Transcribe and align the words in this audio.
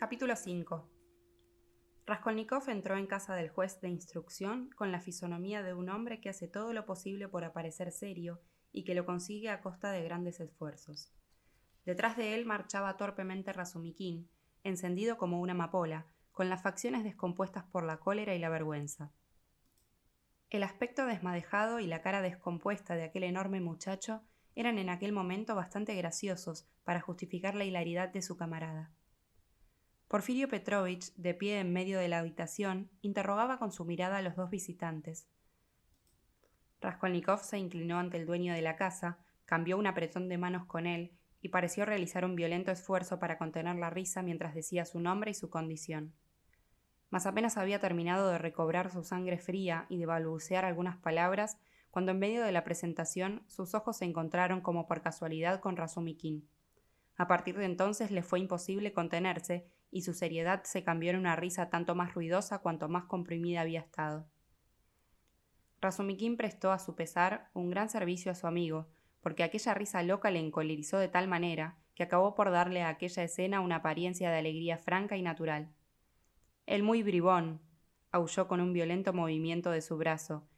Capítulo 0.00 0.34
5 0.34 0.88
Raskolnikov 2.06 2.70
entró 2.70 2.96
en 2.96 3.06
casa 3.06 3.34
del 3.34 3.50
juez 3.50 3.82
de 3.82 3.90
instrucción 3.90 4.70
con 4.70 4.92
la 4.92 5.00
fisonomía 5.02 5.62
de 5.62 5.74
un 5.74 5.90
hombre 5.90 6.22
que 6.22 6.30
hace 6.30 6.48
todo 6.48 6.72
lo 6.72 6.86
posible 6.86 7.28
por 7.28 7.44
aparecer 7.44 7.92
serio 7.92 8.40
y 8.72 8.84
que 8.84 8.94
lo 8.94 9.04
consigue 9.04 9.50
a 9.50 9.60
costa 9.60 9.92
de 9.92 10.02
grandes 10.02 10.40
esfuerzos. 10.40 11.12
Detrás 11.84 12.16
de 12.16 12.34
él 12.34 12.46
marchaba 12.46 12.96
torpemente 12.96 13.52
Razumikin, 13.52 14.26
encendido 14.64 15.18
como 15.18 15.38
una 15.38 15.52
amapola, 15.52 16.06
con 16.32 16.48
las 16.48 16.62
facciones 16.62 17.04
descompuestas 17.04 17.64
por 17.64 17.84
la 17.84 17.98
cólera 17.98 18.34
y 18.34 18.38
la 18.38 18.48
vergüenza. 18.48 19.12
El 20.48 20.62
aspecto 20.62 21.04
desmadejado 21.04 21.78
y 21.78 21.86
la 21.86 22.00
cara 22.00 22.22
descompuesta 22.22 22.94
de 22.94 23.04
aquel 23.04 23.24
enorme 23.24 23.60
muchacho 23.60 24.22
eran 24.54 24.78
en 24.78 24.88
aquel 24.88 25.12
momento 25.12 25.54
bastante 25.54 25.94
graciosos 25.94 26.66
para 26.84 27.02
justificar 27.02 27.54
la 27.54 27.66
hilaridad 27.66 28.08
de 28.08 28.22
su 28.22 28.38
camarada. 28.38 28.94
Porfirio 30.10 30.48
Petrovich, 30.48 31.14
de 31.14 31.34
pie 31.34 31.60
en 31.60 31.72
medio 31.72 32.00
de 32.00 32.08
la 32.08 32.18
habitación, 32.18 32.90
interrogaba 33.00 33.60
con 33.60 33.70
su 33.70 33.84
mirada 33.84 34.16
a 34.16 34.22
los 34.22 34.34
dos 34.34 34.50
visitantes. 34.50 35.28
Raskolnikov 36.80 37.44
se 37.44 37.58
inclinó 37.58 37.96
ante 37.96 38.16
el 38.16 38.26
dueño 38.26 38.52
de 38.52 38.60
la 38.60 38.74
casa, 38.74 39.18
cambió 39.44 39.78
un 39.78 39.86
apretón 39.86 40.28
de 40.28 40.36
manos 40.36 40.66
con 40.66 40.88
él 40.88 41.12
y 41.40 41.50
pareció 41.50 41.84
realizar 41.84 42.24
un 42.24 42.34
violento 42.34 42.72
esfuerzo 42.72 43.20
para 43.20 43.38
contener 43.38 43.76
la 43.76 43.88
risa 43.88 44.20
mientras 44.20 44.52
decía 44.52 44.84
su 44.84 44.98
nombre 44.98 45.30
y 45.30 45.34
su 45.34 45.48
condición. 45.48 46.12
Mas 47.10 47.26
apenas 47.26 47.56
había 47.56 47.78
terminado 47.78 48.30
de 48.30 48.38
recobrar 48.38 48.90
su 48.90 49.04
sangre 49.04 49.38
fría 49.38 49.86
y 49.88 49.98
de 49.98 50.06
balbucear 50.06 50.64
algunas 50.64 50.96
palabras, 50.96 51.56
cuando 51.92 52.10
en 52.10 52.18
medio 52.18 52.42
de 52.42 52.50
la 52.50 52.64
presentación 52.64 53.44
sus 53.46 53.74
ojos 53.76 53.98
se 53.98 54.06
encontraron 54.06 54.60
como 54.60 54.88
por 54.88 55.02
casualidad 55.02 55.60
con 55.60 55.76
Razumikin. 55.76 56.48
A 57.16 57.28
partir 57.28 57.56
de 57.56 57.66
entonces 57.66 58.10
le 58.10 58.24
fue 58.24 58.40
imposible 58.40 58.92
contenerse 58.92 59.70
y 59.90 60.02
su 60.02 60.14
seriedad 60.14 60.62
se 60.64 60.84
cambió 60.84 61.10
en 61.10 61.16
una 61.16 61.36
risa 61.36 61.70
tanto 61.70 61.94
más 61.94 62.14
ruidosa 62.14 62.60
cuanto 62.60 62.88
más 62.88 63.04
comprimida 63.04 63.60
había 63.60 63.80
estado. 63.80 64.28
Razumikin 65.80 66.36
prestó 66.36 66.72
a 66.72 66.78
su 66.78 66.94
pesar 66.94 67.50
un 67.54 67.70
gran 67.70 67.88
servicio 67.88 68.30
a 68.30 68.34
su 68.34 68.46
amigo, 68.46 68.88
porque 69.20 69.42
aquella 69.42 69.74
risa 69.74 70.02
loca 70.02 70.30
le 70.30 70.38
encolerizó 70.38 70.98
de 70.98 71.08
tal 71.08 71.28
manera 71.28 71.78
que 71.94 72.02
acabó 72.02 72.34
por 72.34 72.50
darle 72.50 72.82
a 72.82 72.88
aquella 72.88 73.22
escena 73.22 73.60
una 73.60 73.76
apariencia 73.76 74.30
de 74.30 74.38
alegría 74.38 74.78
franca 74.78 75.16
y 75.16 75.22
natural. 75.22 75.72
El 76.66 76.82
muy 76.82 77.02
bribón, 77.02 77.60
aulló 78.12 78.48
con 78.48 78.60
un 78.60 78.72
violento 78.72 79.12
movimiento 79.12 79.70
de 79.70 79.82
su 79.82 79.96
brazo, 79.96 80.48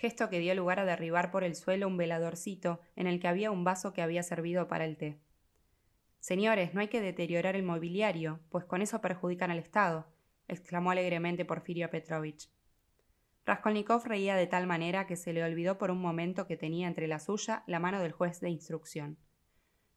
gesto 0.00 0.30
que 0.30 0.38
dio 0.38 0.54
lugar 0.54 0.80
a 0.80 0.86
derribar 0.86 1.30
por 1.30 1.44
el 1.44 1.54
suelo 1.54 1.86
un 1.86 1.98
veladorcito 1.98 2.80
en 2.96 3.06
el 3.06 3.20
que 3.20 3.28
había 3.28 3.50
un 3.50 3.64
vaso 3.64 3.92
que 3.92 4.00
había 4.00 4.22
servido 4.22 4.66
para 4.66 4.86
el 4.86 4.96
té. 4.96 5.20
Señores, 6.20 6.74
no 6.74 6.80
hay 6.80 6.88
que 6.88 7.00
deteriorar 7.00 7.56
el 7.56 7.62
mobiliario, 7.62 8.40
pues 8.50 8.66
con 8.66 8.82
eso 8.82 9.00
perjudican 9.00 9.50
al 9.50 9.58
Estado, 9.58 10.06
exclamó 10.48 10.90
alegremente 10.90 11.46
Porfirio 11.46 11.88
Petrovich. 11.90 12.50
Raskolnikov 13.46 14.04
reía 14.04 14.36
de 14.36 14.46
tal 14.46 14.66
manera 14.66 15.06
que 15.06 15.16
se 15.16 15.32
le 15.32 15.42
olvidó 15.42 15.78
por 15.78 15.90
un 15.90 16.00
momento 16.00 16.46
que 16.46 16.58
tenía 16.58 16.88
entre 16.88 17.08
la 17.08 17.18
suya 17.18 17.64
la 17.66 17.80
mano 17.80 18.00
del 18.00 18.12
juez 18.12 18.40
de 18.40 18.50
instrucción. 18.50 19.18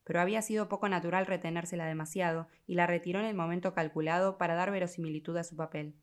Pero 0.05 0.21
había 0.21 0.41
sido 0.41 0.69
poco 0.69 0.87
natural 0.87 1.25
retenérsela 1.25 1.85
demasiado 1.85 2.47
y 2.65 2.75
la 2.75 2.87
retiró 2.87 3.19
en 3.19 3.25
el 3.25 3.35
momento 3.35 3.73
calculado 3.73 4.37
para 4.37 4.55
dar 4.55 4.71
verosimilitud 4.71 5.35
a 5.35 5.43
su 5.43 5.57
papel. 5.57 5.95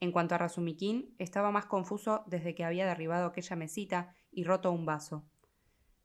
En 0.00 0.12
cuanto 0.12 0.34
a 0.34 0.38
Razumikin, 0.38 1.14
estaba 1.18 1.50
más 1.50 1.66
confuso 1.66 2.24
desde 2.26 2.54
que 2.54 2.64
había 2.64 2.86
derribado 2.86 3.26
aquella 3.26 3.54
mesita 3.54 4.14
y 4.30 4.44
roto 4.44 4.72
un 4.72 4.86
vaso. 4.86 5.28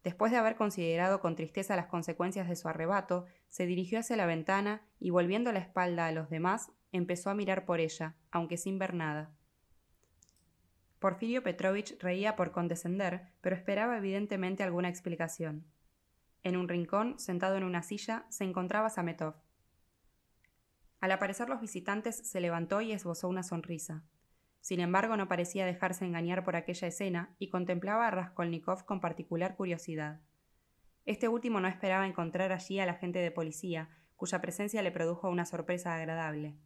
Después 0.03 0.31
de 0.31 0.37
haber 0.37 0.55
considerado 0.55 1.19
con 1.19 1.35
tristeza 1.35 1.75
las 1.75 1.87
consecuencias 1.87 2.47
de 2.47 2.55
su 2.55 2.67
arrebato, 2.67 3.25
se 3.49 3.65
dirigió 3.65 3.99
hacia 3.99 4.15
la 4.15 4.25
ventana 4.25 4.81
y 4.99 5.09
volviendo 5.09 5.51
la 5.51 5.59
espalda 5.59 6.07
a 6.07 6.11
los 6.11 6.29
demás, 6.29 6.71
empezó 6.91 7.29
a 7.29 7.35
mirar 7.35 7.65
por 7.65 7.79
ella, 7.79 8.15
aunque 8.31 8.57
sin 8.57 8.79
ver 8.79 8.93
nada. 8.93 9.31
Porfirio 10.99 11.43
Petrovich 11.43 11.97
reía 11.99 12.35
por 12.35 12.51
condescender, 12.51 13.31
pero 13.41 13.55
esperaba 13.55 13.97
evidentemente 13.97 14.63
alguna 14.63 14.89
explicación. 14.89 15.65
En 16.43 16.57
un 16.57 16.67
rincón, 16.67 17.19
sentado 17.19 17.55
en 17.57 17.63
una 17.63 17.83
silla, 17.83 18.25
se 18.29 18.43
encontraba 18.43 18.89
Sametov. 18.89 19.35
Al 20.99 21.11
aparecer 21.11 21.49
los 21.49 21.61
visitantes, 21.61 22.15
se 22.15 22.39
levantó 22.39 22.81
y 22.81 22.93
esbozó 22.93 23.27
una 23.27 23.43
sonrisa. 23.43 24.03
Sin 24.67 24.81
embargo, 24.81 25.15
no 25.15 25.29
parecía 25.29 25.65
dejarse 25.65 26.03
engañar 26.03 26.43
por 26.43 26.57
aquella 26.57 26.89
escena 26.89 27.33
y 27.39 27.47
contemplaba 27.47 28.05
a 28.05 28.11
Raskolnikov 28.11 28.83
con 28.83 28.99
particular 28.99 29.55
curiosidad. 29.55 30.19
Este 31.05 31.29
último 31.29 31.61
no 31.61 31.69
esperaba 31.69 32.05
encontrar 32.05 32.51
allí 32.51 32.77
al 32.81 32.89
agente 32.89 33.19
de 33.19 33.31
policía, 33.31 33.87
cuya 34.17 34.41
presencia 34.41 34.81
le 34.81 34.91
produjo 34.91 35.29
una 35.29 35.45
sorpresa 35.45 35.95
agradable. 35.95 36.57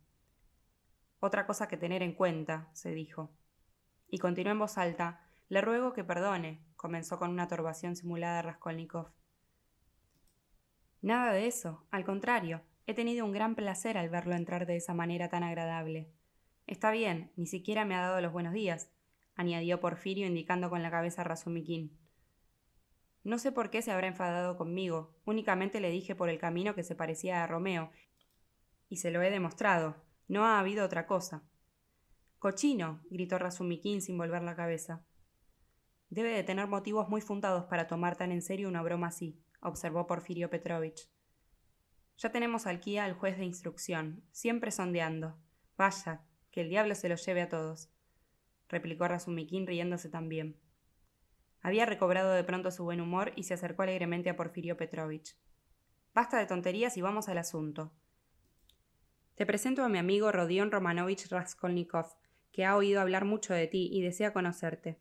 Otra 1.19 1.45
cosa 1.45 1.67
que 1.67 1.77
tener 1.77 2.01
en 2.01 2.15
cuenta, 2.15 2.71
se 2.73 2.89
dijo. 2.89 3.35
Y 4.07 4.17
continuó 4.17 4.51
en 4.51 4.57
voz 4.57 4.79
alta, 4.79 5.21
le 5.47 5.61
ruego 5.61 5.93
que 5.93 6.03
perdone, 6.03 6.65
comenzó 6.75 7.19
con 7.19 7.29
una 7.29 7.47
turbación 7.47 7.95
simulada 7.95 8.41
Raskolnikov. 8.41 9.11
Nada 11.03 11.33
de 11.33 11.45
eso, 11.45 11.85
al 11.91 12.03
contrario, 12.03 12.63
he 12.87 12.95
tenido 12.95 13.25
un 13.25 13.31
gran 13.31 13.53
placer 13.53 13.95
al 13.99 14.09
verlo 14.09 14.33
entrar 14.33 14.65
de 14.65 14.77
esa 14.77 14.95
manera 14.95 15.29
tan 15.29 15.43
agradable. 15.43 16.11
Está 16.71 16.89
bien, 16.89 17.33
ni 17.35 17.47
siquiera 17.47 17.83
me 17.83 17.95
ha 17.95 17.99
dado 17.99 18.21
los 18.21 18.31
buenos 18.31 18.53
días, 18.53 18.89
añadió 19.35 19.81
Porfirio 19.81 20.25
indicando 20.25 20.69
con 20.69 20.81
la 20.81 20.89
cabeza 20.89 21.19
a 21.19 21.25
Razumikin. 21.25 21.99
No 23.25 23.39
sé 23.39 23.51
por 23.51 23.69
qué 23.69 23.81
se 23.81 23.91
habrá 23.91 24.07
enfadado 24.07 24.55
conmigo, 24.55 25.13
únicamente 25.25 25.81
le 25.81 25.89
dije 25.89 26.15
por 26.15 26.29
el 26.29 26.39
camino 26.39 26.73
que 26.73 26.83
se 26.83 26.95
parecía 26.95 27.43
a 27.43 27.47
Romeo, 27.47 27.91
y 28.87 28.95
se 28.95 29.11
lo 29.11 29.21
he 29.21 29.29
demostrado, 29.29 30.01
no 30.29 30.45
ha 30.45 30.61
habido 30.61 30.85
otra 30.85 31.07
cosa. 31.07 31.43
Cochino, 32.39 33.01
gritó 33.09 33.37
Razumikin 33.37 34.01
sin 34.01 34.17
volver 34.17 34.41
la 34.41 34.55
cabeza. 34.55 35.03
Debe 36.09 36.29
de 36.29 36.43
tener 36.43 36.67
motivos 36.67 37.09
muy 37.09 37.19
fundados 37.19 37.65
para 37.65 37.87
tomar 37.87 38.15
tan 38.15 38.31
en 38.31 38.41
serio 38.41 38.69
una 38.69 38.81
broma 38.81 39.07
así, 39.07 39.43
observó 39.59 40.07
Porfirio 40.07 40.49
Petrovich. 40.49 41.11
Ya 42.17 42.31
tenemos 42.31 42.65
aquí 42.65 42.97
al 42.97 43.11
juez 43.11 43.37
de 43.37 43.43
instrucción, 43.43 44.23
siempre 44.31 44.71
sondeando. 44.71 45.37
Vaya, 45.75 46.25
que 46.51 46.61
el 46.61 46.69
diablo 46.69 46.95
se 46.95 47.09
los 47.09 47.25
lleve 47.25 47.41
a 47.41 47.49
todos, 47.49 47.89
replicó 48.69 49.07
Razumikin 49.07 49.67
riéndose 49.67 50.09
también. 50.09 50.57
Había 51.61 51.85
recobrado 51.85 52.31
de 52.33 52.43
pronto 52.43 52.71
su 52.71 52.83
buen 52.83 53.01
humor 53.01 53.33
y 53.35 53.43
se 53.43 53.53
acercó 53.53 53.83
alegremente 53.83 54.29
a 54.29 54.35
Porfirio 54.35 54.77
Petrovich. 54.77 55.37
Basta 56.13 56.37
de 56.37 56.47
tonterías 56.47 56.97
y 56.97 57.01
vamos 57.01 57.29
al 57.29 57.37
asunto. 57.37 57.91
Te 59.35 59.45
presento 59.45 59.83
a 59.83 59.89
mi 59.89 59.97
amigo 59.97 60.31
Rodion 60.31 60.71
Romanovich 60.71 61.29
Raskolnikov, 61.29 62.17
que 62.51 62.65
ha 62.65 62.75
oído 62.75 62.99
hablar 62.99 63.25
mucho 63.25 63.53
de 63.53 63.67
ti 63.67 63.89
y 63.91 64.01
desea 64.01 64.33
conocerte. 64.33 64.99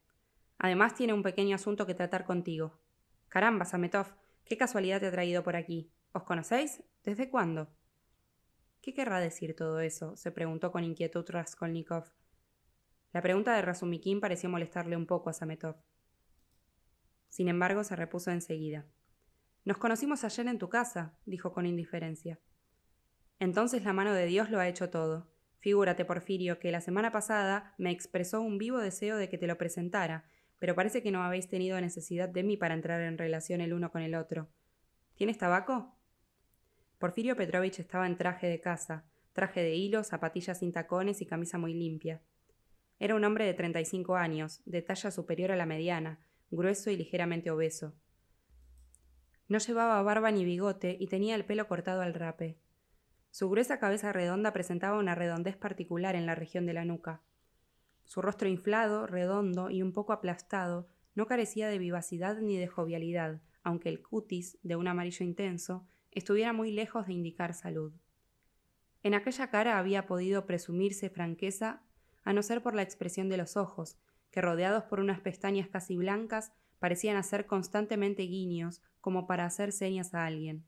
Además 0.58 0.94
tiene 0.94 1.14
un 1.14 1.22
pequeño 1.22 1.56
asunto 1.56 1.86
que 1.86 1.94
tratar 1.94 2.24
contigo. 2.24 2.78
Caramba, 3.28 3.64
Sametov, 3.64 4.14
qué 4.44 4.56
casualidad 4.56 5.00
te 5.00 5.06
ha 5.06 5.10
traído 5.10 5.42
por 5.42 5.56
aquí. 5.56 5.90
¿Os 6.12 6.24
conocéis? 6.24 6.82
¿Desde 7.02 7.30
cuándo? 7.30 7.68
¿Qué 8.80 8.94
querrá 8.94 9.20
decir 9.20 9.54
todo 9.54 9.80
eso? 9.80 10.16
se 10.16 10.32
preguntó 10.32 10.72
con 10.72 10.84
inquietud 10.84 11.24
Raskolnikov. 11.28 12.04
La 13.12 13.20
pregunta 13.20 13.54
de 13.54 13.62
Razumikin 13.62 14.20
pareció 14.20 14.48
molestarle 14.48 14.96
un 14.96 15.06
poco 15.06 15.28
a 15.28 15.32
Sametov. 15.32 15.76
Sin 17.28 17.48
embargo, 17.48 17.84
se 17.84 17.96
repuso 17.96 18.30
enseguida. 18.30 18.86
Nos 19.64 19.76
conocimos 19.76 20.24
ayer 20.24 20.46
en 20.46 20.58
tu 20.58 20.68
casa, 20.68 21.18
dijo 21.26 21.52
con 21.52 21.66
indiferencia. 21.66 22.40
Entonces 23.38 23.84
la 23.84 23.92
mano 23.92 24.14
de 24.14 24.26
Dios 24.26 24.50
lo 24.50 24.58
ha 24.60 24.68
hecho 24.68 24.88
todo. 24.90 25.30
Figúrate, 25.58 26.06
Porfirio, 26.06 26.58
que 26.58 26.72
la 26.72 26.80
semana 26.80 27.12
pasada 27.12 27.74
me 27.76 27.90
expresó 27.90 28.40
un 28.40 28.56
vivo 28.56 28.78
deseo 28.78 29.18
de 29.18 29.28
que 29.28 29.36
te 29.36 29.46
lo 29.46 29.58
presentara, 29.58 30.24
pero 30.58 30.74
parece 30.74 31.02
que 31.02 31.10
no 31.10 31.22
habéis 31.22 31.48
tenido 31.48 31.78
necesidad 31.80 32.30
de 32.30 32.42
mí 32.42 32.56
para 32.56 32.74
entrar 32.74 33.02
en 33.02 33.18
relación 33.18 33.60
el 33.60 33.74
uno 33.74 33.90
con 33.90 34.00
el 34.00 34.14
otro. 34.14 34.48
¿Tienes 35.16 35.36
tabaco? 35.36 35.99
Porfirio 37.00 37.34
Petrovich 37.34 37.78
estaba 37.78 38.06
en 38.06 38.18
traje 38.18 38.46
de 38.46 38.60
casa, 38.60 39.06
traje 39.32 39.62
de 39.62 39.74
hilo, 39.74 40.04
zapatillas 40.04 40.58
sin 40.58 40.70
tacones 40.70 41.22
y 41.22 41.26
camisa 41.26 41.56
muy 41.56 41.72
limpia. 41.72 42.20
Era 42.98 43.14
un 43.14 43.24
hombre 43.24 43.46
de 43.46 43.54
treinta 43.54 43.80
y 43.80 43.86
cinco 43.86 44.16
años, 44.16 44.60
de 44.66 44.82
talla 44.82 45.10
superior 45.10 45.50
a 45.50 45.56
la 45.56 45.64
mediana, 45.64 46.20
grueso 46.50 46.90
y 46.90 46.98
ligeramente 46.98 47.50
obeso. 47.50 47.94
No 49.48 49.56
llevaba 49.56 50.02
barba 50.02 50.30
ni 50.30 50.44
bigote 50.44 50.98
y 51.00 51.06
tenía 51.06 51.36
el 51.36 51.46
pelo 51.46 51.66
cortado 51.68 52.02
al 52.02 52.12
rape. 52.12 52.58
Su 53.30 53.48
gruesa 53.48 53.78
cabeza 53.78 54.12
redonda 54.12 54.52
presentaba 54.52 54.98
una 54.98 55.14
redondez 55.14 55.56
particular 55.56 56.16
en 56.16 56.26
la 56.26 56.34
región 56.34 56.66
de 56.66 56.74
la 56.74 56.84
nuca. 56.84 57.22
Su 58.04 58.20
rostro 58.20 58.46
inflado, 58.46 59.06
redondo 59.06 59.70
y 59.70 59.80
un 59.80 59.94
poco 59.94 60.12
aplastado 60.12 60.86
no 61.14 61.24
carecía 61.24 61.70
de 61.70 61.78
vivacidad 61.78 62.36
ni 62.42 62.58
de 62.58 62.66
jovialidad, 62.66 63.40
aunque 63.62 63.88
el 63.88 64.02
cutis, 64.02 64.58
de 64.62 64.76
un 64.76 64.86
amarillo 64.86 65.24
intenso, 65.24 65.86
estuviera 66.10 66.52
muy 66.52 66.72
lejos 66.72 67.06
de 67.06 67.12
indicar 67.12 67.54
salud. 67.54 67.92
En 69.02 69.14
aquella 69.14 69.48
cara 69.48 69.78
había 69.78 70.06
podido 70.06 70.46
presumirse 70.46 71.10
franqueza, 71.10 71.82
a 72.22 72.32
no 72.32 72.42
ser 72.42 72.62
por 72.62 72.74
la 72.74 72.82
expresión 72.82 73.28
de 73.28 73.38
los 73.38 73.56
ojos, 73.56 73.96
que 74.30 74.40
rodeados 74.40 74.84
por 74.84 75.00
unas 75.00 75.20
pestañas 75.20 75.68
casi 75.68 75.96
blancas 75.96 76.52
parecían 76.78 77.16
hacer 77.16 77.46
constantemente 77.46 78.22
guiños 78.22 78.82
como 79.00 79.26
para 79.26 79.44
hacer 79.44 79.72
señas 79.72 80.14
a 80.14 80.26
alguien. 80.26 80.64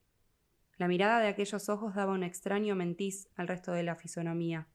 La 0.79 0.89
mirada 0.89 1.21
de 1.21 1.29
aquellos 1.29 1.69
ojos 1.69 1.95
daba 1.95 2.13
un 2.13 2.23
extraño 2.23 2.75
mentiz 2.75 3.29
al 3.37 3.49
resto 3.49 3.73
de 3.73 3.83
la 3.83 3.97
fisonomía. 3.97 4.67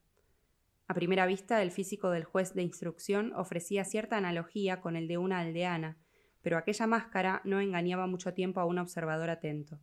A 0.88 0.94
primera 0.94 1.26
vista, 1.26 1.62
el 1.62 1.72
físico 1.72 2.12
del 2.12 2.24
juez 2.24 2.54
de 2.54 2.62
instrucción 2.62 3.34
ofrecía 3.36 3.84
cierta 3.84 4.18
analogía 4.18 4.80
con 4.80 4.96
el 4.96 5.08
de 5.08 5.18
una 5.18 5.40
aldeana, 5.40 5.98
pero 6.42 6.58
aquella 6.58 6.88
máscara 6.88 7.42
no 7.44 7.60
engañaba 7.60 8.08
mucho 8.08 8.34
tiempo 8.34 8.60
a 8.60 8.66
un 8.66 8.78
observador 8.78 9.30
atento. 9.30 9.80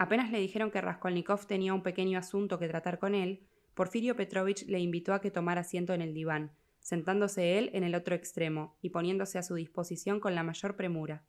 Apenas 0.00 0.30
le 0.30 0.40
dijeron 0.40 0.70
que 0.70 0.80
Raskolnikov 0.80 1.46
tenía 1.46 1.74
un 1.74 1.82
pequeño 1.82 2.18
asunto 2.18 2.58
que 2.58 2.68
tratar 2.68 2.98
con 2.98 3.14
él, 3.14 3.42
Porfirio 3.74 4.16
Petrovich 4.16 4.64
le 4.66 4.80
invitó 4.80 5.12
a 5.12 5.20
que 5.20 5.30
tomara 5.30 5.60
asiento 5.60 5.92
en 5.92 6.00
el 6.00 6.14
diván, 6.14 6.52
sentándose 6.78 7.58
él 7.58 7.68
en 7.74 7.84
el 7.84 7.94
otro 7.94 8.14
extremo 8.14 8.78
y 8.80 8.88
poniéndose 8.88 9.36
a 9.36 9.42
su 9.42 9.56
disposición 9.56 10.18
con 10.18 10.34
la 10.34 10.42
mayor 10.42 10.74
premura. 10.74 11.22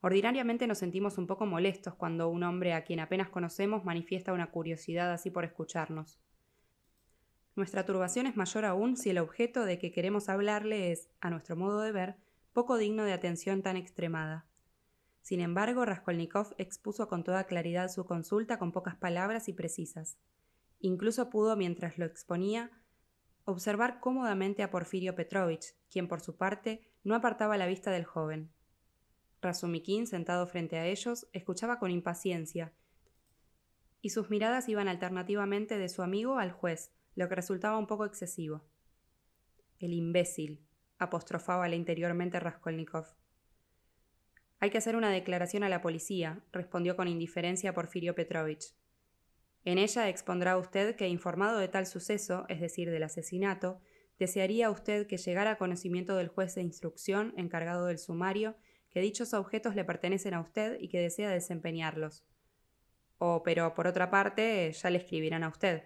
Ordinariamente 0.00 0.66
nos 0.66 0.78
sentimos 0.78 1.18
un 1.18 1.26
poco 1.26 1.44
molestos 1.44 1.94
cuando 1.96 2.30
un 2.30 2.44
hombre 2.44 2.72
a 2.72 2.82
quien 2.82 2.98
apenas 2.98 3.28
conocemos 3.28 3.84
manifiesta 3.84 4.32
una 4.32 4.50
curiosidad 4.50 5.12
así 5.12 5.30
por 5.30 5.44
escucharnos. 5.44 6.18
Nuestra 7.56 7.84
turbación 7.84 8.26
es 8.26 8.36
mayor 8.36 8.64
aún 8.64 8.96
si 8.96 9.10
el 9.10 9.18
objeto 9.18 9.66
de 9.66 9.78
que 9.78 9.92
queremos 9.92 10.30
hablarle 10.30 10.92
es, 10.92 11.10
a 11.20 11.28
nuestro 11.28 11.56
modo 11.56 11.82
de 11.82 11.92
ver, 11.92 12.16
poco 12.54 12.78
digno 12.78 13.04
de 13.04 13.12
atención 13.12 13.60
tan 13.60 13.76
extremada. 13.76 14.46
Sin 15.22 15.40
embargo, 15.40 15.84
Raskolnikov 15.84 16.54
expuso 16.58 17.08
con 17.08 17.24
toda 17.24 17.44
claridad 17.44 17.88
su 17.90 18.04
consulta 18.04 18.58
con 18.58 18.72
pocas 18.72 18.96
palabras 18.96 19.48
y 19.48 19.52
precisas. 19.52 20.18
Incluso 20.80 21.30
pudo, 21.30 21.56
mientras 21.56 21.98
lo 21.98 22.06
exponía, 22.06 22.70
observar 23.44 24.00
cómodamente 24.00 24.62
a 24.62 24.70
Porfirio 24.70 25.14
Petrovich, 25.14 25.74
quien 25.90 26.08
por 26.08 26.20
su 26.20 26.36
parte 26.36 26.90
no 27.04 27.14
apartaba 27.14 27.58
la 27.58 27.66
vista 27.66 27.90
del 27.90 28.04
joven. 28.04 28.50
Razumikin, 29.42 30.06
sentado 30.06 30.46
frente 30.46 30.78
a 30.78 30.86
ellos, 30.86 31.28
escuchaba 31.32 31.78
con 31.78 31.90
impaciencia, 31.90 32.72
y 34.02 34.10
sus 34.10 34.30
miradas 34.30 34.68
iban 34.68 34.88
alternativamente 34.88 35.78
de 35.78 35.88
su 35.88 36.02
amigo 36.02 36.38
al 36.38 36.52
juez, 36.52 36.92
lo 37.14 37.28
que 37.28 37.34
resultaba 37.34 37.78
un 37.78 37.86
poco 37.86 38.04
excesivo. 38.04 38.64
El 39.78 39.92
imbécil, 39.92 40.64
apostrofaba 40.98 41.68
interiormente 41.68 42.40
Raskolnikov. 42.40 43.06
Hay 44.60 44.68
que 44.68 44.78
hacer 44.78 44.94
una 44.94 45.10
declaración 45.10 45.62
a 45.64 45.70
la 45.70 45.80
policía, 45.80 46.44
respondió 46.52 46.94
con 46.94 47.08
indiferencia 47.08 47.72
Porfirio 47.72 48.14
Petrovich. 48.14 48.74
En 49.64 49.78
ella 49.78 50.10
expondrá 50.10 50.58
usted 50.58 50.96
que, 50.96 51.08
informado 51.08 51.58
de 51.58 51.68
tal 51.68 51.86
suceso, 51.86 52.44
es 52.48 52.60
decir, 52.60 52.90
del 52.90 53.02
asesinato, 53.02 53.80
desearía 54.18 54.70
usted 54.70 55.06
que 55.06 55.16
llegara 55.16 55.52
a 55.52 55.58
conocimiento 55.58 56.14
del 56.16 56.28
juez 56.28 56.54
de 56.54 56.62
instrucción 56.62 57.32
encargado 57.38 57.86
del 57.86 57.98
sumario 57.98 58.54
que 58.90 59.00
dichos 59.00 59.32
objetos 59.32 59.74
le 59.74 59.84
pertenecen 59.84 60.34
a 60.34 60.40
usted 60.40 60.78
y 60.78 60.88
que 60.88 61.00
desea 61.00 61.30
desempeñarlos. 61.30 62.26
O, 63.18 63.42
pero 63.42 63.74
por 63.74 63.86
otra 63.86 64.10
parte, 64.10 64.70
ya 64.72 64.90
le 64.90 64.98
escribirán 64.98 65.42
a 65.42 65.48
usted. 65.48 65.84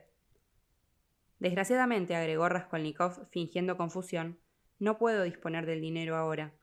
Desgraciadamente, 1.38 2.16
agregó 2.16 2.48
Raskolnikov, 2.48 3.28
fingiendo 3.30 3.76
confusión, 3.76 4.40
no 4.80 4.98
puedo 4.98 5.22
disponer 5.22 5.66
del 5.66 5.80
dinero 5.80 6.16
ahora. 6.16 6.54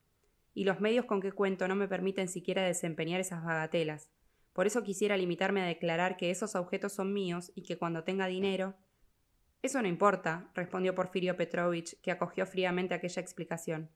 Y 0.53 0.65
los 0.65 0.81
medios 0.81 1.05
con 1.05 1.21
que 1.21 1.31
cuento 1.31 1.67
no 1.67 1.75
me 1.75 1.87
permiten 1.87 2.27
siquiera 2.27 2.63
desempeñar 2.63 3.21
esas 3.21 3.43
bagatelas. 3.43 4.09
Por 4.53 4.67
eso 4.67 4.83
quisiera 4.83 5.17
limitarme 5.17 5.61
a 5.61 5.65
declarar 5.65 6.17
que 6.17 6.29
esos 6.29 6.55
objetos 6.55 6.93
son 6.93 7.13
míos 7.13 7.51
y 7.55 7.63
que 7.63 7.77
cuando 7.77 8.03
tenga 8.03 8.27
dinero. 8.27 8.75
Eso 9.61 9.81
no 9.81 9.87
importa, 9.87 10.49
respondió 10.53 10.95
Porfirio 10.95 11.37
Petrovich, 11.37 11.99
que 12.01 12.11
acogió 12.11 12.45
fríamente 12.45 12.93
aquella 12.93 13.21
explicación. 13.21 13.89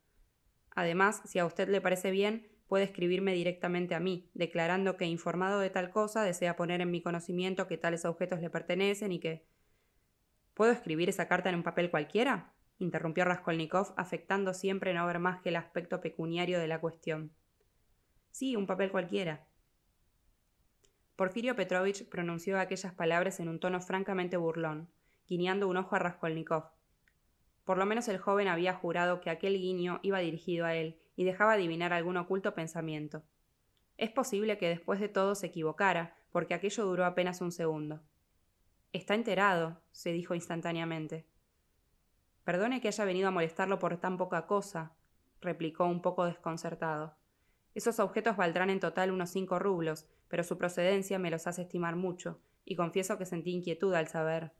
Además, 0.71 1.21
si 1.25 1.39
a 1.39 1.45
usted 1.45 1.67
le 1.69 1.81
parece 1.81 2.11
bien, 2.11 2.47
puede 2.67 2.83
escribirme 2.85 3.33
directamente 3.33 3.95
a 3.95 3.99
mí, 3.99 4.29
declarando 4.33 4.95
que, 4.97 5.05
informado 5.05 5.59
de 5.59 5.69
tal 5.69 5.89
cosa, 5.89 6.23
desea 6.23 6.55
poner 6.55 6.81
en 6.81 6.91
mi 6.91 7.01
conocimiento 7.01 7.67
que 7.67 7.77
tales 7.77 8.05
objetos 8.05 8.41
le 8.41 8.49
pertenecen 8.49 9.11
y 9.11 9.19
que. 9.19 9.45
¿Puedo 10.53 10.71
escribir 10.71 11.09
esa 11.09 11.27
carta 11.27 11.49
en 11.49 11.55
un 11.55 11.63
papel 11.63 11.89
cualquiera? 11.91 12.54
Interrumpió 12.77 13.25
Raskolnikov, 13.25 13.93
afectando 13.97 14.53
siempre 14.53 14.93
no 14.93 15.05
ver 15.05 15.19
más 15.19 15.41
que 15.41 15.49
el 15.49 15.55
aspecto 15.55 16.01
pecuniario 16.01 16.59
de 16.59 16.67
la 16.67 16.81
cuestión. 16.81 17.31
Sí, 18.31 18.55
un 18.55 18.67
papel 18.67 18.91
cualquiera. 18.91 19.47
Porfirio 21.15 21.55
Petrovich 21.55 22.09
pronunció 22.09 22.59
aquellas 22.59 22.93
palabras 22.93 23.39
en 23.39 23.47
un 23.47 23.59
tono 23.59 23.79
francamente 23.79 24.35
burlón, 24.35 24.89
guiñando 25.27 25.67
un 25.67 25.77
ojo 25.77 25.95
a 25.95 25.99
Raskolnikov. 25.99 26.71
Por 27.63 27.77
lo 27.77 27.85
menos 27.85 28.07
el 28.09 28.17
joven 28.17 28.47
había 28.47 28.73
jurado 28.73 29.21
que 29.21 29.29
aquel 29.29 29.57
guiño 29.57 29.99
iba 30.03 30.19
dirigido 30.19 30.65
a 30.65 30.75
él 30.75 30.99
y 31.15 31.23
dejaba 31.23 31.53
adivinar 31.53 31.93
algún 31.93 32.17
oculto 32.17 32.53
pensamiento. 32.53 33.23
Es 33.97 34.11
posible 34.11 34.57
que 34.57 34.67
después 34.67 34.99
de 34.99 35.07
todo 35.07 35.35
se 35.35 35.47
equivocara, 35.47 36.17
porque 36.31 36.53
aquello 36.53 36.85
duró 36.85 37.05
apenas 37.05 37.39
un 37.39 37.53
segundo. 37.53 38.01
Está 38.91 39.15
enterado, 39.15 39.81
se 39.93 40.11
dijo 40.11 40.35
instantáneamente. 40.35 41.25
Perdone 42.45 42.79
que 42.79 42.87
haya 42.87 43.05
venido 43.05 43.27
a 43.27 43.31
molestarlo 43.31 43.79
por 43.79 43.97
tan 43.97 44.17
poca 44.17 44.45
cosa, 44.45 44.93
replicó 45.41 45.85
un 45.85 46.01
poco 46.01 46.25
desconcertado. 46.25 47.17
Esos 47.73 47.99
objetos 47.99 48.37
valdrán 48.37 48.69
en 48.69 48.79
total 48.79 49.11
unos 49.11 49.31
cinco 49.31 49.59
rublos, 49.59 50.07
pero 50.29 50.43
su 50.43 50.57
procedencia 50.57 51.19
me 51.19 51.31
los 51.31 51.47
hace 51.47 51.63
estimar 51.63 51.95
mucho, 51.95 52.39
y 52.63 52.75
confieso 52.75 53.17
que 53.17 53.25
sentí 53.25 53.51
inquietud 53.51 53.93
al 53.93 54.07
saber. 54.07 54.53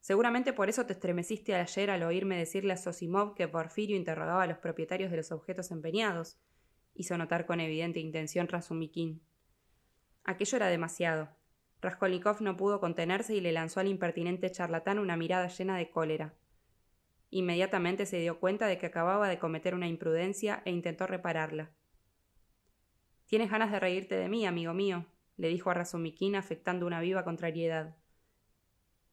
Seguramente 0.00 0.52
por 0.52 0.68
eso 0.68 0.86
te 0.86 0.92
estremeciste 0.92 1.54
ayer 1.54 1.90
al 1.90 2.02
oírme 2.02 2.36
decirle 2.36 2.72
a 2.72 2.76
Sosimov 2.76 3.34
que 3.34 3.48
Porfirio 3.48 3.96
interrogaba 3.96 4.42
a 4.42 4.46
los 4.46 4.58
propietarios 4.58 5.10
de 5.10 5.18
los 5.18 5.32
objetos 5.32 5.70
empeñados, 5.70 6.36
hizo 6.94 7.16
notar 7.16 7.46
con 7.46 7.60
evidente 7.60 8.00
intención 8.00 8.48
Razumikin. 8.48 9.22
Aquello 10.24 10.56
era 10.56 10.66
demasiado. 10.66 11.28
Raskolnikov 11.80 12.42
no 12.42 12.56
pudo 12.56 12.80
contenerse 12.80 13.34
y 13.36 13.40
le 13.40 13.52
lanzó 13.52 13.78
al 13.78 13.86
impertinente 13.86 14.50
charlatán 14.50 14.98
una 14.98 15.16
mirada 15.16 15.46
llena 15.46 15.76
de 15.76 15.90
cólera. 15.90 16.34
Inmediatamente 17.30 18.06
se 18.06 18.18
dio 18.18 18.40
cuenta 18.40 18.66
de 18.66 18.78
que 18.78 18.86
acababa 18.86 19.28
de 19.28 19.38
cometer 19.38 19.74
una 19.74 19.86
imprudencia 19.86 20.62
e 20.64 20.70
intentó 20.70 21.06
repararla. 21.06 21.70
Tienes 23.26 23.50
ganas 23.50 23.70
de 23.70 23.80
reírte 23.80 24.14
de 24.14 24.28
mí, 24.28 24.46
amigo 24.46 24.72
mío, 24.72 25.04
le 25.36 25.48
dijo 25.48 25.70
a 25.70 25.74
Razumikin 25.74 26.36
afectando 26.36 26.86
una 26.86 27.00
viva 27.00 27.24
contrariedad. 27.24 27.96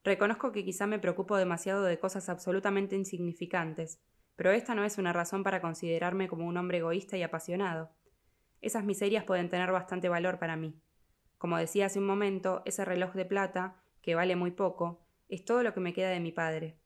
Reconozco 0.03 0.51
que 0.51 0.63
quizá 0.63 0.87
me 0.87 0.99
preocupo 0.99 1.35
demasiado 1.35 1.83
de 1.83 1.99
cosas 1.99 2.29
absolutamente 2.29 2.95
insignificantes, 2.95 3.99
pero 4.35 4.51
esta 4.51 4.75
no 4.75 4.85
es 4.85 4.97
una 4.97 5.13
razón 5.13 5.43
para 5.43 5.61
considerarme 5.61 6.27
como 6.27 6.45
un 6.45 6.57
hombre 6.57 6.77
egoísta 6.77 7.17
y 7.17 7.23
apasionado. 7.23 7.91
Esas 8.61 8.85
miserias 8.85 9.23
pueden 9.23 9.49
tener 9.49 9.71
bastante 9.71 10.07
valor 10.07 10.39
para 10.39 10.55
mí. 10.55 10.79
Como 11.37 11.57
decía 11.57 11.87
hace 11.87 11.99
un 11.99 12.05
momento, 12.05 12.61
ese 12.65 12.85
reloj 12.85 13.13
de 13.13 13.25
plata, 13.25 13.81
que 14.01 14.15
vale 14.15 14.35
muy 14.35 14.51
poco, 14.51 15.05
es 15.27 15.43
todo 15.43 15.63
lo 15.63 15.73
que 15.73 15.79
me 15.79 15.93
queda 15.93 16.09
de 16.09 16.19
mi 16.19 16.31
padre. 16.31 16.79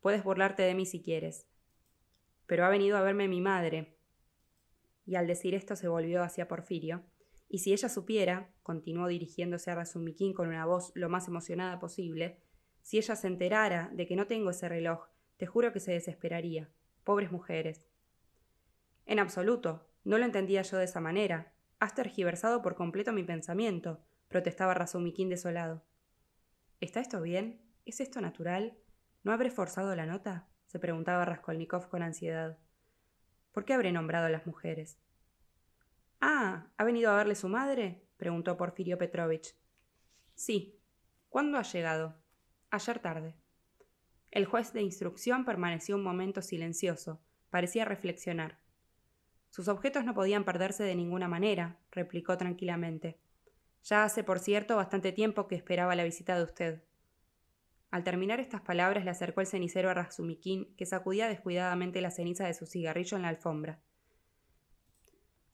Puedes 0.00 0.24
burlarte 0.24 0.62
de 0.62 0.74
mí 0.74 0.86
si 0.86 1.02
quieres. 1.02 1.46
Pero 2.46 2.64
ha 2.64 2.68
venido 2.68 2.96
a 2.96 3.02
verme 3.02 3.28
mi 3.28 3.40
madre. 3.40 3.98
Y 5.04 5.16
al 5.16 5.26
decir 5.26 5.54
esto 5.54 5.76
se 5.76 5.88
volvió 5.88 6.22
hacia 6.22 6.48
Porfirio. 6.48 7.04
Y 7.48 7.58
si 7.58 7.72
ella 7.72 7.88
supiera, 7.88 8.52
continuó 8.62 9.08
dirigiéndose 9.08 9.70
a 9.70 9.74
Razumikin 9.74 10.34
con 10.34 10.48
una 10.48 10.66
voz 10.66 10.92
lo 10.94 11.08
más 11.08 11.28
emocionada 11.28 11.78
posible, 11.78 12.42
si 12.82 12.98
ella 12.98 13.16
se 13.16 13.26
enterara 13.26 13.90
de 13.92 14.06
que 14.06 14.16
no 14.16 14.26
tengo 14.26 14.50
ese 14.50 14.68
reloj, 14.68 15.08
te 15.36 15.46
juro 15.46 15.72
que 15.72 15.80
se 15.80 15.92
desesperaría. 15.92 16.70
Pobres 17.04 17.32
mujeres. 17.32 17.86
En 19.06 19.18
absoluto, 19.18 19.88
no 20.04 20.18
lo 20.18 20.24
entendía 20.24 20.62
yo 20.62 20.76
de 20.76 20.84
esa 20.84 21.00
manera. 21.00 21.54
Has 21.80 21.94
tergiversado 21.94 22.60
por 22.60 22.74
completo 22.74 23.12
mi 23.12 23.22
pensamiento, 23.22 24.04
protestaba 24.28 24.74
Razumikin 24.74 25.28
desolado. 25.28 25.84
¿Está 26.80 27.00
esto 27.00 27.20
bien? 27.22 27.62
¿Es 27.84 28.00
esto 28.00 28.20
natural? 28.20 28.76
¿No 29.22 29.32
habré 29.32 29.50
forzado 29.50 29.94
la 29.94 30.06
nota? 30.06 30.48
se 30.66 30.78
preguntaba 30.78 31.24
Raskolnikov 31.24 31.88
con 31.88 32.02
ansiedad. 32.02 32.58
¿Por 33.52 33.64
qué 33.64 33.72
habré 33.72 33.90
nombrado 33.90 34.26
a 34.26 34.30
las 34.30 34.46
mujeres? 34.46 34.98
Ah, 36.20 36.66
¿ha 36.76 36.84
venido 36.84 37.10
a 37.10 37.16
verle 37.16 37.34
su 37.34 37.48
madre? 37.48 38.04
preguntó 38.16 38.56
Porfirio 38.56 38.98
Petrovich. 38.98 39.56
Sí. 40.34 40.78
¿Cuándo 41.28 41.58
ha 41.58 41.62
llegado? 41.62 42.16
Ayer 42.70 42.98
tarde. 42.98 43.34
El 44.30 44.44
juez 44.44 44.72
de 44.72 44.82
instrucción 44.82 45.44
permaneció 45.44 45.96
un 45.96 46.02
momento 46.02 46.42
silencioso, 46.42 47.20
parecía 47.50 47.84
reflexionar. 47.84 48.58
Sus 49.48 49.68
objetos 49.68 50.04
no 50.04 50.14
podían 50.14 50.44
perderse 50.44 50.84
de 50.84 50.94
ninguna 50.94 51.28
manera, 51.28 51.78
replicó 51.90 52.36
tranquilamente. 52.36 53.18
Ya 53.84 54.04
hace, 54.04 54.22
por 54.22 54.38
cierto, 54.38 54.76
bastante 54.76 55.12
tiempo 55.12 55.48
que 55.48 55.54
esperaba 55.54 55.96
la 55.96 56.04
visita 56.04 56.36
de 56.36 56.44
usted. 56.44 56.82
Al 57.90 58.04
terminar 58.04 58.38
estas 58.38 58.60
palabras 58.60 59.04
le 59.04 59.10
acercó 59.10 59.40
el 59.40 59.46
cenicero 59.46 59.88
a 59.88 59.94
Razumikin, 59.94 60.74
que 60.76 60.84
sacudía 60.84 61.28
descuidadamente 61.28 62.00
la 62.00 62.10
ceniza 62.10 62.46
de 62.46 62.54
su 62.54 62.66
cigarrillo 62.66 63.16
en 63.16 63.22
la 63.22 63.30
alfombra. 63.30 63.80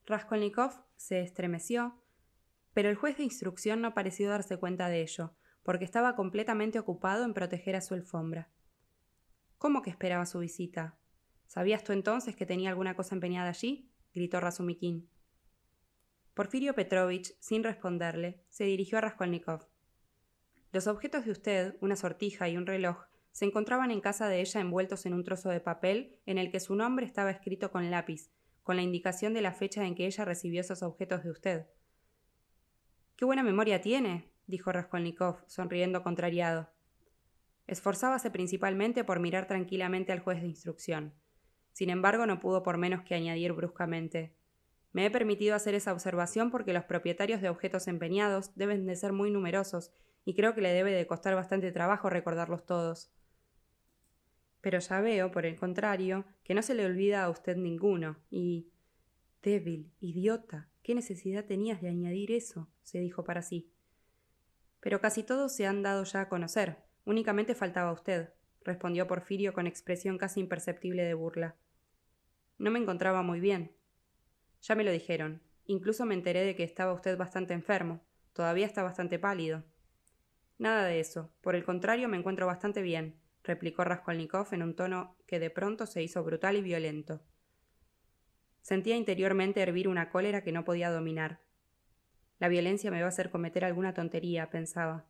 Raskolnikov 0.06 0.72
se 0.96 1.20
estremeció, 1.20 2.02
pero 2.74 2.90
el 2.90 2.96
juez 2.96 3.16
de 3.16 3.24
instrucción 3.24 3.80
no 3.80 3.94
pareció 3.94 4.28
darse 4.28 4.58
cuenta 4.58 4.88
de 4.88 5.02
ello, 5.02 5.36
porque 5.62 5.84
estaba 5.84 6.16
completamente 6.16 6.78
ocupado 6.78 7.24
en 7.24 7.34
proteger 7.34 7.76
a 7.76 7.80
su 7.80 7.94
alfombra. 7.94 8.50
¿Cómo 9.56 9.80
que 9.80 9.90
esperaba 9.90 10.26
su 10.26 10.40
visita? 10.40 10.98
¿Sabías 11.46 11.84
tú 11.84 11.92
entonces 11.92 12.34
que 12.34 12.46
tenía 12.46 12.68
alguna 12.68 12.96
cosa 12.96 13.14
empeñada 13.14 13.50
allí? 13.50 13.90
gritó 14.12 14.40
Razumikin. 14.40 15.08
Porfirio 16.34 16.74
Petrovich, 16.74 17.36
sin 17.38 17.62
responderle, 17.62 18.44
se 18.50 18.64
dirigió 18.64 18.98
a 18.98 19.02
Raskolnikov. 19.02 19.68
Los 20.74 20.88
objetos 20.88 21.24
de 21.24 21.30
usted, 21.30 21.76
una 21.80 21.94
sortija 21.94 22.48
y 22.48 22.56
un 22.56 22.66
reloj, 22.66 23.04
se 23.30 23.44
encontraban 23.44 23.92
en 23.92 24.00
casa 24.00 24.26
de 24.26 24.40
ella 24.40 24.60
envueltos 24.60 25.06
en 25.06 25.14
un 25.14 25.22
trozo 25.22 25.48
de 25.50 25.60
papel 25.60 26.18
en 26.26 26.36
el 26.36 26.50
que 26.50 26.58
su 26.58 26.74
nombre 26.74 27.06
estaba 27.06 27.30
escrito 27.30 27.70
con 27.70 27.92
lápiz, 27.92 28.32
con 28.64 28.74
la 28.74 28.82
indicación 28.82 29.34
de 29.34 29.40
la 29.40 29.52
fecha 29.52 29.86
en 29.86 29.94
que 29.94 30.04
ella 30.04 30.24
recibió 30.24 30.60
esos 30.60 30.82
objetos 30.82 31.22
de 31.22 31.30
usted. 31.30 31.66
Qué 33.14 33.24
buena 33.24 33.44
memoria 33.44 33.82
tiene, 33.82 34.32
dijo 34.48 34.72
Raskolnikov, 34.72 35.44
sonriendo 35.46 36.02
contrariado. 36.02 36.70
Esforzábase 37.68 38.32
principalmente 38.32 39.04
por 39.04 39.20
mirar 39.20 39.46
tranquilamente 39.46 40.10
al 40.10 40.18
juez 40.18 40.40
de 40.40 40.48
instrucción. 40.48 41.14
Sin 41.72 41.88
embargo, 41.88 42.26
no 42.26 42.40
pudo 42.40 42.64
por 42.64 42.78
menos 42.78 43.04
que 43.04 43.14
añadir 43.14 43.52
bruscamente 43.52 44.34
me 44.94 45.04
he 45.04 45.10
permitido 45.10 45.56
hacer 45.56 45.74
esa 45.74 45.92
observación 45.92 46.52
porque 46.52 46.72
los 46.72 46.84
propietarios 46.84 47.42
de 47.42 47.48
objetos 47.48 47.88
empeñados 47.88 48.54
deben 48.54 48.86
de 48.86 48.94
ser 48.94 49.12
muy 49.12 49.32
numerosos 49.32 49.92
y 50.24 50.34
creo 50.34 50.54
que 50.54 50.60
le 50.60 50.72
debe 50.72 50.92
de 50.92 51.06
costar 51.06 51.34
bastante 51.34 51.72
trabajo 51.72 52.10
recordarlos 52.10 52.64
todos. 52.66 53.12
Pero 54.60 54.78
ya 54.78 55.00
veo, 55.00 55.30
por 55.30 55.44
el 55.46 55.56
contrario, 55.56 56.24
que 56.42 56.54
no 56.54 56.62
se 56.62 56.74
le 56.74 56.86
olvida 56.86 57.24
a 57.24 57.30
usted 57.30 57.56
ninguno, 57.56 58.16
y. 58.30 58.70
débil, 59.42 59.92
idiota, 60.00 60.68
¿qué 60.82 60.94
necesidad 60.94 61.44
tenías 61.44 61.82
de 61.82 61.88
añadir 61.88 62.32
eso? 62.32 62.68
se 62.82 62.98
dijo 62.98 63.24
para 63.24 63.42
sí. 63.42 63.70
Pero 64.80 65.00
casi 65.00 65.22
todos 65.22 65.54
se 65.54 65.66
han 65.66 65.82
dado 65.82 66.04
ya 66.04 66.22
a 66.22 66.28
conocer, 66.28 66.78
únicamente 67.04 67.54
faltaba 67.54 67.92
usted, 67.92 68.32
respondió 68.62 69.06
Porfirio 69.06 69.52
con 69.52 69.66
expresión 69.66 70.16
casi 70.16 70.40
imperceptible 70.40 71.04
de 71.04 71.14
burla. 71.14 71.56
No 72.56 72.70
me 72.70 72.78
encontraba 72.78 73.22
muy 73.22 73.40
bien, 73.40 73.72
ya 74.64 74.74
me 74.74 74.84
lo 74.84 74.90
dijeron. 74.90 75.42
Incluso 75.66 76.06
me 76.06 76.14
enteré 76.14 76.42
de 76.42 76.56
que 76.56 76.64
estaba 76.64 76.94
usted 76.94 77.18
bastante 77.18 77.52
enfermo. 77.52 78.00
Todavía 78.32 78.64
está 78.64 78.82
bastante 78.82 79.18
pálido. 79.18 79.62
Nada 80.58 80.84
de 80.84 81.00
eso. 81.00 81.30
Por 81.40 81.54
el 81.54 81.64
contrario, 81.64 82.08
me 82.08 82.16
encuentro 82.16 82.46
bastante 82.46 82.82
bien, 82.82 83.16
replicó 83.42 83.84
Raskolnikov 83.84 84.48
en 84.52 84.62
un 84.62 84.74
tono 84.74 85.16
que 85.26 85.38
de 85.38 85.50
pronto 85.50 85.86
se 85.86 86.02
hizo 86.02 86.22
brutal 86.22 86.56
y 86.56 86.62
violento. 86.62 87.20
Sentía 88.62 88.96
interiormente 88.96 89.60
hervir 89.60 89.88
una 89.88 90.08
cólera 90.10 90.42
que 90.42 90.52
no 90.52 90.64
podía 90.64 90.90
dominar. 90.90 91.40
La 92.38 92.48
violencia 92.48 92.90
me 92.90 93.00
va 93.00 93.06
a 93.06 93.08
hacer 93.08 93.30
cometer 93.30 93.64
alguna 93.64 93.94
tontería, 93.94 94.50
pensaba. 94.50 95.04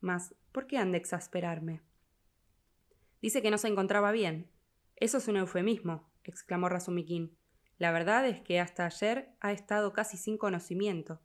Mas, 0.00 0.34
¿por 0.52 0.66
qué 0.66 0.78
han 0.78 0.92
de 0.92 0.98
exasperarme? 0.98 1.82
Dice 3.20 3.42
que 3.42 3.50
no 3.50 3.58
se 3.58 3.68
encontraba 3.68 4.12
bien. 4.12 4.48
Eso 4.96 5.18
es 5.18 5.28
un 5.28 5.36
eufemismo, 5.36 6.08
exclamó 6.24 6.68
Razumikin. 6.68 7.36
La 7.78 7.92
verdad 7.92 8.26
es 8.26 8.40
que 8.40 8.60
hasta 8.60 8.86
ayer 8.86 9.30
ha 9.40 9.52
estado 9.52 9.92
casi 9.92 10.16
sin 10.16 10.38
conocimiento. 10.38 11.20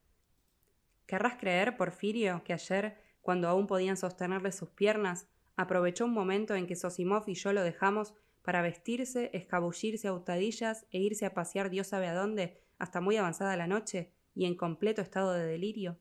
¿Querrás 1.05 1.35
creer, 1.37 1.77
Porfirio, 1.77 2.43
que 2.43 2.53
ayer, 2.53 2.97
cuando 3.21 3.47
aún 3.47 3.67
podían 3.67 3.97
sostenerle 3.97 4.51
sus 4.51 4.69
piernas, 4.69 5.27
aprovechó 5.55 6.05
un 6.05 6.13
momento 6.13 6.55
en 6.55 6.67
que 6.67 6.75
Sosimov 6.75 7.23
y 7.27 7.35
yo 7.35 7.53
lo 7.53 7.63
dejamos 7.63 8.13
para 8.41 8.61
vestirse, 8.61 9.29
escabullirse 9.33 10.07
a 10.07 10.13
hurtadillas 10.13 10.85
e 10.91 10.99
irse 10.99 11.25
a 11.25 11.33
pasear 11.33 11.69
Dios 11.69 11.87
sabe 11.87 12.07
a 12.07 12.13
dónde 12.13 12.61
hasta 12.77 13.01
muy 13.01 13.17
avanzada 13.17 13.55
la 13.57 13.67
noche 13.67 14.11
y 14.33 14.45
en 14.45 14.55
completo 14.55 15.01
estado 15.01 15.33
de 15.33 15.45
delirio? 15.45 15.97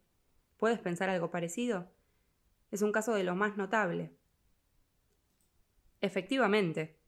¿Puedes 0.56 0.78
pensar 0.80 1.08
algo 1.08 1.30
parecido? 1.30 1.90
Es 2.70 2.82
un 2.82 2.92
caso 2.92 3.14
de 3.14 3.24
lo 3.24 3.34
más 3.34 3.56
notable. 3.56 4.12
Efectivamente. 6.00 6.98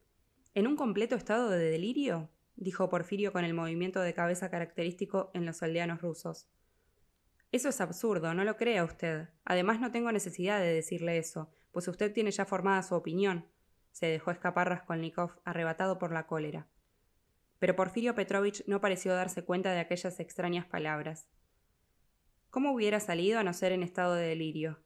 ¿En 0.55 0.67
un 0.67 0.77
completo 0.77 1.17
estado 1.17 1.51
de 1.51 1.71
delirio? 1.71 2.31
dijo 2.55 2.89
Porfirio 2.89 3.33
con 3.33 3.45
el 3.45 3.53
movimiento 3.53 4.01
de 4.01 4.15
cabeza 4.15 4.51
característico 4.51 5.31
en 5.35 5.45
los 5.45 5.63
aldeanos 5.63 6.01
rusos. 6.01 6.49
Eso 7.53 7.69
es 7.69 7.81
absurdo, 7.81 8.35
no 8.35 8.45
lo 8.45 8.57
crea 8.57 8.85
usted. 8.85 9.29
Además 9.45 9.81
no 9.81 9.91
tengo 9.91 10.13
necesidad 10.13 10.61
de 10.61 10.73
decirle 10.73 11.19
eso, 11.19 11.51
pues 11.73 11.89
usted 11.89 12.13
tiene 12.13 12.31
ya 12.31 12.45
formada 12.45 12.83
su 12.83 12.95
opinión. 12.95 13.47
Se 13.93 14.07
dejó 14.07 14.31
escapar 14.31 14.69
Raskolnikov, 14.69 15.41
arrebatado 15.45 15.99
por 15.99 16.13
la 16.13 16.27
cólera. 16.27 16.67
Pero 17.59 17.77
Porfirio 17.77 18.15
Petrovich 18.15 18.65
no 18.67 18.81
pareció 18.81 19.15
darse 19.15 19.45
cuenta 19.45 19.73
de 19.73 19.81
aquellas 19.81 20.21
extrañas 20.21 20.67
palabras. 20.67 21.29
¿Cómo 22.51 22.73
hubiera 22.73 23.01
salido 23.01 23.39
a 23.39 23.43
no 23.43 23.53
ser 23.53 23.73
en 23.73 23.83
estado 23.83 24.15
de 24.15 24.29
delirio? 24.29 24.81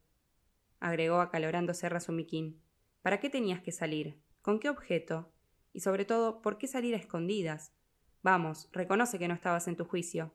agregó 0.81 1.21
acalorándose 1.21 1.89
Razumikin. 1.89 2.61
¿Para 3.03 3.21
qué 3.21 3.31
tenías 3.31 3.61
que 3.61 3.71
salir? 3.71 4.21
¿Con 4.43 4.59
qué 4.59 4.69
objeto? 4.71 5.33
Y 5.73 5.81
sobre 5.81 6.05
todo, 6.05 6.43
¿por 6.43 6.59
qué 6.59 6.67
salir 6.67 6.95
a 6.95 6.99
escondidas? 6.99 7.73
Vamos, 8.23 8.69
reconoce 8.73 9.19
que 9.19 9.29
no 9.29 9.35
estabas 9.35 9.69
en 9.69 9.77
tu 9.77 9.85
juicio. 9.85 10.35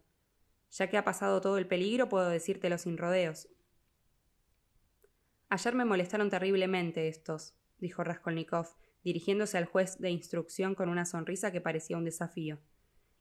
Ya 0.77 0.89
que 0.89 0.98
ha 0.98 1.03
pasado 1.03 1.39
todo 1.39 1.58
el 1.58 1.67
peligro, 1.67 2.10
puedo 2.10 2.29
decírtelo 2.29 2.77
sin 2.77 2.98
rodeos. 2.98 3.48
Ayer 5.48 5.75
me 5.75 5.86
molestaron 5.86 6.29
terriblemente 6.29 7.08
estos, 7.08 7.55
dijo 7.77 8.03
Raskolnikov, 8.03 8.67
dirigiéndose 9.03 9.58
al 9.58 9.65
juez 9.65 10.00
de 10.00 10.10
instrucción 10.10 10.75
con 10.75 10.89
una 10.89 11.05
sonrisa 11.05 11.51
que 11.51 11.62
parecía 11.62 11.98
un 11.98 12.03
desafío. 12.03 12.60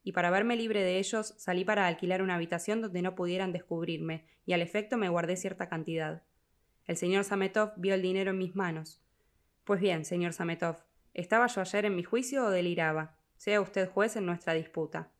Y 0.03 0.11
para 0.11 0.31
verme 0.31 0.55
libre 0.55 0.83
de 0.83 0.99
ellos, 0.99 1.33
salí 1.37 1.63
para 1.63 1.87
alquilar 1.87 2.21
una 2.21 2.35
habitación 2.35 2.81
donde 2.81 3.01
no 3.01 3.15
pudieran 3.15 3.53
descubrirme, 3.53 4.25
y 4.45 4.53
al 4.53 4.61
efecto 4.61 4.97
me 4.97 5.09
guardé 5.09 5.37
cierta 5.37 5.69
cantidad. 5.69 6.23
El 6.85 6.97
señor 6.97 7.23
Sametov 7.23 7.71
vio 7.77 7.93
el 7.93 8.01
dinero 8.01 8.31
en 8.31 8.37
mis 8.37 8.55
manos. 8.55 9.01
Pues 9.63 9.79
bien, 9.79 10.03
señor 10.03 10.33
Sametov, 10.33 10.83
¿Estaba 11.15 11.47
yo 11.47 11.61
ayer 11.61 11.85
en 11.85 11.95
mi 11.95 12.03
juicio 12.03 12.43
o 12.43 12.49
deliraba? 12.49 13.15
Sea 13.37 13.61
usted 13.61 13.89
juez 13.89 14.17
en 14.17 14.25
nuestra 14.25 14.53
disputa. 14.53 15.13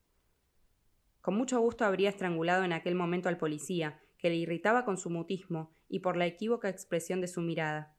Con 1.25 1.37
mucho 1.37 1.59
gusto 1.59 1.85
habría 1.85 2.09
estrangulado 2.09 2.65
en 2.65 2.71
aquel 2.71 2.93
momento 2.93 3.29
al 3.29 3.39
policía, 3.39 3.99
que 4.19 4.29
le 4.29 4.35
irritaba 4.35 4.85
con 4.85 4.95
su 4.95 5.09
mutismo 5.09 5.75
y 5.89 6.01
por 6.01 6.17
la 6.17 6.27
equívoca 6.27 6.69
expresión 6.69 7.19
de 7.19 7.27
su 7.27 7.41
mirada. 7.41 7.97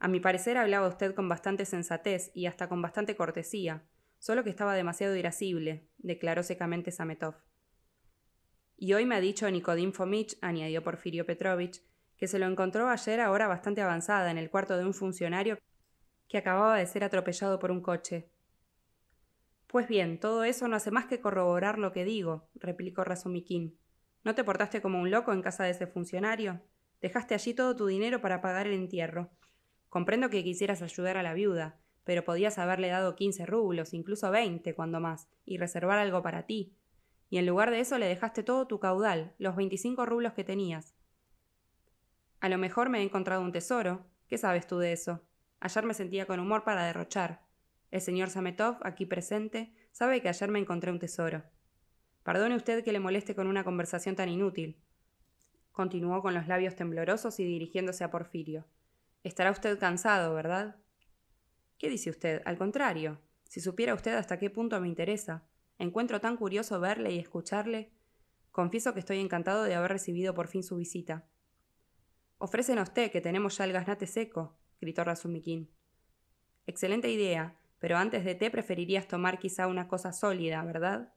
A 0.00 0.08
mi 0.08 0.20
parecer 0.20 0.58
hablaba 0.58 0.86
usted 0.86 1.14
con 1.14 1.30
bastante 1.30 1.64
sensatez 1.64 2.30
y 2.34 2.44
hasta 2.44 2.68
con 2.68 2.82
bastante 2.82 3.16
cortesía, 3.16 3.86
solo 4.18 4.44
que 4.44 4.50
estaba 4.50 4.74
demasiado 4.74 5.16
irascible, 5.16 5.88
declaró 5.96 6.42
secamente 6.42 6.90
Sametov. 6.90 7.36
Y 8.76 8.92
hoy 8.92 9.06
me 9.06 9.14
ha 9.14 9.20
dicho 9.20 9.50
Nicodim 9.50 9.92
Fomich, 9.92 10.36
añadió 10.42 10.82
Porfirio 10.84 11.24
Petrovich, 11.24 11.80
que 12.18 12.28
se 12.28 12.38
lo 12.38 12.44
encontró 12.44 12.90
ayer 12.90 13.18
a 13.20 13.30
hora 13.30 13.46
bastante 13.46 13.80
avanzada 13.80 14.30
en 14.30 14.36
el 14.36 14.50
cuarto 14.50 14.76
de 14.76 14.84
un 14.84 14.92
funcionario 14.92 15.56
que 16.28 16.36
acababa 16.36 16.76
de 16.76 16.86
ser 16.86 17.02
atropellado 17.02 17.58
por 17.58 17.70
un 17.70 17.80
coche. 17.80 18.28
Pues 19.74 19.88
bien, 19.88 20.20
todo 20.20 20.44
eso 20.44 20.68
no 20.68 20.76
hace 20.76 20.92
más 20.92 21.06
que 21.06 21.20
corroborar 21.20 21.80
lo 21.80 21.90
que 21.90 22.04
digo, 22.04 22.48
replicó 22.54 23.02
Razumikin. 23.02 23.76
¿No 24.22 24.36
te 24.36 24.44
portaste 24.44 24.80
como 24.80 25.00
un 25.00 25.10
loco 25.10 25.32
en 25.32 25.42
casa 25.42 25.64
de 25.64 25.70
ese 25.70 25.88
funcionario? 25.88 26.60
Dejaste 27.00 27.34
allí 27.34 27.54
todo 27.54 27.74
tu 27.74 27.86
dinero 27.86 28.20
para 28.20 28.40
pagar 28.40 28.68
el 28.68 28.74
entierro. 28.74 29.32
Comprendo 29.88 30.30
que 30.30 30.44
quisieras 30.44 30.80
ayudar 30.80 31.16
a 31.16 31.24
la 31.24 31.34
viuda, 31.34 31.80
pero 32.04 32.24
podías 32.24 32.56
haberle 32.58 32.86
dado 32.86 33.16
quince 33.16 33.46
rublos, 33.46 33.94
incluso 33.94 34.30
veinte, 34.30 34.76
cuando 34.76 35.00
más, 35.00 35.26
y 35.44 35.58
reservar 35.58 35.98
algo 35.98 36.22
para 36.22 36.46
ti. 36.46 36.76
Y 37.28 37.38
en 37.38 37.46
lugar 37.46 37.72
de 37.72 37.80
eso 37.80 37.98
le 37.98 38.06
dejaste 38.06 38.44
todo 38.44 38.68
tu 38.68 38.78
caudal, 38.78 39.34
los 39.38 39.56
veinticinco 39.56 40.06
rublos 40.06 40.34
que 40.34 40.44
tenías. 40.44 40.94
A 42.38 42.48
lo 42.48 42.58
mejor 42.58 42.90
me 42.90 43.00
he 43.00 43.02
encontrado 43.02 43.42
un 43.42 43.50
tesoro. 43.50 44.06
¿Qué 44.28 44.38
sabes 44.38 44.68
tú 44.68 44.78
de 44.78 44.92
eso? 44.92 45.22
Ayer 45.58 45.84
me 45.84 45.94
sentía 45.94 46.26
con 46.26 46.38
humor 46.38 46.62
para 46.62 46.86
derrochar. 46.86 47.43
El 47.94 48.00
señor 48.00 48.28
Sametov, 48.28 48.78
aquí 48.82 49.06
presente, 49.06 49.72
sabe 49.92 50.20
que 50.20 50.28
ayer 50.28 50.50
me 50.50 50.58
encontré 50.58 50.90
un 50.90 50.98
tesoro. 50.98 51.44
Perdone 52.24 52.56
usted 52.56 52.82
que 52.82 52.90
le 52.90 52.98
moleste 52.98 53.36
con 53.36 53.46
una 53.46 53.62
conversación 53.62 54.16
tan 54.16 54.28
inútil. 54.28 54.82
Continuó 55.70 56.20
con 56.20 56.34
los 56.34 56.48
labios 56.48 56.74
temblorosos 56.74 57.38
y 57.38 57.44
dirigiéndose 57.44 58.02
a 58.02 58.10
Porfirio. 58.10 58.66
Estará 59.22 59.52
usted 59.52 59.78
cansado, 59.78 60.34
¿verdad? 60.34 60.74
¿Qué 61.78 61.88
dice 61.88 62.10
usted? 62.10 62.42
Al 62.46 62.58
contrario. 62.58 63.20
Si 63.44 63.60
supiera 63.60 63.94
usted 63.94 64.14
hasta 64.14 64.40
qué 64.40 64.50
punto 64.50 64.80
me 64.80 64.88
interesa. 64.88 65.46
Encuentro 65.78 66.20
tan 66.20 66.36
curioso 66.36 66.80
verle 66.80 67.12
y 67.12 67.20
escucharle. 67.20 67.92
Confieso 68.50 68.92
que 68.92 68.98
estoy 68.98 69.20
encantado 69.20 69.62
de 69.62 69.76
haber 69.76 69.92
recibido 69.92 70.34
por 70.34 70.48
fin 70.48 70.64
su 70.64 70.74
visita. 70.74 71.28
Ofrécenos 72.38 72.92
té, 72.92 73.12
que 73.12 73.20
tenemos 73.20 73.56
ya 73.56 73.66
el 73.66 73.72
gaznate 73.72 74.08
seco, 74.08 74.58
gritó 74.80 75.04
Razumikin. 75.04 75.70
Excelente 76.66 77.08
idea, 77.08 77.56
pero 77.78 77.96
antes 77.96 78.24
de 78.24 78.34
té 78.34 78.50
preferirías 78.50 79.08
tomar 79.08 79.38
quizá 79.38 79.66
una 79.66 79.88
cosa 79.88 80.12
sólida, 80.12 80.62
¿verdad? 80.64 81.12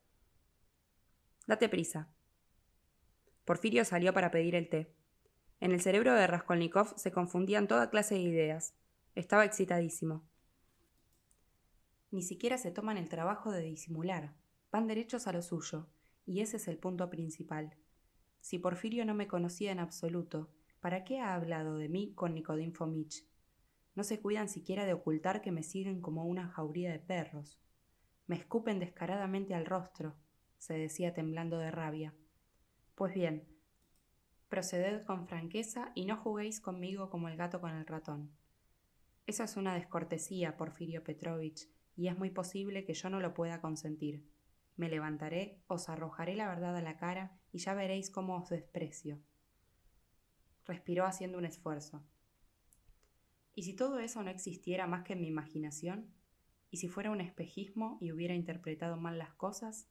Date 1.48 1.70
prisa. 1.70 2.10
Porfirio 3.46 3.86
salió 3.86 4.14
para 4.14 4.32
pedir 4.32 4.56
el 4.56 4.68
té. 4.68 4.94
En 5.60 5.72
el 5.72 5.82
cerebro 5.82 6.14
de 6.14 6.28
Raskolnikov 6.28 6.98
se 6.98 7.12
confundían 7.12 7.68
toda 7.68 7.90
clase 7.90 8.16
de 8.16 8.22
ideas. 8.22 8.76
Estaba 9.16 9.46
excitadísimo. 9.46 10.28
Ni 12.12 12.22
siquiera 12.22 12.58
se 12.58 12.72
toman 12.72 12.98
el 12.98 13.10
trabajo 13.10 13.52
de 13.52 13.62
disimular. 13.62 14.36
Van 14.72 14.88
derechos 14.88 15.28
a 15.28 15.34
lo 15.34 15.42
suyo, 15.42 15.88
y 16.26 16.42
ese 16.42 16.58
es 16.58 16.68
el 16.68 16.78
punto 16.78 17.10
principal. 17.10 17.76
Si 18.42 18.60
Porfirio 18.60 19.06
no 19.06 19.14
me 19.14 19.28
conocía 19.28 19.72
en 19.72 19.80
absoluto, 19.80 20.50
¿para 20.80 21.04
qué 21.04 21.20
ha 21.20 21.34
hablado 21.34 21.76
de 21.78 21.90
mí 21.90 22.14
con 22.14 22.34
Nicodim 22.34 22.74
Fomich? 22.74 23.26
No 23.98 24.04
se 24.04 24.20
cuidan 24.20 24.48
siquiera 24.48 24.86
de 24.86 24.94
ocultar 24.94 25.42
que 25.42 25.52
me 25.52 25.64
siguen 25.64 26.02
como 26.02 26.24
una 26.24 26.50
jauría 26.50 26.92
de 26.92 27.00
perros. 27.00 27.60
Me 28.28 28.36
escupen 28.36 28.78
descaradamente 28.78 29.56
al 29.56 29.66
rostro. 29.66 30.14
se 30.60 30.76
decía 30.76 31.16
temblando 31.16 31.58
de 31.58 31.72
rabia. 31.72 32.14
Pues 32.94 33.16
bien, 33.16 33.48
proceded 34.50 35.04
con 35.04 35.28
franqueza 35.28 35.94
y 35.96 36.06
no 36.06 36.16
juguéis 36.16 36.62
conmigo 36.62 37.10
como 37.10 37.28
el 37.28 37.38
gato 37.38 37.60
con 37.60 37.72
el 37.72 37.88
ratón. 37.88 38.30
Eso 39.26 39.44
es 39.44 39.58
una 39.58 39.74
descortesía, 39.74 40.58
Porfirio 40.58 41.04
Petrovich, 41.04 41.68
y 41.96 42.08
es 42.08 42.16
muy 42.20 42.30
posible 42.30 42.86
que 42.86 42.94
yo 42.94 43.10
no 43.10 43.20
lo 43.20 43.34
pueda 43.34 43.62
consentir. 43.62 44.24
Me 44.76 44.90
levantaré, 44.90 45.64
os 45.66 45.90
arrojaré 45.90 46.36
la 46.36 46.48
verdad 46.48 46.78
a 46.78 46.84
la 46.84 46.98
cara 46.98 47.40
y 47.52 47.58
ya 47.58 47.74
veréis 47.74 48.12
cómo 48.12 48.38
os 48.38 48.50
desprecio. 48.50 49.20
Respiró 50.66 51.08
haciendo 51.08 51.40
un 51.40 51.46
esfuerzo. 51.46 52.04
¿Y 53.58 53.64
si 53.64 53.74
todo 53.74 53.98
eso 53.98 54.22
no 54.22 54.30
existiera 54.30 54.86
más 54.86 55.04
que 55.04 55.14
en 55.14 55.22
mi 55.22 55.30
imaginación? 55.30 56.14
¿Y 56.70 56.78
si 56.78 56.90
fuera 56.90 57.10
un 57.10 57.22
espejismo 57.22 57.98
y 58.00 58.12
hubiera 58.12 58.36
interpretado 58.36 58.98
mal 58.98 59.18
las 59.18 59.34
cosas? 59.34 59.90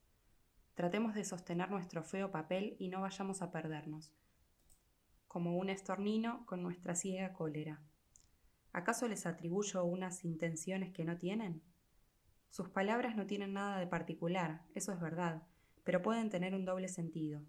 Tratemos 0.76 1.16
de 1.16 1.24
sostener 1.24 1.68
nuestro 1.68 2.04
feo 2.04 2.30
papel 2.30 2.76
y 2.78 2.90
no 2.90 3.00
vayamos 3.00 3.42
a 3.42 3.50
perdernos, 3.50 4.14
como 5.26 5.58
un 5.58 5.68
estornino 5.68 6.46
con 6.46 6.62
nuestra 6.62 6.94
ciega 6.94 7.32
cólera. 7.32 7.82
¿Acaso 8.72 9.08
les 9.08 9.26
atribuyo 9.26 9.82
unas 9.82 10.24
intenciones 10.24 10.92
que 10.92 11.04
no 11.04 11.18
tienen? 11.18 11.60
Sus 12.50 12.68
palabras 12.68 13.16
no 13.16 13.26
tienen 13.26 13.52
nada 13.52 13.80
de 13.80 13.88
particular, 13.88 14.62
eso 14.76 14.92
es 14.92 15.00
verdad, 15.00 15.42
pero 15.82 16.02
pueden 16.02 16.30
tener 16.30 16.54
un 16.54 16.66
doble 16.66 16.86
sentido. 16.86 17.42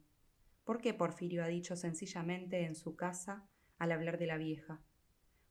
¿Por 0.63 0.81
qué 0.81 0.95
Porfirio 0.95 1.43
ha 1.43 1.47
dicho 1.47 1.75
sencillamente 1.75 2.65
en 2.65 2.73
su 2.73 2.95
casa 2.95 3.47
al 3.77 3.91
hablar 3.91 4.17
de 4.17 4.25
la 4.25 4.37
vieja? 4.37 4.81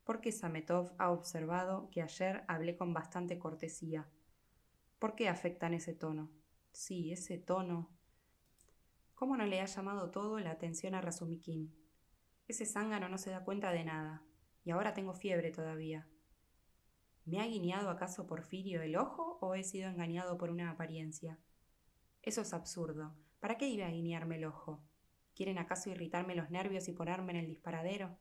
¿Por 0.07 0.21
qué 0.21 0.31
Sametov 0.31 0.93
ha 0.99 1.11
observado 1.11 1.89
que 1.91 2.01
ayer 2.01 2.45
hablé 2.47 2.77
con 2.77 2.93
bastante 2.93 3.37
cortesía? 3.37 4.07
¿Por 4.99 5.15
qué 5.15 5.27
afectan 5.27 5.73
ese 5.73 5.93
tono? 5.93 6.31
Sí, 6.71 7.11
ese 7.11 7.37
tono. 7.37 7.89
¿Cómo 9.15 9.35
no 9.35 9.45
le 9.45 9.59
ha 9.59 9.65
llamado 9.65 10.09
todo 10.09 10.39
la 10.39 10.51
atención 10.51 10.95
a 10.95 11.01
Razumikin? 11.01 11.75
Ese 12.47 12.65
zángano 12.65 13.09
no 13.09 13.17
se 13.17 13.31
da 13.31 13.43
cuenta 13.43 13.73
de 13.73 13.83
nada, 13.83 14.23
y 14.63 14.71
ahora 14.71 14.93
tengo 14.93 15.13
fiebre 15.13 15.51
todavía. 15.51 16.07
¿Me 17.25 17.41
ha 17.41 17.45
guiñado 17.45 17.89
acaso 17.89 18.27
Porfirio 18.27 18.81
el 18.81 18.95
ojo 18.95 19.39
o 19.41 19.55
he 19.55 19.65
sido 19.65 19.89
engañado 19.89 20.37
por 20.37 20.51
una 20.51 20.71
apariencia? 20.71 21.37
Eso 22.21 22.39
es 22.39 22.53
absurdo. 22.53 23.13
¿Para 23.41 23.57
qué 23.57 23.67
iba 23.67 23.85
a 23.85 23.91
guiñarme 23.91 24.37
el 24.37 24.45
ojo? 24.45 24.81
¿Quieren 25.35 25.57
acaso 25.57 25.89
irritarme 25.89 26.33
los 26.33 26.49
nervios 26.49 26.87
y 26.87 26.93
ponerme 26.93 27.33
en 27.33 27.39
el 27.39 27.47
disparadero? 27.47 28.17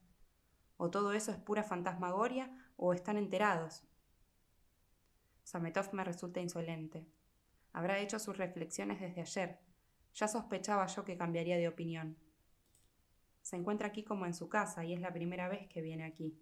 ¿O 0.77 0.91
todo 0.91 1.13
eso 1.13 1.31
es 1.31 1.39
pura 1.39 1.63
fantasmagoria 1.63 2.51
o 2.77 2.93
están 2.93 3.17
enterados? 3.17 3.85
Sametov 5.43 5.93
me 5.95 6.05
resulta 6.05 6.41
insolente. 6.41 7.07
Habrá 7.73 7.99
hecho 7.99 8.19
sus 8.19 8.37
reflexiones 8.37 9.01
desde 9.01 9.21
ayer. 9.21 9.59
Ya 10.15 10.29
sospechaba 10.29 10.87
yo 10.87 11.05
que 11.05 11.17
cambiaría 11.17 11.57
de 11.57 11.69
opinión. 11.69 12.17
Se 13.43 13.57
encuentra 13.57 13.89
aquí 13.89 14.03
como 14.03 14.27
en 14.27 14.35
su 14.35 14.49
casa 14.49 14.85
y 14.85 14.93
es 14.93 15.01
la 15.01 15.13
primera 15.13 15.49
vez 15.49 15.69
que 15.69 15.83
viene 15.83 16.05
aquí. 16.05 16.37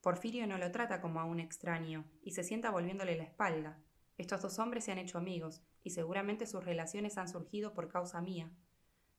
Porfirio 0.00 0.46
no 0.46 0.58
lo 0.58 0.70
trata 0.70 1.00
como 1.00 1.20
a 1.20 1.24
un 1.24 1.40
extraño 1.40 2.04
y 2.22 2.32
se 2.32 2.42
sienta 2.42 2.70
volviéndole 2.70 3.16
la 3.16 3.24
espalda. 3.24 3.78
Estos 4.18 4.42
dos 4.42 4.58
hombres 4.58 4.84
se 4.84 4.92
han 4.92 4.98
hecho 4.98 5.18
amigos 5.18 5.62
y 5.82 5.90
seguramente 5.90 6.46
sus 6.46 6.64
relaciones 6.64 7.16
han 7.16 7.28
surgido 7.28 7.74
por 7.74 7.88
causa 7.88 8.20
mía. 8.20 8.50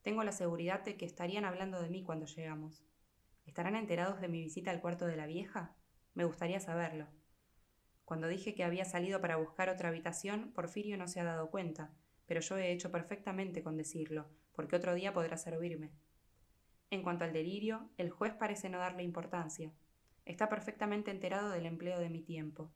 Tengo 0.04 0.24
la 0.24 0.32
seguridad 0.32 0.84
de 0.84 0.98
que 0.98 1.06
estarían 1.06 1.46
hablando 1.46 1.82
de 1.82 1.90
mí 1.90 2.04
cuando 2.04 2.26
llegamos. 2.26 2.84
¿Estarán 3.46 3.76
enterados 3.76 4.20
de 4.22 4.28
mi 4.28 4.42
visita 4.42 4.72
al 4.72 4.82
cuarto 4.82 5.06
de 5.06 5.16
la 5.16 5.28
vieja? 5.28 5.76
Me 6.14 6.26
gustaría 6.26 6.60
saberlo. 6.60 7.08
Cuando 8.04 8.28
dije 8.28 8.54
que 8.54 8.64
había 8.64 8.86
salido 8.86 9.22
para 9.22 9.38
buscar 9.38 9.70
otra 9.70 9.90
habitación, 9.90 10.52
Porfirio 10.54 10.98
no 10.98 11.08
se 11.08 11.20
ha 11.20 11.24
dado 11.24 11.50
cuenta, 11.50 11.92
pero 12.26 12.42
yo 12.42 12.58
he 12.58 12.72
hecho 12.72 12.92
perfectamente 12.92 13.64
con 13.64 13.78
decirlo, 13.78 14.30
porque 14.54 14.76
otro 14.76 14.94
día 14.94 15.14
podrá 15.14 15.38
servirme. 15.38 15.92
En 16.92 17.02
cuanto 17.02 17.26
al 17.26 17.34
delirio, 17.34 17.90
el 17.98 18.10
juez 18.10 18.34
parece 18.34 18.70
no 18.70 18.78
darle 18.78 19.04
importancia. 19.04 19.74
Está 20.26 20.50
perfectamente 20.50 21.12
enterado 21.12 21.50
del 21.50 21.66
empleo 21.66 22.00
de 22.00 22.10
mi 22.10 22.22
tiempo. 22.22 22.72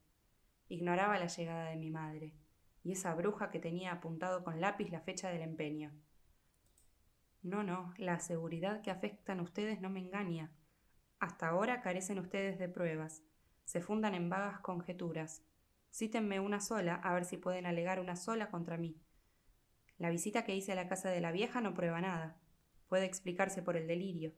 Ignoraba 0.68 1.18
la 1.20 1.28
llegada 1.28 1.70
de 1.70 1.78
mi 1.78 1.90
madre, 1.90 2.34
y 2.84 2.92
esa 2.92 3.14
bruja 3.14 3.50
que 3.50 3.60
tenía 3.60 3.92
apuntado 3.92 4.44
con 4.44 4.62
lápiz 4.62 4.90
la 4.92 5.02
fecha 5.02 5.30
del 5.30 5.42
empeño. 5.42 5.92
No, 7.42 7.64
no, 7.64 7.94
la 7.98 8.20
seguridad 8.20 8.82
que 8.82 8.92
afectan 8.92 9.40
ustedes 9.40 9.80
no 9.80 9.90
me 9.90 10.00
engaña. 10.00 10.52
Hasta 11.20 11.50
ahora 11.50 11.82
carecen 11.82 12.20
ustedes 12.20 12.58
de 12.60 12.70
pruebas, 12.70 13.24
se 13.66 13.82
fundan 13.82 14.16
en 14.16 14.30
vagas 14.30 14.62
conjeturas. 14.62 15.44
Cítenme 15.94 16.40
una 16.40 16.60
sola, 16.60 16.96
a 16.96 17.14
ver 17.14 17.26
si 17.26 17.38
pueden 17.38 17.66
alegar 17.66 18.00
una 18.00 18.16
sola 18.16 18.50
contra 18.50 18.78
mí. 18.78 19.00
La 20.00 20.10
visita 20.10 20.44
que 20.44 20.56
hice 20.56 20.72
a 20.72 20.76
la 20.76 20.88
casa 20.88 21.10
de 21.10 21.22
la 21.22 21.32
vieja 21.32 21.62
no 21.62 21.74
prueba 21.74 22.00
nada. 22.02 22.40
Puede 22.88 23.06
explicarse 23.06 23.62
por 23.62 23.76
el 23.76 23.86
delirio. 23.86 24.34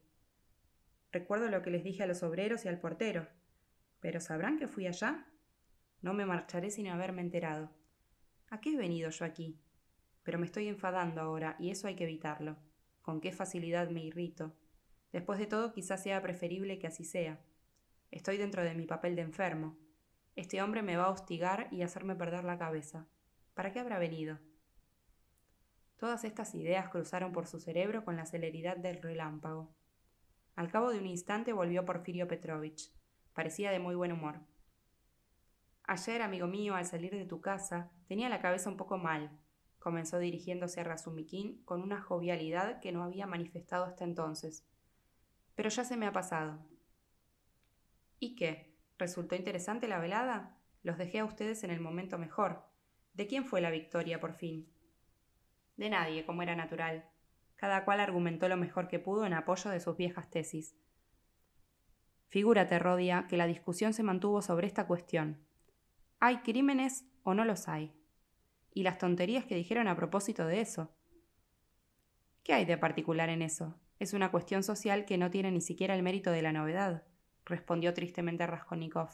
Recuerdo 1.11 1.49
lo 1.49 1.61
que 1.61 1.69
les 1.69 1.83
dije 1.83 2.03
a 2.03 2.07
los 2.07 2.23
obreros 2.23 2.65
y 2.65 2.67
al 2.67 2.79
portero. 2.79 3.27
¿Pero 3.99 4.19
sabrán 4.19 4.57
que 4.57 4.67
fui 4.67 4.87
allá? 4.87 5.27
No 6.01 6.13
me 6.13 6.25
marcharé 6.25 6.71
sin 6.71 6.87
haberme 6.87 7.21
enterado. 7.21 7.69
¿A 8.49 8.59
qué 8.59 8.73
he 8.73 8.77
venido 8.77 9.11
yo 9.11 9.23
aquí? 9.23 9.61
Pero 10.23 10.39
me 10.39 10.45
estoy 10.45 10.67
enfadando 10.67 11.21
ahora, 11.21 11.55
y 11.59 11.69
eso 11.69 11.87
hay 11.87 11.95
que 11.95 12.05
evitarlo. 12.05 12.57
Con 13.01 13.21
qué 13.21 13.31
facilidad 13.31 13.89
me 13.89 14.03
irrito. 14.03 14.55
Después 15.11 15.39
de 15.39 15.47
todo, 15.47 15.73
quizás 15.73 16.01
sea 16.01 16.21
preferible 16.21 16.79
que 16.79 16.87
así 16.87 17.03
sea. 17.03 17.39
Estoy 18.11 18.37
dentro 18.37 18.63
de 18.63 18.75
mi 18.75 18.85
papel 18.85 19.15
de 19.15 19.21
enfermo. 19.21 19.77
Este 20.35 20.61
hombre 20.61 20.81
me 20.81 20.97
va 20.97 21.05
a 21.05 21.11
hostigar 21.11 21.67
y 21.71 21.81
hacerme 21.81 22.15
perder 22.15 22.43
la 22.43 22.57
cabeza. 22.57 23.07
¿Para 23.53 23.71
qué 23.71 23.79
habrá 23.79 23.99
venido? 23.99 24.39
Todas 25.97 26.23
estas 26.23 26.55
ideas 26.55 26.89
cruzaron 26.89 27.31
por 27.31 27.45
su 27.45 27.59
cerebro 27.59 28.03
con 28.03 28.15
la 28.15 28.25
celeridad 28.25 28.77
del 28.77 29.01
relámpago. 29.01 29.75
Al 30.55 30.69
cabo 30.71 30.91
de 30.91 30.99
un 30.99 31.05
instante 31.05 31.53
volvió 31.53 31.85
Porfirio 31.85 32.27
Petrovich. 32.27 32.91
Parecía 33.33 33.71
de 33.71 33.79
muy 33.79 33.95
buen 33.95 34.11
humor. 34.11 34.39
Ayer, 35.83 36.21
amigo 36.21 36.47
mío, 36.47 36.75
al 36.75 36.85
salir 36.85 37.11
de 37.11 37.25
tu 37.25 37.41
casa, 37.41 37.91
tenía 38.07 38.29
la 38.29 38.39
cabeza 38.39 38.69
un 38.69 38.77
poco 38.77 38.97
mal, 38.97 39.31
comenzó 39.79 40.19
dirigiéndose 40.19 40.79
a 40.79 40.83
Razumikin 40.85 41.63
con 41.65 41.81
una 41.81 42.01
jovialidad 42.01 42.79
que 42.79 42.91
no 42.91 43.03
había 43.03 43.27
manifestado 43.27 43.85
hasta 43.85 44.03
entonces. 44.03 44.65
Pero 45.55 45.69
ya 45.69 45.83
se 45.83 45.97
me 45.97 46.07
ha 46.07 46.11
pasado. 46.11 46.59
¿Y 48.19 48.35
qué? 48.35 48.75
¿Resultó 48.97 49.35
interesante 49.35 49.87
la 49.87 49.99
velada? 49.99 50.57
Los 50.83 50.97
dejé 50.97 51.19
a 51.19 51.25
ustedes 51.25 51.63
en 51.63 51.71
el 51.71 51.79
momento 51.79 52.17
mejor. 52.17 52.63
¿De 53.13 53.27
quién 53.27 53.45
fue 53.45 53.61
la 53.61 53.71
victoria, 53.71 54.19
por 54.19 54.33
fin? 54.33 54.71
De 55.77 55.89
nadie, 55.89 56.25
como 56.25 56.41
era 56.41 56.55
natural. 56.55 57.05
Cada 57.55 57.83
cual 57.83 57.99
argumentó 57.99 58.47
lo 58.47 58.57
mejor 58.57 58.87
que 58.87 58.99
pudo 58.99 59.25
en 59.25 59.33
apoyo 59.33 59.69
de 59.69 59.79
sus 59.79 59.97
viejas 59.97 60.29
tesis. 60.29 60.75
Figúrate, 62.29 62.79
Rodia, 62.79 63.25
que 63.27 63.37
la 63.37 63.45
discusión 63.45 63.93
se 63.93 64.03
mantuvo 64.03 64.41
sobre 64.41 64.65
esta 64.65 64.87
cuestión. 64.87 65.45
¿Hay 66.19 66.37
crímenes 66.37 67.05
o 67.23 67.33
no 67.33 67.43
los 67.43 67.67
hay? 67.67 67.93
Y 68.73 68.83
las 68.83 68.97
tonterías 68.97 69.45
que 69.45 69.55
dijeron 69.55 69.87
a 69.87 69.95
propósito 69.95 70.45
de 70.45 70.61
eso. 70.61 70.95
¿Qué 72.43 72.53
hay 72.53 72.65
de 72.65 72.77
particular 72.77 73.29
en 73.29 73.41
eso? 73.41 73.75
Es 74.01 74.13
una 74.13 74.31
cuestión 74.31 74.63
social 74.63 75.05
que 75.05 75.19
no 75.19 75.29
tiene 75.29 75.51
ni 75.51 75.61
siquiera 75.61 75.93
el 75.93 76.01
mérito 76.01 76.31
de 76.31 76.41
la 76.41 76.51
novedad 76.51 77.03
respondió 77.45 77.93
tristemente 77.93 78.47
Raskolnikov. 78.47 79.09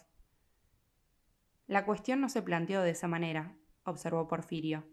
La 1.65 1.83
cuestión 1.83 2.21
no 2.21 2.29
se 2.29 2.41
planteó 2.41 2.81
de 2.81 2.91
esa 2.91 3.09
manera, 3.09 3.57
observó 3.83 4.29
Porfirio. 4.29 4.87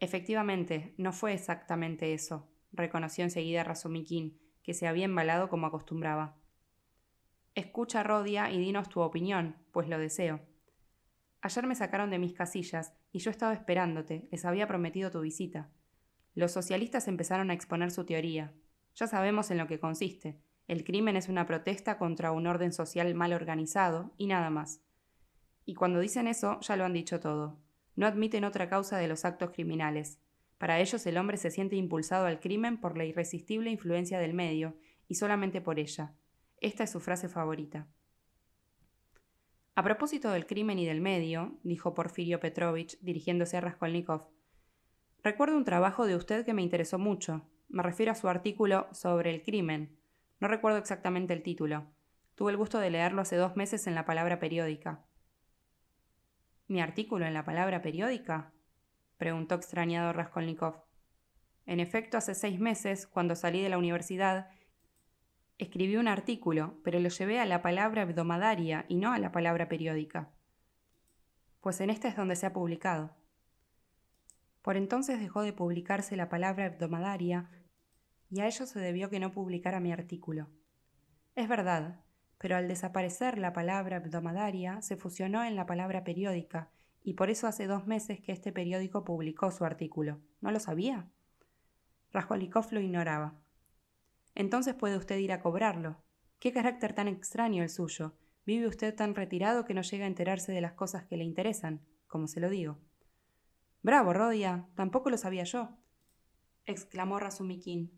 Efectivamente, 0.00 0.94
no 0.96 1.12
fue 1.12 1.34
exactamente 1.34 2.14
eso, 2.14 2.50
reconoció 2.72 3.24
enseguida 3.24 3.62
Razumikin, 3.62 4.40
que 4.62 4.72
se 4.72 4.88
había 4.88 5.04
embalado 5.04 5.50
como 5.50 5.66
acostumbraba. 5.66 6.38
Escucha, 7.54 8.02
Rodia, 8.02 8.50
y 8.50 8.58
dinos 8.58 8.88
tu 8.88 9.00
opinión, 9.00 9.56
pues 9.70 9.86
lo 9.86 9.98
deseo. 9.98 10.40
Ayer 11.42 11.66
me 11.66 11.74
sacaron 11.74 12.08
de 12.08 12.18
mis 12.18 12.32
casillas 12.32 12.94
y 13.12 13.18
yo 13.18 13.30
estaba 13.30 13.52
esperándote, 13.52 14.30
les 14.32 14.46
había 14.46 14.66
prometido 14.66 15.10
tu 15.10 15.20
visita. 15.20 15.70
Los 16.36 16.52
socialistas 16.52 17.08
empezaron 17.08 17.50
a 17.50 17.54
exponer 17.54 17.90
su 17.90 18.04
teoría. 18.04 18.52
Ya 18.94 19.08
sabemos 19.08 19.50
en 19.50 19.58
lo 19.58 19.66
que 19.66 19.80
consiste, 19.80 20.38
el 20.68 20.84
crimen 20.84 21.16
es 21.16 21.28
una 21.28 21.46
protesta 21.46 21.96
contra 21.96 22.32
un 22.32 22.46
orden 22.46 22.72
social 22.72 23.14
mal 23.14 23.32
organizado 23.32 24.12
y 24.18 24.26
nada 24.26 24.50
más. 24.50 24.82
Y 25.64 25.74
cuando 25.74 25.98
dicen 25.98 26.26
eso, 26.26 26.60
ya 26.60 26.76
lo 26.76 26.84
han 26.84 26.92
dicho 26.92 27.20
todo. 27.20 27.58
No 27.94 28.06
admiten 28.06 28.44
otra 28.44 28.68
causa 28.68 28.98
de 28.98 29.08
los 29.08 29.24
actos 29.24 29.50
criminales. 29.52 30.20
Para 30.58 30.78
ellos 30.80 31.06
el 31.06 31.18
hombre 31.18 31.38
se 31.38 31.50
siente 31.50 31.76
impulsado 31.76 32.26
al 32.26 32.38
crimen 32.38 32.78
por 32.80 32.98
la 32.98 33.04
irresistible 33.04 33.70
influencia 33.70 34.18
del 34.18 34.34
medio, 34.34 34.76
y 35.08 35.14
solamente 35.14 35.60
por 35.62 35.78
ella. 35.78 36.14
Esta 36.60 36.84
es 36.84 36.90
su 36.90 37.00
frase 37.00 37.28
favorita. 37.28 37.86
A 39.74 39.82
propósito 39.82 40.30
del 40.30 40.46
crimen 40.46 40.78
y 40.78 40.86
del 40.86 41.00
medio, 41.00 41.58
dijo 41.62 41.94
Porfirio 41.94 42.40
Petrovich, 42.40 42.98
dirigiéndose 43.00 43.56
a 43.56 43.60
Raskolnikov, 43.60 44.28
recuerdo 45.26 45.56
un 45.56 45.64
trabajo 45.64 46.06
de 46.06 46.14
usted 46.14 46.44
que 46.44 46.54
me 46.54 46.62
interesó 46.62 47.00
mucho. 47.00 47.42
Me 47.68 47.82
refiero 47.82 48.12
a 48.12 48.14
su 48.14 48.28
artículo 48.28 48.86
sobre 48.92 49.34
el 49.34 49.42
crimen, 49.42 49.98
no 50.38 50.46
recuerdo 50.46 50.78
exactamente 50.78 51.32
el 51.32 51.42
título. 51.42 51.84
Tuve 52.36 52.52
el 52.52 52.56
gusto 52.56 52.78
de 52.78 52.90
leerlo 52.90 53.22
hace 53.22 53.34
dos 53.34 53.56
meses 53.56 53.88
en 53.88 53.96
la 53.96 54.04
palabra 54.04 54.38
periódica. 54.38 55.04
¿Mi 56.68 56.80
artículo 56.80 57.26
en 57.26 57.34
la 57.34 57.44
palabra 57.44 57.82
periódica? 57.82 58.52
preguntó 59.16 59.56
extrañado 59.56 60.12
Raskolnikov. 60.12 60.84
En 61.64 61.80
efecto, 61.80 62.18
hace 62.18 62.36
seis 62.36 62.60
meses, 62.60 63.08
cuando 63.08 63.34
salí 63.34 63.60
de 63.60 63.68
la 63.68 63.78
universidad, 63.78 64.48
escribí 65.58 65.96
un 65.96 66.06
artículo, 66.06 66.78
pero 66.84 67.00
lo 67.00 67.08
llevé 67.08 67.40
a 67.40 67.46
la 67.46 67.62
palabra 67.62 68.02
hebdomadaria 68.02 68.84
y 68.88 68.94
no 68.94 69.12
a 69.12 69.18
la 69.18 69.32
palabra 69.32 69.68
periódica. 69.68 70.30
Pues 71.62 71.80
en 71.80 71.90
este 71.90 72.06
es 72.06 72.14
donde 72.14 72.36
se 72.36 72.46
ha 72.46 72.52
publicado. 72.52 73.25
Por 74.66 74.76
entonces 74.76 75.20
dejó 75.20 75.42
de 75.42 75.52
publicarse 75.52 76.16
la 76.16 76.28
palabra 76.28 76.66
hebdomadaria 76.66 77.48
y 78.28 78.40
a 78.40 78.46
ello 78.46 78.66
se 78.66 78.80
debió 78.80 79.08
que 79.08 79.20
no 79.20 79.30
publicara 79.30 79.78
mi 79.78 79.92
artículo. 79.92 80.48
Es 81.36 81.48
verdad, 81.48 82.00
pero 82.38 82.56
al 82.56 82.66
desaparecer 82.66 83.38
la 83.38 83.52
palabra 83.52 83.98
hebdomadaria 83.98 84.82
se 84.82 84.96
fusionó 84.96 85.44
en 85.44 85.54
la 85.54 85.66
palabra 85.66 86.02
periódica 86.02 86.72
y 87.04 87.14
por 87.14 87.30
eso 87.30 87.46
hace 87.46 87.68
dos 87.68 87.86
meses 87.86 88.18
que 88.20 88.32
este 88.32 88.50
periódico 88.50 89.04
publicó 89.04 89.52
su 89.52 89.64
artículo. 89.64 90.20
¿No 90.40 90.50
lo 90.50 90.58
sabía? 90.58 91.08
Raskolnikov 92.10 92.66
lo 92.72 92.80
ignoraba. 92.80 93.40
Entonces 94.34 94.74
puede 94.74 94.96
usted 94.96 95.18
ir 95.18 95.30
a 95.30 95.42
cobrarlo. 95.42 96.02
¿Qué 96.40 96.52
carácter 96.52 96.92
tan 96.92 97.06
extraño 97.06 97.62
el 97.62 97.70
suyo? 97.70 98.16
Vive 98.44 98.66
usted 98.66 98.96
tan 98.96 99.14
retirado 99.14 99.64
que 99.64 99.74
no 99.74 99.82
llega 99.82 100.06
a 100.06 100.08
enterarse 100.08 100.50
de 100.50 100.60
las 100.60 100.72
cosas 100.72 101.04
que 101.04 101.16
le 101.16 101.22
interesan, 101.22 101.86
como 102.08 102.26
se 102.26 102.40
lo 102.40 102.50
digo. 102.50 102.80
Bravo, 103.86 104.12
Rodia, 104.12 104.66
tampoco 104.74 105.10
lo 105.10 105.16
sabía 105.16 105.44
yo, 105.44 105.68
exclamó 106.64 107.20
Razumikin. 107.20 107.96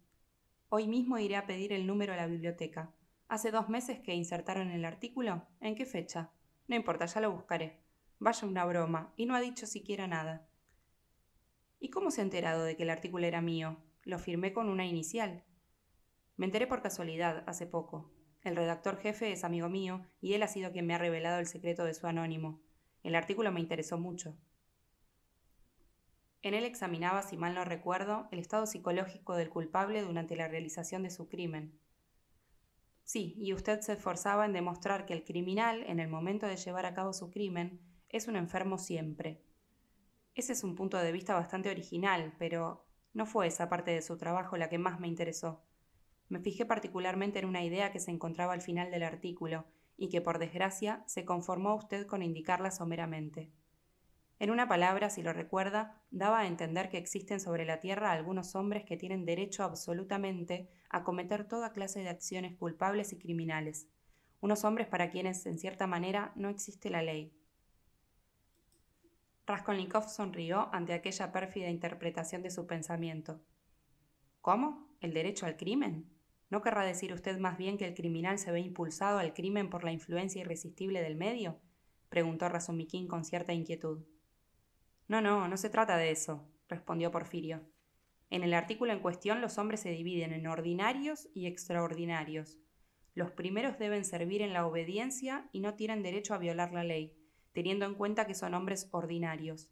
Hoy 0.69 0.87
mismo 0.87 1.19
iré 1.19 1.37
a 1.37 1.47
pedir 1.47 1.73
el 1.73 1.87
número 1.87 2.13
a 2.13 2.17
la 2.17 2.27
biblioteca. 2.27 2.93
Hace 3.27 3.51
dos 3.51 3.71
meses 3.71 3.99
que 3.99 4.13
insertaron 4.13 4.71
el 4.71 4.85
artículo. 4.85 5.47
¿En 5.63 5.75
qué 5.75 5.87
fecha? 5.87 6.31
No 6.67 6.77
importa, 6.77 7.07
ya 7.07 7.23
lo 7.23 7.33
buscaré. 7.33 7.81
Vaya 8.19 8.47
una 8.47 8.67
broma, 8.67 9.15
y 9.17 9.25
no 9.25 9.35
ha 9.35 9.41
dicho 9.41 9.65
siquiera 9.65 10.07
nada. 10.07 10.47
¿Y 11.81 11.89
cómo 11.89 12.11
se 12.11 12.21
ha 12.21 12.25
enterado 12.25 12.65
de 12.65 12.77
que 12.77 12.83
el 12.83 12.91
artículo 12.91 13.25
era 13.25 13.41
mío? 13.41 13.79
Lo 14.03 14.19
firmé 14.19 14.53
con 14.53 14.69
una 14.69 14.85
inicial. 14.85 15.43
Me 16.37 16.45
enteré 16.45 16.67
por 16.67 16.83
casualidad, 16.83 17.45
hace 17.47 17.67
poco. 17.67 18.13
El 18.43 18.57
redactor 18.57 18.99
jefe 18.99 19.33
es 19.33 19.43
amigo 19.43 19.71
mío 19.71 20.05
y 20.21 20.35
él 20.35 20.43
ha 20.43 20.49
sido 20.49 20.71
quien 20.71 20.87
me 20.87 20.95
ha 20.95 20.99
revelado 20.99 21.39
el 21.39 21.47
secreto 21.47 21.87
de 21.87 21.95
su 21.95 22.07
anónimo. 22.07 22.61
El 23.03 23.15
artículo 23.15 23.51
me 23.53 23.61
interesó 23.61 23.97
mucho. 23.97 24.37
En 26.43 26.55
él 26.55 26.65
examinaba, 26.65 27.23
si 27.23 27.37
mal 27.37 27.55
no 27.55 27.65
recuerdo, 27.65 28.29
el 28.31 28.39
estado 28.39 28.67
psicológico 28.67 29.35
del 29.35 29.51
culpable 29.51 30.03
durante 30.03 30.37
la 30.37 30.49
realización 30.49 31.03
de 31.03 31.11
su 31.11 31.29
crimen. 31.29 31.79
Sí, 33.03 33.35
y 33.39 33.55
usted 33.55 33.81
se 33.81 33.95
esforzaba 33.95 34.45
en 34.47 34.53
demostrar 34.53 35.07
que 35.07 35.15
el 35.15 35.25
criminal, 35.25 35.83
en 35.87 35.99
el 35.99 36.09
momento 36.09 36.47
de 36.47 36.57
llevar 36.57 36.87
a 36.87 36.95
cabo 36.95 37.13
su 37.13 37.31
crimen, 37.31 37.81
es 38.09 38.29
un 38.29 38.37
enfermo 38.37 38.79
siempre. 38.79 39.43
Ese 40.35 40.53
es 40.53 40.63
un 40.63 40.75
punto 40.75 40.99
de 40.99 41.11
vista 41.11 41.35
bastante 41.35 41.71
original, 41.71 42.35
pero 42.39 42.87
no 43.15 43.27
fue 43.27 43.47
esa 43.47 43.69
parte 43.69 43.91
de 43.91 44.03
su 44.03 44.17
trabajo 44.17 44.57
la 44.57 44.69
que 44.69 44.79
más 44.79 45.01
me 45.01 45.09
interesó. 45.09 45.65
Me 46.29 46.39
fijé 46.39 46.67
particularmente 46.67 47.39
en 47.39 47.47
una 47.47 47.65
idea 47.65 47.91
que 47.91 47.99
se 47.99 48.11
encontraba 48.11 48.53
al 48.53 48.61
final 48.61 48.91
del 48.91 49.03
artículo 49.03 49.65
y 49.97 50.11
que, 50.11 50.21
por 50.21 50.39
desgracia, 50.39 51.03
se 51.07 51.25
conformó 51.25 51.75
usted 51.75 52.07
con 52.07 52.23
indicarla 52.23 52.71
someramente. 52.71 53.51
En 54.41 54.51
una 54.51 54.69
palabra, 54.69 55.11
si 55.11 55.23
lo 55.23 55.33
recuerda, 55.33 56.01
daba 56.11 56.41
a 56.41 56.47
entender 56.47 56.89
que 56.89 56.99
existen 56.99 57.41
sobre 57.41 57.65
la 57.65 57.81
Tierra 57.81 58.13
algunos 58.13 58.55
hombres 58.55 58.85
que 58.85 58.97
tienen 58.97 59.25
derecho 59.25 59.65
absolutamente 59.65 60.71
a 60.91 61.03
cometer 61.03 61.49
toda 61.49 61.73
clase 61.73 62.01
de 62.01 62.09
acciones 62.09 62.55
culpables 62.57 63.13
y 63.13 63.19
criminales, 63.19 63.89
unos 64.41 64.65
hombres 64.65 64.87
para 64.87 65.11
quienes, 65.11 65.45
en 65.47 65.59
cierta 65.59 65.89
manera, 65.89 66.33
no 66.37 66.49
existe 66.49 66.89
la 66.89 67.03
ley. 67.03 67.35
Raskolnikov 69.47 70.09
sonrió 70.09 70.69
ante 70.73 70.93
aquella 70.93 71.33
pérfida 71.33 71.69
interpretación 71.69 72.43
de 72.43 72.51
su 72.51 72.67
pensamiento. 72.67 73.41
¿Cómo? 74.41 74.89
¿El 75.01 75.15
derecho 75.15 75.47
al 75.47 75.57
crimen? 75.57 76.09
¿No 76.51 76.63
querrá 76.63 76.85
decir 76.85 77.13
usted 77.13 77.39
más 77.39 77.59
bien 77.59 77.77
que 77.77 77.87
el 77.87 77.95
criminal 77.95 78.39
se 78.39 78.53
ve 78.53 78.61
impulsado 78.61 79.19
al 79.19 79.35
crimen 79.35 79.69
por 79.69 79.85
la 79.85 79.93
influencia 79.93 80.43
irresistible 80.43 81.03
del 81.03 81.17
medio? 81.17 81.61
preguntó 82.09 82.49
Razumikin 82.49 83.09
con 83.09 83.25
cierta 83.25 83.53
inquietud. 83.53 84.05
No, 85.09 85.23
no, 85.23 85.49
no 85.49 85.57
se 85.57 85.71
trata 85.71 85.97
de 85.97 86.11
eso, 86.11 86.47
respondió 86.69 87.11
Porfirio. 87.11 87.63
En 88.31 88.43
el 88.43 88.53
artículo 88.53 88.93
en 88.93 89.01
cuestión 89.01 89.41
los 89.41 89.57
hombres 89.57 89.81
se 89.81 89.91
dividen 89.91 90.33
en 90.33 90.47
ordinarios 90.47 91.29
y 91.35 91.47
extraordinarios. 91.47 92.59
Los 93.15 93.33
primeros 93.33 93.79
deben 93.79 94.05
servir 94.05 94.43
en 94.43 94.53
la 94.53 94.67
obediencia 94.67 95.49
y 95.51 95.61
no 95.61 95.75
tienen 95.75 96.03
derecho 96.03 96.35
a 96.35 96.39
violar 96.39 96.73
la 96.73 96.85
ley, 96.85 97.17
teniendo 97.53 97.87
en 97.87 97.95
cuenta 97.95 98.27
que 98.27 98.35
son 98.35 98.53
hombres 98.53 98.89
ordinarios. 98.93 99.71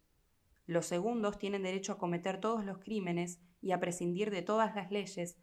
Los 0.64 0.86
segundos 0.86 1.38
tienen 1.38 1.62
derecho 1.62 1.92
a 1.92 1.98
cometer 1.98 2.40
todos 2.40 2.64
los 2.64 2.78
crímenes 2.78 3.38
y 3.60 3.72
a 3.72 3.78
prescindir 3.78 4.30
de 4.30 4.42
todas 4.42 4.74
las 4.74 4.90
leyes 4.90 5.38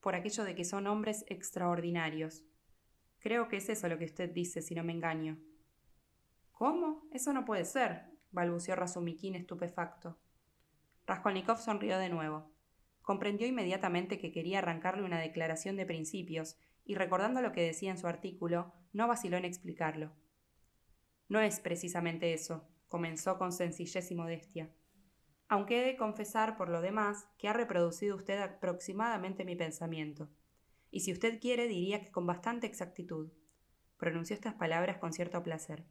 por 0.00 0.14
aquello 0.14 0.44
de 0.44 0.54
que 0.54 0.64
son 0.64 0.86
hombres 0.86 1.24
extraordinarios. 1.28 2.44
Creo 3.18 3.48
que 3.48 3.56
es 3.56 3.68
eso 3.68 3.88
lo 3.88 3.98
que 3.98 4.04
usted 4.04 4.30
dice, 4.30 4.62
si 4.62 4.74
no 4.74 4.84
me 4.84 4.92
engaño. 4.92 5.38
¿Cómo? 6.52 7.08
Eso 7.12 7.32
no 7.32 7.44
puede 7.44 7.64
ser, 7.64 8.06
balbuceó 8.30 8.76
Razumikin 8.76 9.34
estupefacto. 9.34 10.18
Raskolnikov 11.06 11.58
sonrió 11.58 11.98
de 11.98 12.08
nuevo. 12.08 12.52
Comprendió 13.02 13.46
inmediatamente 13.46 14.18
que 14.18 14.32
quería 14.32 14.58
arrancarle 14.58 15.04
una 15.04 15.18
declaración 15.18 15.76
de 15.76 15.86
principios, 15.86 16.58
y 16.84 16.94
recordando 16.94 17.42
lo 17.42 17.52
que 17.52 17.62
decía 17.62 17.90
en 17.90 17.98
su 17.98 18.06
artículo, 18.06 18.72
no 18.92 19.08
vaciló 19.08 19.36
en 19.36 19.44
explicarlo. 19.44 20.12
No 21.28 21.40
es 21.40 21.60
precisamente 21.60 22.32
eso, 22.32 22.66
comenzó 22.88 23.38
con 23.38 23.52
sencillez 23.52 24.10
y 24.10 24.14
modestia. 24.14 24.70
Aunque 25.48 25.80
he 25.80 25.86
de 25.86 25.96
confesar, 25.96 26.56
por 26.56 26.68
lo 26.68 26.80
demás, 26.80 27.28
que 27.38 27.48
ha 27.48 27.52
reproducido 27.52 28.16
usted 28.16 28.38
aproximadamente 28.38 29.44
mi 29.44 29.56
pensamiento. 29.56 30.30
Y 30.90 31.00
si 31.00 31.12
usted 31.12 31.40
quiere, 31.40 31.68
diría 31.68 32.02
que 32.02 32.10
con 32.10 32.26
bastante 32.26 32.66
exactitud. 32.66 33.32
Pronunció 33.98 34.34
estas 34.34 34.54
palabras 34.54 34.98
con 34.98 35.12
cierto 35.12 35.42
placer. 35.42 35.84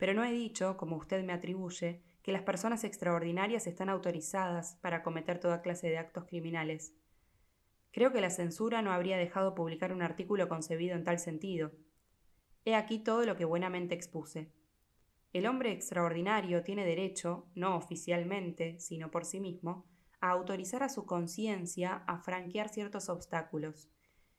Pero 0.00 0.14
no 0.14 0.24
he 0.24 0.32
dicho, 0.32 0.78
como 0.78 0.96
usted 0.96 1.22
me 1.22 1.34
atribuye, 1.34 2.00
que 2.22 2.32
las 2.32 2.42
personas 2.42 2.84
extraordinarias 2.84 3.66
están 3.66 3.90
autorizadas 3.90 4.78
para 4.80 5.02
cometer 5.02 5.38
toda 5.38 5.60
clase 5.60 5.90
de 5.90 5.98
actos 5.98 6.24
criminales. 6.24 6.94
Creo 7.92 8.10
que 8.10 8.22
la 8.22 8.30
censura 8.30 8.80
no 8.80 8.92
habría 8.92 9.18
dejado 9.18 9.54
publicar 9.54 9.92
un 9.92 10.00
artículo 10.00 10.48
concebido 10.48 10.96
en 10.96 11.04
tal 11.04 11.18
sentido. 11.18 11.72
He 12.64 12.74
aquí 12.74 12.98
todo 12.98 13.26
lo 13.26 13.36
que 13.36 13.44
buenamente 13.44 13.94
expuse. 13.94 14.50
El 15.34 15.46
hombre 15.46 15.70
extraordinario 15.70 16.62
tiene 16.62 16.86
derecho, 16.86 17.50
no 17.54 17.76
oficialmente, 17.76 18.80
sino 18.80 19.10
por 19.10 19.26
sí 19.26 19.38
mismo, 19.38 19.84
a 20.22 20.30
autorizar 20.30 20.82
a 20.82 20.88
su 20.88 21.04
conciencia 21.04 22.04
a 22.06 22.20
franquear 22.20 22.70
ciertos 22.70 23.10
obstáculos, 23.10 23.90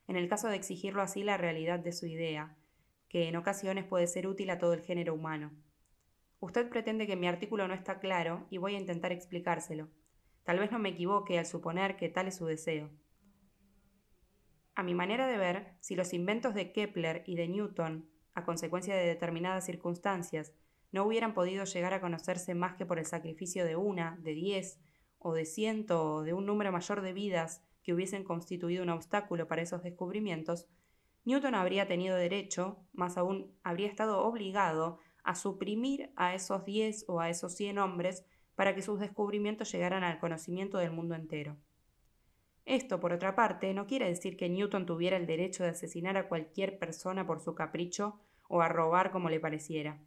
en 0.07 0.15
el 0.15 0.27
caso 0.27 0.47
de 0.47 0.55
exigirlo 0.55 1.03
así 1.03 1.23
la 1.23 1.37
realidad 1.37 1.77
de 1.77 1.91
su 1.91 2.07
idea, 2.07 2.57
que 3.11 3.27
en 3.27 3.35
ocasiones 3.35 3.83
puede 3.83 4.07
ser 4.07 4.25
útil 4.25 4.49
a 4.51 4.57
todo 4.57 4.71
el 4.71 4.83
género 4.83 5.13
humano. 5.13 5.51
Usted 6.39 6.69
pretende 6.69 7.07
que 7.07 7.17
mi 7.17 7.27
artículo 7.27 7.67
no 7.67 7.73
está 7.73 7.99
claro 7.99 8.47
y 8.49 8.57
voy 8.57 8.75
a 8.75 8.79
intentar 8.79 9.11
explicárselo. 9.11 9.89
Tal 10.45 10.59
vez 10.59 10.71
no 10.71 10.79
me 10.79 10.89
equivoque 10.89 11.37
al 11.37 11.45
suponer 11.45 11.97
que 11.97 12.07
tal 12.07 12.29
es 12.29 12.37
su 12.37 12.45
deseo. 12.45 12.89
A 14.75 14.83
mi 14.83 14.93
manera 14.93 15.27
de 15.27 15.37
ver, 15.37 15.75
si 15.81 15.95
los 15.95 16.13
inventos 16.13 16.53
de 16.53 16.71
Kepler 16.71 17.23
y 17.27 17.35
de 17.35 17.49
Newton, 17.49 18.09
a 18.33 18.45
consecuencia 18.45 18.95
de 18.95 19.05
determinadas 19.05 19.65
circunstancias, 19.65 20.53
no 20.93 21.03
hubieran 21.03 21.33
podido 21.33 21.65
llegar 21.65 21.93
a 21.93 21.99
conocerse 21.99 22.55
más 22.55 22.75
que 22.75 22.85
por 22.85 22.97
el 22.97 23.05
sacrificio 23.05 23.65
de 23.65 23.75
una, 23.75 24.17
de 24.21 24.33
diez, 24.33 24.79
o 25.19 25.33
de 25.33 25.43
ciento, 25.43 26.13
o 26.13 26.23
de 26.23 26.31
un 26.31 26.45
número 26.45 26.71
mayor 26.71 27.01
de 27.01 27.11
vidas 27.11 27.61
que 27.83 27.93
hubiesen 27.93 28.23
constituido 28.23 28.83
un 28.83 28.89
obstáculo 28.89 29.49
para 29.49 29.63
esos 29.63 29.83
descubrimientos, 29.83 30.69
Newton 31.25 31.55
habría 31.55 31.87
tenido 31.87 32.15
derecho, 32.15 32.79
más 32.93 33.17
aún 33.17 33.55
habría 33.63 33.87
estado 33.87 34.23
obligado, 34.23 34.99
a 35.23 35.35
suprimir 35.35 36.11
a 36.15 36.33
esos 36.33 36.65
diez 36.65 37.05
o 37.07 37.19
a 37.19 37.29
esos 37.29 37.55
cien 37.55 37.77
hombres 37.77 38.25
para 38.55 38.73
que 38.75 38.81
sus 38.81 38.99
descubrimientos 38.99 39.71
llegaran 39.71 40.03
al 40.03 40.19
conocimiento 40.19 40.77
del 40.77 40.91
mundo 40.91 41.15
entero. 41.15 41.57
Esto, 42.65 42.99
por 42.99 43.11
otra 43.13 43.35
parte, 43.35 43.73
no 43.73 43.87
quiere 43.87 44.07
decir 44.07 44.37
que 44.37 44.49
Newton 44.49 44.85
tuviera 44.85 45.17
el 45.17 45.25
derecho 45.25 45.63
de 45.63 45.69
asesinar 45.69 46.17
a 46.17 46.27
cualquier 46.27 46.77
persona 46.79 47.25
por 47.25 47.39
su 47.39 47.55
capricho 47.55 48.19
o 48.47 48.61
a 48.61 48.69
robar 48.69 49.11
como 49.11 49.29
le 49.29 49.39
pareciera. 49.39 49.99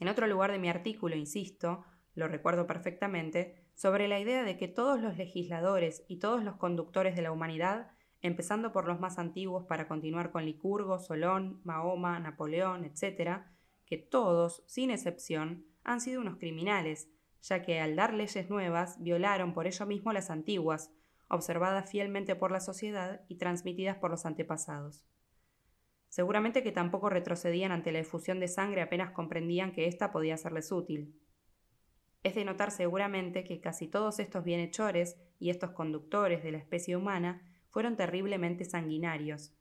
En 0.00 0.08
otro 0.08 0.26
lugar 0.26 0.52
de 0.52 0.58
mi 0.58 0.68
artículo, 0.68 1.16
insisto, 1.16 1.84
lo 2.14 2.28
recuerdo 2.28 2.66
perfectamente, 2.66 3.62
sobre 3.74 4.08
la 4.08 4.20
idea 4.20 4.42
de 4.42 4.56
que 4.56 4.68
todos 4.68 5.00
los 5.00 5.16
legisladores 5.16 6.04
y 6.08 6.18
todos 6.18 6.44
los 6.44 6.56
conductores 6.56 7.16
de 7.16 7.22
la 7.22 7.32
humanidad 7.32 7.90
empezando 8.22 8.72
por 8.72 8.86
los 8.86 9.00
más 9.00 9.18
antiguos 9.18 9.64
para 9.66 9.88
continuar 9.88 10.30
con 10.30 10.44
Licurgo, 10.44 10.98
Solón, 11.00 11.60
Mahoma, 11.64 12.18
Napoleón, 12.20 12.84
etc., 12.84 13.42
que 13.84 13.98
todos, 13.98 14.62
sin 14.66 14.90
excepción, 14.90 15.66
han 15.84 16.00
sido 16.00 16.20
unos 16.20 16.38
criminales, 16.38 17.08
ya 17.42 17.62
que 17.62 17.80
al 17.80 17.96
dar 17.96 18.14
leyes 18.14 18.48
nuevas 18.48 19.02
violaron 19.02 19.52
por 19.52 19.66
ello 19.66 19.86
mismo 19.86 20.12
las 20.12 20.30
antiguas, 20.30 20.92
observadas 21.28 21.90
fielmente 21.90 22.36
por 22.36 22.52
la 22.52 22.60
sociedad 22.60 23.22
y 23.28 23.36
transmitidas 23.36 23.96
por 23.96 24.10
los 24.10 24.24
antepasados. 24.24 25.04
Seguramente 26.08 26.62
que 26.62 26.72
tampoco 26.72 27.08
retrocedían 27.08 27.72
ante 27.72 27.90
la 27.90 28.00
efusión 28.00 28.38
de 28.38 28.46
sangre 28.46 28.82
apenas 28.82 29.10
comprendían 29.10 29.72
que 29.72 29.86
ésta 29.86 30.12
podía 30.12 30.36
serles 30.36 30.70
útil. 30.70 31.18
Es 32.22 32.34
de 32.36 32.44
notar 32.44 32.70
seguramente 32.70 33.42
que 33.42 33.60
casi 33.60 33.88
todos 33.88 34.20
estos 34.20 34.44
bienhechores 34.44 35.16
y 35.40 35.50
estos 35.50 35.70
conductores 35.70 36.44
de 36.44 36.52
la 36.52 36.58
especie 36.58 36.96
humana 36.96 37.51
fueron 37.72 37.96
terriblemente 37.96 38.64
sanguinarios. 38.64 39.52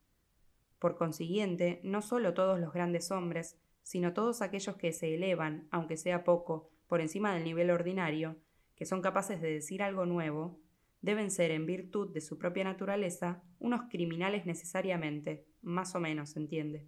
Por 0.78 0.98
consiguiente, 0.98 1.80
no 1.84 2.02
solo 2.02 2.34
todos 2.34 2.60
los 2.60 2.74
grandes 2.74 3.10
hombres, 3.10 3.58
sino 3.82 4.14
todos 4.14 4.42
aquellos 4.42 4.76
que 4.76 4.92
se 4.94 5.16
elevan, 5.16 5.68
aunque 5.72 5.98
sea 5.98 6.24
poco, 6.24 6.70
por 6.88 7.02
encima 7.02 7.34
del 7.34 7.46
nivel 7.46 7.72
ordinario, 7.72 8.36
que 8.76 8.86
son 8.86 9.02
capaces 9.02 9.42
de 9.42 9.52
decir 9.52 9.82
algo 9.82 10.06
nuevo, 10.06 10.60
deben 11.02 11.32
ser, 11.32 11.52
en 11.52 11.66
virtud 11.66 12.14
de 12.14 12.22
su 12.22 12.38
propia 12.38 12.64
naturaleza, 12.64 13.42
unos 13.60 13.84
criminales 13.90 14.46
necesariamente, 14.46 15.48
más 15.62 15.96
o 15.96 16.00
menos, 16.00 16.36
entiende. 16.36 16.86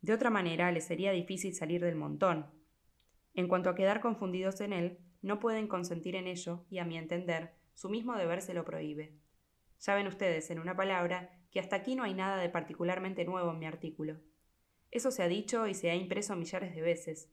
De 0.00 0.12
otra 0.12 0.30
manera, 0.30 0.70
les 0.70 0.84
sería 0.84 1.10
difícil 1.10 1.54
salir 1.54 1.82
del 1.82 1.96
montón. 1.96 2.46
En 3.34 3.48
cuanto 3.48 3.68
a 3.68 3.74
quedar 3.74 4.00
confundidos 4.00 4.60
en 4.60 4.72
él, 4.72 4.98
no 5.22 5.40
pueden 5.40 5.66
consentir 5.66 6.14
en 6.14 6.28
ello, 6.28 6.64
y 6.70 6.78
a 6.78 6.84
mi 6.84 6.98
entender, 6.98 7.54
su 7.72 7.88
mismo 7.88 8.14
deber 8.16 8.42
se 8.42 8.54
lo 8.54 8.64
prohíbe. 8.64 9.23
Ya 9.80 9.94
ven 9.94 10.06
ustedes, 10.06 10.50
en 10.50 10.58
una 10.58 10.76
palabra, 10.76 11.30
que 11.50 11.60
hasta 11.60 11.76
aquí 11.76 11.94
no 11.94 12.02
hay 12.02 12.14
nada 12.14 12.36
de 12.36 12.48
particularmente 12.48 13.24
nuevo 13.24 13.52
en 13.52 13.58
mi 13.58 13.66
artículo. 13.66 14.18
Eso 14.90 15.10
se 15.10 15.22
ha 15.22 15.28
dicho 15.28 15.66
y 15.66 15.74
se 15.74 15.90
ha 15.90 15.94
impreso 15.94 16.36
millares 16.36 16.74
de 16.74 16.82
veces. 16.82 17.28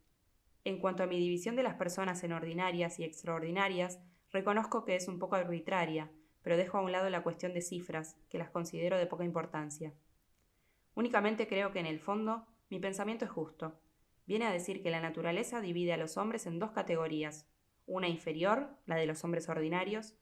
En 0.63 0.79
cuanto 0.79 1.03
a 1.03 1.07
mi 1.07 1.17
división 1.17 1.55
de 1.55 1.63
las 1.63 1.75
personas 1.75 2.23
en 2.23 2.33
ordinarias 2.33 2.99
y 2.99 3.03
extraordinarias, 3.03 3.99
reconozco 4.31 4.85
que 4.85 4.95
es 4.95 5.07
un 5.07 5.19
poco 5.19 5.35
arbitraria, 5.35 6.11
pero 6.43 6.57
dejo 6.57 6.77
a 6.77 6.81
un 6.81 6.91
lado 6.91 7.09
la 7.09 7.23
cuestión 7.23 7.53
de 7.53 7.61
cifras, 7.61 8.17
que 8.29 8.37
las 8.37 8.49
considero 8.49 8.97
de 8.97 9.07
poca 9.07 9.23
importancia. 9.23 9.93
Únicamente 10.93 11.47
creo 11.47 11.71
que 11.71 11.79
en 11.79 11.85
el 11.85 11.99
fondo 11.99 12.45
mi 12.69 12.79
pensamiento 12.79 13.25
es 13.25 13.31
justo. 13.31 13.79
Viene 14.25 14.45
a 14.45 14.51
decir 14.51 14.81
que 14.81 14.91
la 14.91 15.01
naturaleza 15.01 15.61
divide 15.61 15.93
a 15.93 15.97
los 15.97 16.17
hombres 16.17 16.45
en 16.45 16.59
dos 16.59 16.71
categorías, 16.71 17.47
una 17.85 18.07
inferior, 18.07 18.77
la 18.85 18.95
de 18.95 19.05
los 19.05 19.23
hombres 19.23 19.49
ordinarios, 19.49 20.15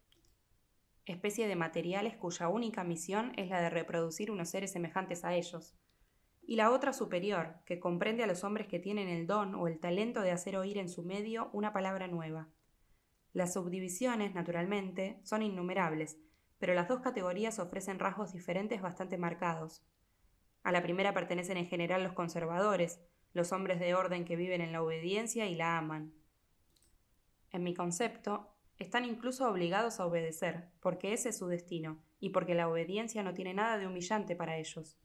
especie 1.11 1.47
de 1.47 1.55
materiales 1.55 2.15
cuya 2.15 2.49
única 2.49 2.83
misión 2.83 3.33
es 3.37 3.49
la 3.49 3.61
de 3.61 3.69
reproducir 3.69 4.31
unos 4.31 4.49
seres 4.49 4.71
semejantes 4.71 5.25
a 5.25 5.35
ellos, 5.35 5.75
y 6.49 6.55
la 6.55 6.71
otra 6.71 6.93
superior, 6.93 7.57
que 7.65 7.79
comprende 7.79 8.23
a 8.23 8.27
los 8.27 8.43
hombres 8.43 8.67
que 8.67 8.79
tienen 8.79 9.07
el 9.07 9.27
don 9.27 9.53
o 9.53 9.67
el 9.67 9.79
talento 9.79 10.21
de 10.21 10.31
hacer 10.31 10.57
oír 10.57 10.79
en 10.79 10.89
su 10.89 11.03
medio 11.03 11.51
una 11.53 11.73
palabra 11.73 12.07
nueva. 12.07 12.47
Las 13.33 13.53
subdivisiones, 13.53 14.33
naturalmente, 14.33 15.19
son 15.23 15.43
innumerables, 15.43 16.17
pero 16.57 16.73
las 16.73 16.87
dos 16.87 17.01
categorías 17.01 17.59
ofrecen 17.59 17.99
rasgos 17.99 18.33
diferentes 18.33 18.81
bastante 18.81 19.17
marcados. 19.19 19.83
A 20.63 20.71
la 20.71 20.81
primera 20.81 21.13
pertenecen 21.13 21.57
en 21.57 21.67
general 21.67 22.03
los 22.03 22.13
conservadores, 22.13 22.99
los 23.33 23.51
hombres 23.51 23.79
de 23.79 23.93
orden 23.93 24.25
que 24.25 24.35
viven 24.35 24.61
en 24.61 24.71
la 24.71 24.81
obediencia 24.81 25.45
y 25.47 25.53
la 25.55 25.77
aman. 25.77 26.13
En 27.51 27.63
mi 27.63 27.75
concepto, 27.75 28.55
están 28.79 29.03
incluso 29.03 29.47
obligados 29.49 29.99
a 29.99 30.05
obedecer, 30.05 30.69
porque 30.79 31.11
ese 31.13 31.29
es 31.29 31.37
su 31.37 31.47
destino, 31.47 32.01
y 32.19 32.29
porque 32.29 32.55
la 32.55 32.69
obediencia 32.69 33.21
no 33.23 33.33
tiene 33.33 33.53
nada 33.53 33.77
de 33.77 33.87
humillante 33.87 34.35
para 34.35 34.57
ellos. 34.57 34.97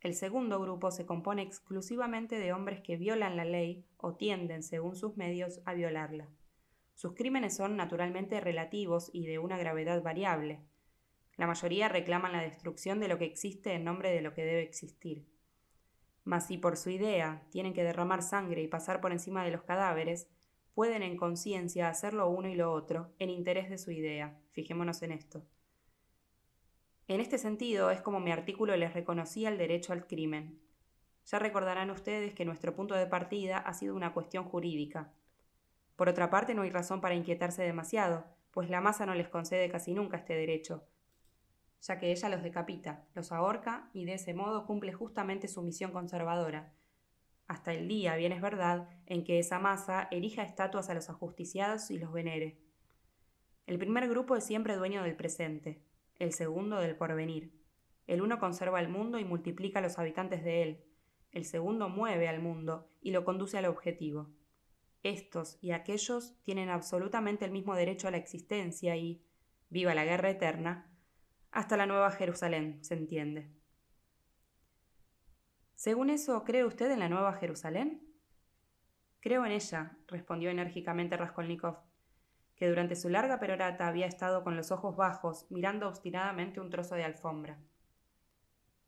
El 0.00 0.14
segundo 0.14 0.58
grupo 0.60 0.90
se 0.90 1.04
compone 1.04 1.42
exclusivamente 1.42 2.38
de 2.38 2.52
hombres 2.52 2.80
que 2.80 2.96
violan 2.96 3.36
la 3.36 3.44
ley 3.44 3.84
o 3.98 4.14
tienden, 4.14 4.62
según 4.62 4.96
sus 4.96 5.16
medios, 5.16 5.60
a 5.64 5.74
violarla. 5.74 6.28
Sus 6.94 7.14
crímenes 7.14 7.56
son 7.56 7.76
naturalmente 7.76 8.40
relativos 8.40 9.10
y 9.12 9.26
de 9.26 9.38
una 9.38 9.58
gravedad 9.58 10.02
variable. 10.02 10.60
La 11.36 11.46
mayoría 11.46 11.88
reclaman 11.88 12.32
la 12.32 12.42
destrucción 12.42 13.00
de 13.00 13.08
lo 13.08 13.18
que 13.18 13.24
existe 13.24 13.74
en 13.74 13.84
nombre 13.84 14.10
de 14.10 14.22
lo 14.22 14.34
que 14.34 14.44
debe 14.44 14.62
existir. 14.62 15.26
Mas 16.24 16.46
si 16.46 16.58
por 16.58 16.76
su 16.76 16.90
idea 16.90 17.42
tienen 17.50 17.74
que 17.74 17.84
derramar 17.84 18.22
sangre 18.22 18.62
y 18.62 18.68
pasar 18.68 19.00
por 19.00 19.12
encima 19.12 19.44
de 19.44 19.50
los 19.50 19.62
cadáveres, 19.62 20.28
pueden 20.78 21.02
en 21.02 21.16
conciencia 21.16 21.88
hacer 21.88 22.14
lo 22.14 22.30
uno 22.30 22.46
y 22.46 22.54
lo 22.54 22.72
otro, 22.72 23.12
en 23.18 23.30
interés 23.30 23.68
de 23.68 23.78
su 23.78 23.90
idea. 23.90 24.38
Fijémonos 24.52 25.02
en 25.02 25.10
esto. 25.10 25.42
En 27.08 27.20
este 27.20 27.36
sentido 27.36 27.90
es 27.90 28.00
como 28.00 28.20
mi 28.20 28.30
artículo 28.30 28.76
les 28.76 28.94
reconocía 28.94 29.48
el 29.48 29.58
derecho 29.58 29.92
al 29.92 30.06
crimen. 30.06 30.60
Ya 31.26 31.40
recordarán 31.40 31.90
ustedes 31.90 32.32
que 32.32 32.44
nuestro 32.44 32.76
punto 32.76 32.94
de 32.94 33.08
partida 33.08 33.58
ha 33.58 33.74
sido 33.74 33.96
una 33.96 34.14
cuestión 34.14 34.44
jurídica. 34.44 35.12
Por 35.96 36.08
otra 36.08 36.30
parte, 36.30 36.54
no 36.54 36.62
hay 36.62 36.70
razón 36.70 37.00
para 37.00 37.16
inquietarse 37.16 37.64
demasiado, 37.64 38.24
pues 38.52 38.70
la 38.70 38.80
masa 38.80 39.04
no 39.04 39.16
les 39.16 39.28
concede 39.28 39.68
casi 39.68 39.94
nunca 39.94 40.16
este 40.16 40.34
derecho, 40.34 40.86
ya 41.80 41.98
que 41.98 42.12
ella 42.12 42.28
los 42.28 42.44
decapita, 42.44 43.04
los 43.16 43.32
ahorca 43.32 43.90
y 43.92 44.04
de 44.04 44.14
ese 44.14 44.32
modo 44.32 44.64
cumple 44.64 44.92
justamente 44.92 45.48
su 45.48 45.60
misión 45.60 45.90
conservadora, 45.90 46.72
hasta 47.48 47.72
el 47.72 47.88
día, 47.88 48.14
bien 48.16 48.32
es 48.32 48.42
verdad, 48.42 48.88
en 49.06 49.24
que 49.24 49.38
esa 49.38 49.58
masa 49.58 50.06
erija 50.10 50.42
estatuas 50.42 50.90
a 50.90 50.94
los 50.94 51.08
ajusticiados 51.08 51.90
y 51.90 51.98
los 51.98 52.12
venere. 52.12 52.58
El 53.66 53.78
primer 53.78 54.08
grupo 54.08 54.36
es 54.36 54.44
siempre 54.44 54.76
dueño 54.76 55.02
del 55.02 55.16
presente, 55.16 55.82
el 56.18 56.32
segundo 56.32 56.78
del 56.78 56.94
porvenir. 56.94 57.52
El 58.06 58.22
uno 58.22 58.38
conserva 58.38 58.80
el 58.80 58.88
mundo 58.88 59.18
y 59.18 59.24
multiplica 59.24 59.78
a 59.78 59.82
los 59.82 59.98
habitantes 59.98 60.44
de 60.44 60.62
él, 60.62 60.84
el 61.32 61.44
segundo 61.44 61.88
mueve 61.88 62.28
al 62.28 62.40
mundo 62.40 62.90
y 63.00 63.10
lo 63.10 63.24
conduce 63.24 63.58
al 63.58 63.66
objetivo. 63.66 64.28
Estos 65.02 65.58
y 65.62 65.72
aquellos 65.72 66.34
tienen 66.42 66.68
absolutamente 66.68 67.44
el 67.44 67.50
mismo 67.50 67.74
derecho 67.74 68.08
a 68.08 68.10
la 68.10 68.16
existencia 68.16 68.96
y, 68.96 69.22
viva 69.70 69.94
la 69.94 70.04
guerra 70.04 70.30
eterna, 70.30 70.90
hasta 71.50 71.76
la 71.76 71.86
Nueva 71.86 72.10
Jerusalén, 72.10 72.78
se 72.82 72.94
entiende. 72.94 73.57
Según 75.78 76.10
eso, 76.10 76.42
¿cree 76.42 76.64
usted 76.64 76.90
en 76.90 76.98
la 76.98 77.08
Nueva 77.08 77.34
Jerusalén? 77.34 78.02
Creo 79.20 79.46
en 79.46 79.52
ella, 79.52 79.96
respondió 80.08 80.50
enérgicamente 80.50 81.16
Raskolnikov, 81.16 81.76
que 82.56 82.68
durante 82.68 82.96
su 82.96 83.08
larga 83.08 83.38
perorata 83.38 83.86
había 83.86 84.06
estado 84.06 84.42
con 84.42 84.56
los 84.56 84.72
ojos 84.72 84.96
bajos, 84.96 85.46
mirando 85.50 85.86
obstinadamente 85.86 86.58
un 86.58 86.68
trozo 86.68 86.96
de 86.96 87.04
alfombra. 87.04 87.60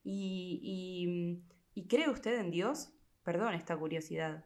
¿Y, 0.03 0.59
y, 0.65 1.81
¿y 1.81 1.87
cree 1.87 2.11
usted 2.11 2.37
en 2.41 2.51
Dios? 2.51 2.93
Perdón 3.23 3.55
esta 3.55 3.77
curiosidad. 3.77 4.45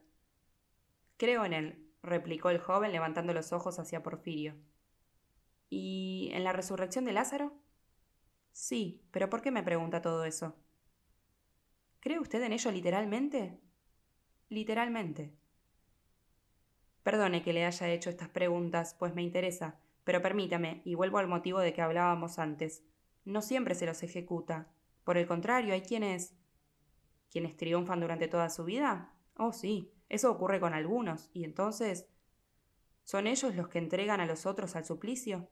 Creo 1.17 1.47
en 1.47 1.55
él, 1.55 1.89
replicó 2.03 2.51
el 2.51 2.59
joven 2.59 2.93
levantando 2.93 3.33
los 3.33 3.55
ojos 3.55 3.79
hacia 3.79 4.03
Porfirio. 4.03 4.55
¿Y 5.71 6.29
en 6.35 6.45
la 6.45 6.53
resurrección 6.53 7.07
de 7.07 7.15
Lázaro? 7.15 7.55
Sí, 8.53 9.01
pero 9.13 9.31
¿por 9.31 9.41
qué 9.41 9.51
me 9.51 9.63
pregunta 9.63 10.03
todo 10.03 10.27
eso? 10.27 10.55
¿Cree 12.05 12.19
usted 12.19 12.43
en 12.43 12.53
ello 12.53 12.71
literalmente? 12.71 13.59
Literalmente. 14.51 15.33
Perdone 17.03 17.43
que 17.43 17.55
le 17.55 17.65
haya 17.65 17.89
hecho 17.89 18.11
estas 18.11 18.29
preguntas, 18.29 18.95
pues 18.99 19.15
me 19.15 19.23
interesa, 19.23 19.81
pero 20.05 20.21
permítame, 20.21 20.83
y 20.85 20.97
vuelvo 20.97 21.17
al 21.17 21.29
motivo 21.29 21.61
de 21.61 21.73
que 21.73 21.81
hablábamos 21.81 22.39
antes. 22.39 22.85
No 23.25 23.41
siempre 23.41 23.75
se 23.75 23.87
los 23.87 24.03
ejecuta. 24.03 24.71
Por 25.03 25.17
el 25.17 25.27
contrario, 25.27 25.73
hay 25.73 25.81
quienes. 25.81 26.37
¿Quienes 27.31 27.57
triunfan 27.57 28.01
durante 28.01 28.29
toda 28.29 28.51
su 28.51 28.67
vida? 28.67 29.15
Oh, 29.39 29.55
sí, 29.55 29.91
eso 30.11 30.31
ocurre 30.31 30.61
con 30.61 30.75
algunos, 30.75 31.31
y 31.33 31.45
entonces. 31.45 32.07
¿Son 33.05 33.27
ellos 33.27 33.55
los 33.55 33.69
que 33.69 33.79
entregan 33.79 34.21
a 34.21 34.27
los 34.27 34.45
otros 34.45 34.77
al 34.77 34.85
suplicio? 34.85 35.49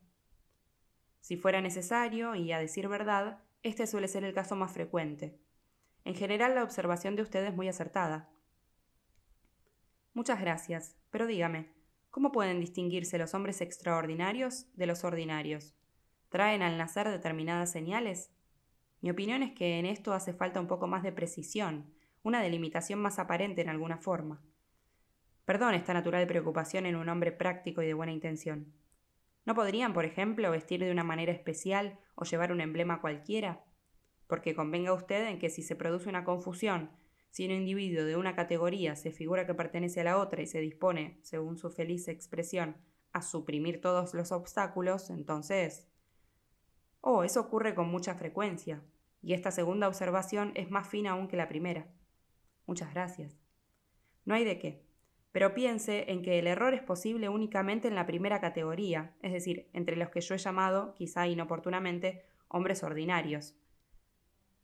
Si 1.23 1.39
fuera 1.39 1.63
necesario, 1.63 2.35
y 2.35 2.53
a 2.53 2.59
decir 2.59 2.89
verdad, 2.89 3.43
este 3.63 3.87
suele 3.87 4.07
ser 4.07 4.23
el 4.25 4.35
caso 4.35 4.55
más 4.55 4.71
frecuente. 4.71 5.42
En 6.05 6.15
general 6.15 6.55
la 6.55 6.65
observación 6.65 7.17
de 7.17 7.23
usted 7.23 7.45
es 7.45 7.55
muy 7.55 7.69
acertada. 7.69 8.29
Muchas 10.15 10.41
gracias, 10.41 10.97
pero 11.11 11.27
dígame, 11.27 11.73
¿cómo 12.11 12.33
pueden 12.33 12.61
distinguirse 12.61 13.19
los 13.19 13.35
hombres 13.35 13.61
extraordinarios 13.61 14.67
de 14.75 14.87
los 14.87 15.05
ordinarios? 15.05 15.75
¿Traen 16.29 16.63
al 16.63 16.77
nacer 16.77 17.09
determinadas 17.09 17.71
señales? 17.71 18.31
Mi 19.01 19.11
opinión 19.11 19.43
es 19.43 19.53
que 19.53 19.79
en 19.79 19.87
esto 19.87 20.13
hace 20.13 20.33
falta 20.33 20.61
un 20.61 20.67
poco 20.67 20.87
más 20.87 21.03
de 21.03 21.13
precisión, 21.13 21.93
una 22.23 22.43
delimitación 22.43 23.01
más 23.01 23.19
aparente 23.19 23.63
en 23.63 23.69
alguna 23.69 23.99
forma. 23.99 24.41
Perdón 25.45 25.75
esta 25.75 25.93
natural 25.93 26.27
preocupación 26.27 26.87
en 26.87 26.97
un 26.97 27.09
hombre 27.09 27.33
práctico 27.33 27.83
y 27.83 27.87
de 27.87 27.95
buena 27.95 28.13
intención. 28.13 28.73
¿No 29.45 29.55
podrían, 29.55 29.93
por 29.93 30.05
ejemplo, 30.05 30.51
vestir 30.51 30.81
de 30.81 30.93
una 30.93 31.05
manera 31.05 31.33
especial 31.33 31.99
o 32.15 32.25
llevar 32.25 32.53
un 32.53 32.61
emblema 32.61 33.01
cualquiera? 33.01 33.65
Porque 34.33 34.55
convenga 34.55 34.95
usted 34.95 35.29
en 35.29 35.39
que 35.39 35.51
si 35.51 35.61
se 35.61 35.77
produce 35.77 36.09
una 36.09 36.25
confusión, 36.25 36.89
si 37.29 37.45
un 37.45 37.51
individuo 37.51 38.03
de 38.07 38.17
una 38.17 38.35
categoría 38.35 38.97
se 38.97 39.11
figura 39.11 39.45
que 39.47 39.53
pertenece 39.53 40.01
a 40.01 40.05
la 40.05 40.17
otra 40.17 40.41
y 40.41 40.47
se 40.47 40.59
dispone, 40.61 41.19
según 41.21 41.59
su 41.59 41.69
feliz 41.69 42.09
expresión, 42.09 42.79
a 43.13 43.21
suprimir 43.21 43.83
todos 43.83 44.15
los 44.15 44.33
obstáculos, 44.33 45.11
entonces... 45.11 45.87
Oh, 47.03 47.25
eso 47.25 47.41
ocurre 47.41 47.75
con 47.75 47.91
mucha 47.91 48.15
frecuencia, 48.15 48.83
y 49.21 49.35
esta 49.35 49.51
segunda 49.51 49.87
observación 49.87 50.53
es 50.55 50.71
más 50.71 50.89
fina 50.89 51.11
aún 51.11 51.29
que 51.29 51.37
la 51.37 51.49
primera. 51.49 51.93
Muchas 52.65 52.91
gracias. 52.95 53.39
No 54.25 54.35
hay 54.35 54.45
de 54.45 54.59
qué. 54.59 54.87
Pero 55.33 55.53
piense 55.53 56.11
en 56.11 56.23
que 56.23 56.39
el 56.39 56.47
error 56.47 56.73
es 56.73 56.83
posible 56.83 57.29
únicamente 57.29 57.87
en 57.87 57.95
la 57.95 58.07
primera 58.07 58.41
categoría, 58.41 59.15
es 59.21 59.35
decir, 59.35 59.69
entre 59.75 59.97
los 59.97 60.09
que 60.09 60.23
yo 60.23 60.35
he 60.35 60.39
llamado, 60.39 60.95
quizá 60.95 61.27
inoportunamente, 61.27 62.25
hombres 62.49 62.83
ordinarios, 62.83 63.57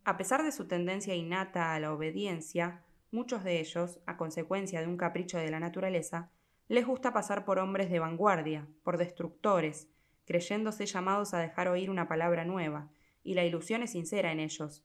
a 0.09 0.17
pesar 0.17 0.43
de 0.43 0.53
su 0.53 0.67
tendencia 0.67 1.15
innata 1.15 1.75
a 1.75 1.81
la 1.81 1.93
obediencia, 1.93 2.83
muchos 3.11 3.45
de 3.45 3.61
ellos, 3.61 4.01
a 4.07 4.17
consecuencia 4.17 4.81
de 4.81 4.87
un 4.87 4.97
capricho 4.97 5.37
de 5.37 5.51
la 5.51 5.61
naturaleza, 5.61 6.31
Les 6.67 6.87
gusta 6.87 7.13
pasar 7.13 7.45
por 7.45 7.59
hombres 7.59 7.91
de 7.91 7.99
vanguardia, 7.99 8.67
por 8.85 8.97
destructores, 8.97 9.89
creyéndose 10.25 10.87
llamados 10.87 11.35
a 11.35 11.41
dejar 11.41 11.69
oír 11.69 11.91
una 11.91 12.09
palabra 12.09 12.47
nueva, 12.47 12.91
y 13.23 13.35
la 13.35 13.45
ilusión 13.45 13.83
es 13.83 13.91
sincera 13.93 14.33
en 14.33 14.41
ellos. 14.41 14.83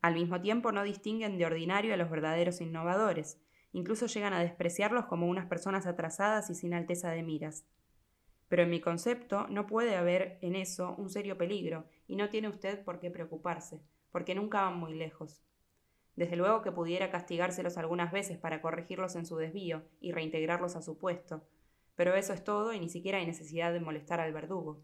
Al 0.00 0.14
mismo 0.14 0.40
tiempo 0.40 0.70
no 0.70 0.84
distinguen 0.84 1.38
de 1.38 1.46
ordinario 1.46 1.92
a 1.92 1.96
los 1.96 2.08
verdaderos 2.08 2.60
innovadores, 2.60 3.40
incluso 3.72 4.06
llegan 4.06 4.32
a 4.32 4.40
despreciarlos 4.40 5.06
como 5.06 5.26
unas 5.26 5.46
personas 5.46 5.86
atrasadas 5.86 6.50
y 6.50 6.54
sin 6.54 6.72
alteza 6.72 7.10
de 7.10 7.24
miras. 7.24 7.66
Pero 8.46 8.62
en 8.62 8.70
mi 8.70 8.80
concepto 8.80 9.48
no 9.48 9.66
puede 9.66 9.96
haber 9.96 10.38
en 10.40 10.54
eso 10.54 10.94
un 10.98 11.10
serio 11.10 11.36
peligro, 11.36 11.88
y 12.06 12.14
no 12.14 12.28
tiene 12.28 12.48
usted 12.48 12.84
por 12.84 13.00
qué 13.00 13.10
preocuparse, 13.10 13.80
porque 14.10 14.34
nunca 14.34 14.62
van 14.62 14.78
muy 14.78 14.94
lejos. 14.94 15.42
Desde 16.16 16.36
luego 16.36 16.62
que 16.62 16.72
pudiera 16.72 17.10
castigárselos 17.10 17.76
algunas 17.76 18.10
veces 18.10 18.38
para 18.38 18.62
corregirlos 18.62 19.16
en 19.16 19.26
su 19.26 19.36
desvío 19.36 19.84
y 20.00 20.12
reintegrarlos 20.12 20.76
a 20.76 20.82
su 20.82 20.98
puesto, 20.98 21.46
pero 21.94 22.14
eso 22.14 22.32
es 22.32 22.44
todo 22.44 22.72
y 22.72 22.80
ni 22.80 22.88
siquiera 22.88 23.18
hay 23.18 23.26
necesidad 23.26 23.72
de 23.72 23.80
molestar 23.80 24.20
al 24.20 24.32
verdugo. 24.32 24.82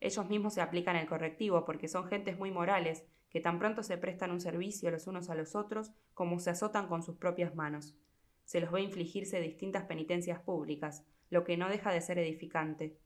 Ellos 0.00 0.28
mismos 0.28 0.54
se 0.54 0.60
aplican 0.60 0.96
el 0.96 1.08
correctivo 1.08 1.64
porque 1.64 1.88
son 1.88 2.06
gentes 2.06 2.38
muy 2.38 2.50
morales 2.50 3.04
que 3.30 3.40
tan 3.40 3.58
pronto 3.58 3.82
se 3.82 3.98
prestan 3.98 4.30
un 4.30 4.40
servicio 4.40 4.90
los 4.90 5.06
unos 5.06 5.28
a 5.30 5.34
los 5.34 5.56
otros 5.56 5.92
como 6.12 6.38
se 6.38 6.50
azotan 6.50 6.86
con 6.86 7.02
sus 7.02 7.16
propias 7.16 7.54
manos. 7.54 7.96
Se 8.44 8.60
los 8.60 8.70
ve 8.70 8.82
infligirse 8.82 9.40
distintas 9.40 9.84
penitencias 9.84 10.38
públicas, 10.40 11.04
lo 11.30 11.42
que 11.42 11.56
no 11.56 11.68
deja 11.68 11.92
de 11.92 12.00
ser 12.00 12.18
edificante. 12.18 12.96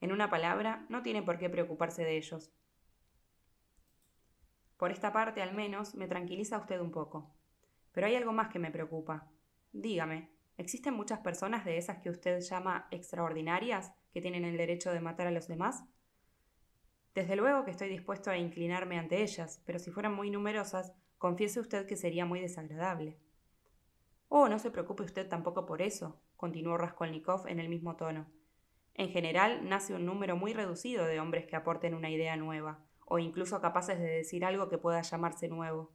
En 0.00 0.12
una 0.12 0.30
palabra, 0.30 0.86
no 0.90 1.02
tiene 1.02 1.22
por 1.22 1.38
qué 1.38 1.48
preocuparse 1.48 2.04
de 2.04 2.16
ellos. 2.18 2.52
Por 4.76 4.90
esta 4.90 5.12
parte, 5.12 5.42
al 5.42 5.54
menos, 5.54 5.94
me 5.94 6.08
tranquiliza 6.08 6.58
usted 6.58 6.80
un 6.80 6.90
poco. 6.90 7.30
Pero 7.92 8.06
hay 8.06 8.16
algo 8.16 8.32
más 8.32 8.48
que 8.48 8.58
me 8.58 8.70
preocupa. 8.70 9.30
Dígame, 9.72 10.30
¿existen 10.56 10.94
muchas 10.94 11.20
personas 11.20 11.64
de 11.64 11.78
esas 11.78 11.98
que 11.98 12.10
usted 12.10 12.40
llama 12.40 12.88
extraordinarias 12.90 13.92
que 14.12 14.20
tienen 14.20 14.44
el 14.44 14.56
derecho 14.56 14.92
de 14.92 15.00
matar 15.00 15.26
a 15.26 15.30
los 15.30 15.48
demás? 15.48 15.84
Desde 17.14 17.36
luego 17.36 17.64
que 17.64 17.70
estoy 17.70 17.88
dispuesto 17.88 18.30
a 18.30 18.36
inclinarme 18.36 18.98
ante 18.98 19.22
ellas, 19.22 19.62
pero 19.64 19.78
si 19.78 19.92
fueran 19.92 20.14
muy 20.14 20.30
numerosas, 20.30 20.92
confiese 21.18 21.60
usted 21.60 21.86
que 21.86 21.96
sería 21.96 22.26
muy 22.26 22.40
desagradable. 22.40 23.16
Oh, 24.28 24.48
no 24.48 24.58
se 24.58 24.72
preocupe 24.72 25.04
usted 25.04 25.28
tampoco 25.28 25.64
por 25.64 25.80
eso, 25.80 26.20
continuó 26.36 26.76
Raskolnikov 26.76 27.46
en 27.46 27.60
el 27.60 27.68
mismo 27.68 27.94
tono. 27.94 28.26
En 28.94 29.10
general, 29.10 29.68
nace 29.68 29.94
un 29.94 30.06
número 30.06 30.36
muy 30.36 30.52
reducido 30.52 31.04
de 31.04 31.20
hombres 31.20 31.46
que 31.46 31.54
aporten 31.54 31.94
una 31.94 32.10
idea 32.10 32.36
nueva, 32.36 32.80
o 33.06 33.18
incluso 33.18 33.60
capaces 33.60 33.98
de 33.98 34.08
decir 34.08 34.44
algo 34.44 34.68
que 34.68 34.78
pueda 34.78 35.02
llamarse 35.02 35.48
nuevo. 35.48 35.92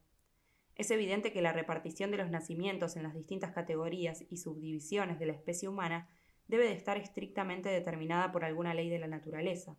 Es 0.76 0.92
evidente 0.92 1.34
que 1.34 1.42
la 1.42 1.52
repartición 1.52 2.12
de 2.12 2.18
los 2.18 2.30
nacimientos 2.30 2.96
en 2.96 3.04
las 3.04 3.14
distintas 3.14 3.52
categorías 3.52 4.24
y 4.30 4.38
subdivisiones 4.38 5.20
de 5.20 5.26
la 5.26 5.34
especie 5.34 5.68
humana 5.68 6.10
debe 6.48 6.66
de 6.66 6.74
estar 6.74 6.98
estrictamente 6.98 7.70
determinada 7.70 8.32
por 8.32 8.46
alguna 8.46 8.74
ley 8.74 8.90
de 8.90 9.00
la 9.00 9.08
naturaleza. 9.08 9.78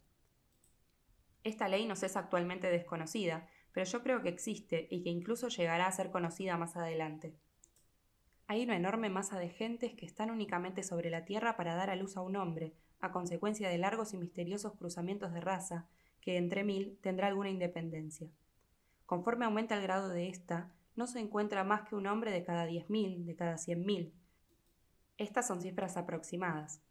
Esta 1.42 1.68
ley 1.68 1.86
nos 1.86 2.02
es 2.02 2.16
actualmente 2.16 2.70
desconocida, 2.70 3.48
pero 3.72 3.86
yo 3.86 4.02
creo 4.02 4.22
que 4.22 4.28
existe 4.28 4.88
y 4.90 5.02
que 5.02 5.10
incluso 5.10 5.48
llegará 5.48 5.86
a 5.86 5.92
ser 5.92 6.10
conocida 6.10 6.58
más 6.58 6.76
adelante. 6.76 7.34
Hay 8.46 8.62
una 8.62 8.76
enorme 8.76 9.10
masa 9.10 9.38
de 9.38 9.48
gentes 9.48 9.94
que 9.94 10.04
están 10.04 10.30
únicamente 10.30 10.82
sobre 10.82 11.08
la 11.08 11.24
Tierra 11.24 11.56
para 11.56 11.76
dar 11.76 11.88
a 11.88 11.96
luz 11.96 12.16
a 12.16 12.20
un 12.20 12.36
hombre, 12.36 12.74
a 13.00 13.12
consecuencia 13.12 13.68
de 13.68 13.78
largos 13.78 14.12
y 14.12 14.18
misteriosos 14.18 14.74
cruzamientos 14.74 15.32
de 15.32 15.40
raza, 15.40 15.88
que 16.20 16.36
entre 16.36 16.64
mil 16.64 16.98
tendrá 17.02 17.28
alguna 17.28 17.50
independencia. 17.50 18.28
Conforme 19.06 19.44
aumenta 19.44 19.76
el 19.76 19.82
grado 19.82 20.08
de 20.08 20.28
esta, 20.28 20.72
no 20.96 21.06
se 21.06 21.20
encuentra 21.20 21.64
más 21.64 21.88
que 21.88 21.94
un 21.94 22.06
hombre 22.06 22.30
de 22.30 22.44
cada 22.44 22.66
diez 22.66 22.88
mil, 22.90 23.26
de 23.26 23.34
cada 23.34 23.58
cien 23.58 23.84
mil. 23.84 24.12
Estas 25.18 25.46
son 25.46 25.60
cifras 25.60 25.96
aproximadas. 25.96 26.82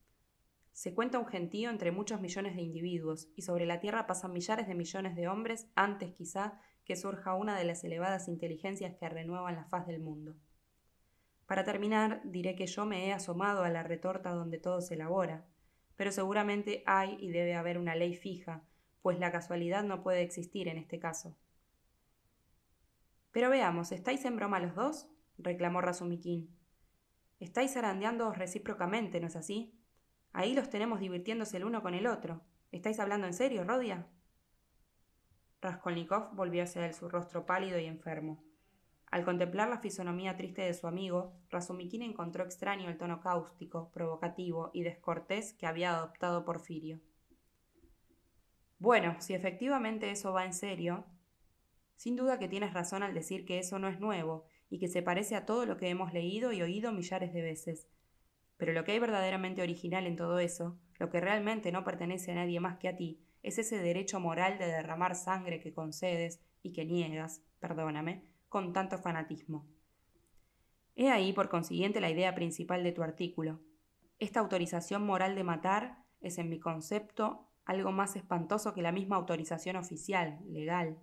Se 0.72 0.94
cuenta 0.94 1.20
un 1.20 1.28
gentío 1.28 1.70
entre 1.70 1.92
muchos 1.92 2.22
millones 2.22 2.56
de 2.56 2.62
individuos, 2.62 3.28
y 3.36 3.42
sobre 3.42 3.66
la 3.66 3.80
Tierra 3.80 4.08
pasan 4.08 4.34
millares 4.34 4.68
de 4.68 4.76
millones 4.76 5.16
de 5.16 5.28
hombres 5.28 5.68
antes 5.76 6.14
quizá 6.14 6.60
que 6.86 6.96
surja 6.96 7.36
una 7.36 7.58
de 7.58 7.66
las 7.66 7.84
elevadas 7.84 8.28
inteligencias 8.28 8.96
que 8.96 9.10
renuevan 9.10 9.56
la 9.56 9.66
faz 9.66 9.86
del 9.88 10.00
mundo. 10.00 10.36
Para 11.46 11.64
terminar, 11.64 12.22
diré 12.24 12.56
que 12.56 12.68
yo 12.68 12.86
me 12.86 13.08
he 13.08 13.14
asomado 13.14 13.64
a 13.64 13.70
la 13.70 13.84
retorta 13.84 14.32
donde 14.32 14.60
todo 14.60 14.82
se 14.82 14.94
elabora, 14.94 15.46
pero 15.96 16.12
seguramente 16.12 16.84
hay 16.86 17.18
y 17.20 17.30
debe 17.30 17.56
haber 17.56 17.78
una 17.78 17.96
ley 17.96 18.16
fija, 18.16 18.64
pues 19.02 19.20
la 19.20 19.32
casualidad 19.32 19.84
no 19.84 20.04
puede 20.04 20.22
existir 20.22 20.68
en 20.68 20.78
este 20.78 21.00
caso. 21.00 21.36
Pero 23.32 23.50
veamos, 23.50 23.92
¿estáis 23.92 24.26
en 24.26 24.36
broma 24.36 24.60
los 24.60 24.76
dos? 24.76 25.08
reclamó 25.38 25.82
Razumikin. 25.82 26.50
Estáis 27.40 27.74
zarandeándoos 27.74 28.38
recíprocamente, 28.38 29.20
¿no 29.20 29.28
es 29.28 29.36
así? 29.36 29.74
Ahí 30.34 30.54
los 30.54 30.70
tenemos 30.70 31.00
divirtiéndose 31.00 31.58
el 31.58 31.66
uno 31.66 31.82
con 31.82 31.94
el 31.94 32.08
otro. 32.08 32.42
¿Estáis 32.72 33.00
hablando 33.00 33.28
en 33.28 33.34
serio, 33.34 33.64
Rodia? 33.64 34.08
Raskolnikov 35.62 36.36
volvió 36.36 36.64
hacia 36.64 36.86
él 36.86 36.94
su 36.94 37.10
rostro 37.10 37.46
pálido 37.46 37.80
y 37.80 37.86
enfermo. 37.86 38.44
Al 39.12 39.26
contemplar 39.26 39.70
la 39.70 39.80
fisonomía 39.80 40.38
triste 40.38 40.62
de 40.62 40.74
su 40.74 40.88
amigo, 40.88 41.34
Razumikin 41.50 42.04
encontró 42.04 42.44
extraño 42.44 42.90
el 42.90 42.98
tono 42.98 43.22
cáustico, 43.22 43.90
provocativo 43.92 44.70
y 44.74 44.84
descortés 44.84 45.54
que 45.54 45.66
había 45.66 45.96
adoptado 45.96 46.46
Porfirio. 46.46 47.00
Bueno, 48.80 49.18
si 49.20 49.34
efectivamente 49.34 50.10
eso 50.10 50.32
va 50.32 50.46
en 50.46 50.54
serio, 50.54 51.06
sin 51.98 52.16
duda 52.16 52.40
que 52.40 52.48
tienes 52.48 52.74
razón 52.74 53.04
al 53.04 53.14
decir 53.14 53.46
que 53.46 53.60
eso 53.60 53.78
no 53.78 53.90
es 53.90 54.00
nuevo 54.00 54.46
y 54.70 54.80
que 54.80 54.88
se 54.88 55.02
parece 55.02 55.36
a 55.36 55.46
todo 55.46 55.66
lo 55.66 55.76
que 55.76 55.90
hemos 55.90 56.14
leído 56.14 56.54
y 56.54 56.62
oído 56.62 56.94
millares 56.94 57.34
de 57.34 57.42
veces. 57.42 57.90
Pero 58.56 58.72
lo 58.72 58.86
que 58.86 58.94
hay 58.94 59.00
verdaderamente 59.00 59.62
original 59.62 60.08
en 60.08 60.16
todo 60.16 60.40
eso, 60.40 60.80
lo 60.98 61.10
que 61.10 61.20
realmente 61.20 61.74
no 61.74 61.84
pertenece 61.84 62.32
a 62.32 62.36
nadie 62.36 62.62
más 62.62 62.78
que 62.78 62.88
a 62.88 62.96
ti, 62.96 63.22
es 63.44 63.58
ese 63.58 63.80
derecho 63.80 64.22
moral 64.22 64.58
de 64.58 64.68
derramar 64.68 65.16
sangre 65.16 65.60
que 65.60 65.74
concedes 65.74 66.42
y 66.64 66.72
que 66.72 66.86
niegas, 66.86 67.42
perdóname, 67.60 68.24
con 68.48 68.72
tanto 68.72 68.98
fanatismo. 68.98 69.68
He 70.96 71.10
ahí, 71.10 71.34
por 71.34 71.50
consiguiente, 71.50 72.00
la 72.00 72.10
idea 72.10 72.34
principal 72.34 72.84
de 72.84 72.94
tu 72.94 73.04
artículo. 73.04 73.60
Esta 74.20 74.40
autorización 74.40 75.06
moral 75.06 75.36
de 75.36 75.44
matar 75.44 76.06
es, 76.22 76.38
en 76.38 76.50
mi 76.50 76.60
concepto, 76.60 77.49
algo 77.70 77.92
más 77.92 78.16
espantoso 78.16 78.74
que 78.74 78.82
la 78.82 78.92
misma 78.92 79.16
autorización 79.16 79.76
oficial, 79.76 80.40
legal. 80.48 80.98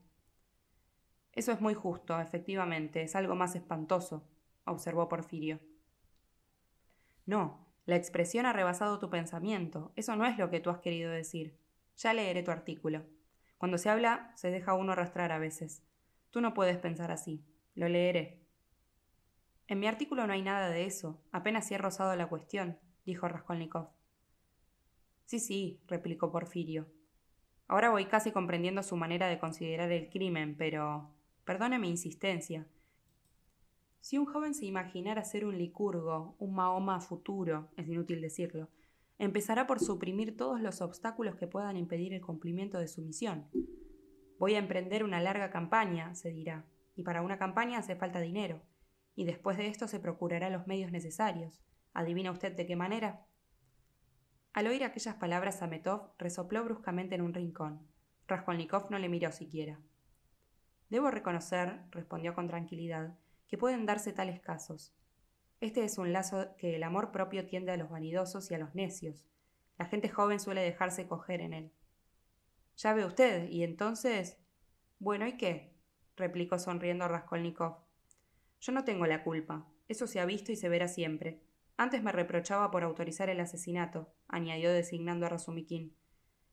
Eso 1.32 1.52
es 1.52 1.60
muy 1.60 1.74
justo, 1.74 2.18
efectivamente, 2.20 3.02
es 3.02 3.14
algo 3.14 3.36
más 3.36 3.54
espantoso, 3.54 4.26
observó 4.64 5.08
Porfirio. 5.08 5.60
No, 7.24 7.68
la 7.84 7.94
expresión 7.94 8.46
ha 8.46 8.52
rebasado 8.52 8.98
tu 8.98 9.08
pensamiento. 9.10 9.92
Eso 9.94 10.16
no 10.16 10.26
es 10.26 10.38
lo 10.38 10.50
que 10.50 10.58
tú 10.58 10.70
has 10.70 10.80
querido 10.80 11.12
decir. 11.12 11.56
Ya 11.98 12.12
leeré 12.12 12.42
tu 12.42 12.50
artículo. 12.50 13.04
Cuando 13.58 13.78
se 13.78 13.88
habla, 13.88 14.32
se 14.34 14.50
deja 14.50 14.74
uno 14.74 14.90
arrastrar 14.90 15.30
a 15.30 15.38
veces. 15.38 15.84
Tú 16.30 16.40
no 16.40 16.52
puedes 16.52 16.78
pensar 16.78 17.12
así. 17.12 17.44
Lo 17.76 17.88
leeré. 17.88 18.42
En 19.68 19.78
mi 19.78 19.86
artículo 19.86 20.26
no 20.26 20.32
hay 20.32 20.42
nada 20.42 20.70
de 20.70 20.84
eso. 20.84 21.22
Apenas 21.30 21.68
si 21.68 21.74
he 21.74 21.78
rozado 21.78 22.16
la 22.16 22.28
cuestión, 22.28 22.80
dijo 23.04 23.28
Raskolnikov. 23.28 23.95
Sí, 25.26 25.40
sí, 25.40 25.80
replicó 25.88 26.30
Porfirio. 26.30 26.86
Ahora 27.66 27.90
voy 27.90 28.06
casi 28.06 28.30
comprendiendo 28.30 28.84
su 28.84 28.96
manera 28.96 29.26
de 29.26 29.38
considerar 29.38 29.90
el 29.90 30.08
crimen, 30.08 30.56
pero. 30.56 31.10
Perdone 31.44 31.78
mi 31.78 31.90
insistencia. 31.90 32.66
Si 34.00 34.18
un 34.18 34.26
joven 34.26 34.54
se 34.54 34.66
imaginara 34.66 35.24
ser 35.24 35.44
un 35.44 35.58
licurgo, 35.58 36.36
un 36.38 36.54
Mahoma 36.54 37.00
futuro, 37.00 37.68
es 37.76 37.88
inútil 37.88 38.20
decirlo, 38.20 38.68
empezará 39.18 39.66
por 39.66 39.80
suprimir 39.80 40.36
todos 40.36 40.60
los 40.60 40.80
obstáculos 40.80 41.34
que 41.34 41.48
puedan 41.48 41.76
impedir 41.76 42.14
el 42.14 42.20
cumplimiento 42.20 42.78
de 42.78 42.86
su 42.86 43.02
misión. 43.02 43.48
Voy 44.38 44.54
a 44.54 44.58
emprender 44.58 45.02
una 45.02 45.20
larga 45.20 45.50
campaña, 45.50 46.14
se 46.14 46.30
dirá, 46.30 46.64
y 46.94 47.02
para 47.02 47.22
una 47.22 47.38
campaña 47.38 47.78
hace 47.78 47.96
falta 47.96 48.20
dinero, 48.20 48.62
y 49.16 49.24
después 49.24 49.56
de 49.56 49.66
esto 49.66 49.88
se 49.88 49.98
procurará 49.98 50.50
los 50.50 50.68
medios 50.68 50.92
necesarios. 50.92 51.60
¿Adivina 51.92 52.30
usted 52.30 52.54
de 52.54 52.66
qué 52.66 52.76
manera? 52.76 53.25
Al 54.56 54.68
oír 54.68 54.84
aquellas 54.84 55.16
palabras, 55.16 55.60
Ametov 55.60 56.12
resopló 56.16 56.64
bruscamente 56.64 57.14
en 57.14 57.20
un 57.20 57.34
rincón. 57.34 57.86
Raskolnikov 58.26 58.90
no 58.90 58.98
le 58.98 59.10
miró 59.10 59.30
siquiera. 59.30 59.78
Debo 60.88 61.10
reconocer, 61.10 61.82
respondió 61.90 62.34
con 62.34 62.48
tranquilidad, 62.48 63.18
que 63.48 63.58
pueden 63.58 63.84
darse 63.84 64.14
tales 64.14 64.40
casos. 64.40 64.94
Este 65.60 65.84
es 65.84 65.98
un 65.98 66.14
lazo 66.14 66.56
que 66.56 66.74
el 66.74 66.84
amor 66.84 67.12
propio 67.12 67.44
tiende 67.44 67.72
a 67.72 67.76
los 67.76 67.90
vanidosos 67.90 68.50
y 68.50 68.54
a 68.54 68.58
los 68.58 68.74
necios. 68.74 69.26
La 69.76 69.84
gente 69.84 70.08
joven 70.08 70.40
suele 70.40 70.62
dejarse 70.62 71.06
coger 71.06 71.42
en 71.42 71.52
él. 71.52 71.72
Ya 72.78 72.94
ve 72.94 73.04
usted, 73.04 73.50
y 73.50 73.62
entonces. 73.62 74.38
Bueno, 74.98 75.26
¿y 75.26 75.36
qué? 75.36 75.74
replicó 76.16 76.58
sonriendo 76.58 77.06
Raskolnikov. 77.08 77.76
Yo 78.60 78.72
no 78.72 78.84
tengo 78.84 79.04
la 79.04 79.22
culpa. 79.22 79.68
Eso 79.86 80.06
se 80.06 80.18
ha 80.18 80.24
visto 80.24 80.50
y 80.50 80.56
se 80.56 80.70
verá 80.70 80.88
siempre. 80.88 81.42
Antes 81.78 82.02
me 82.02 82.12
reprochaba 82.12 82.70
por 82.70 82.82
autorizar 82.82 83.28
el 83.28 83.40
asesinato, 83.40 84.12
añadió 84.28 84.72
designando 84.72 85.26
a 85.26 85.28
Razumikin. 85.28 85.94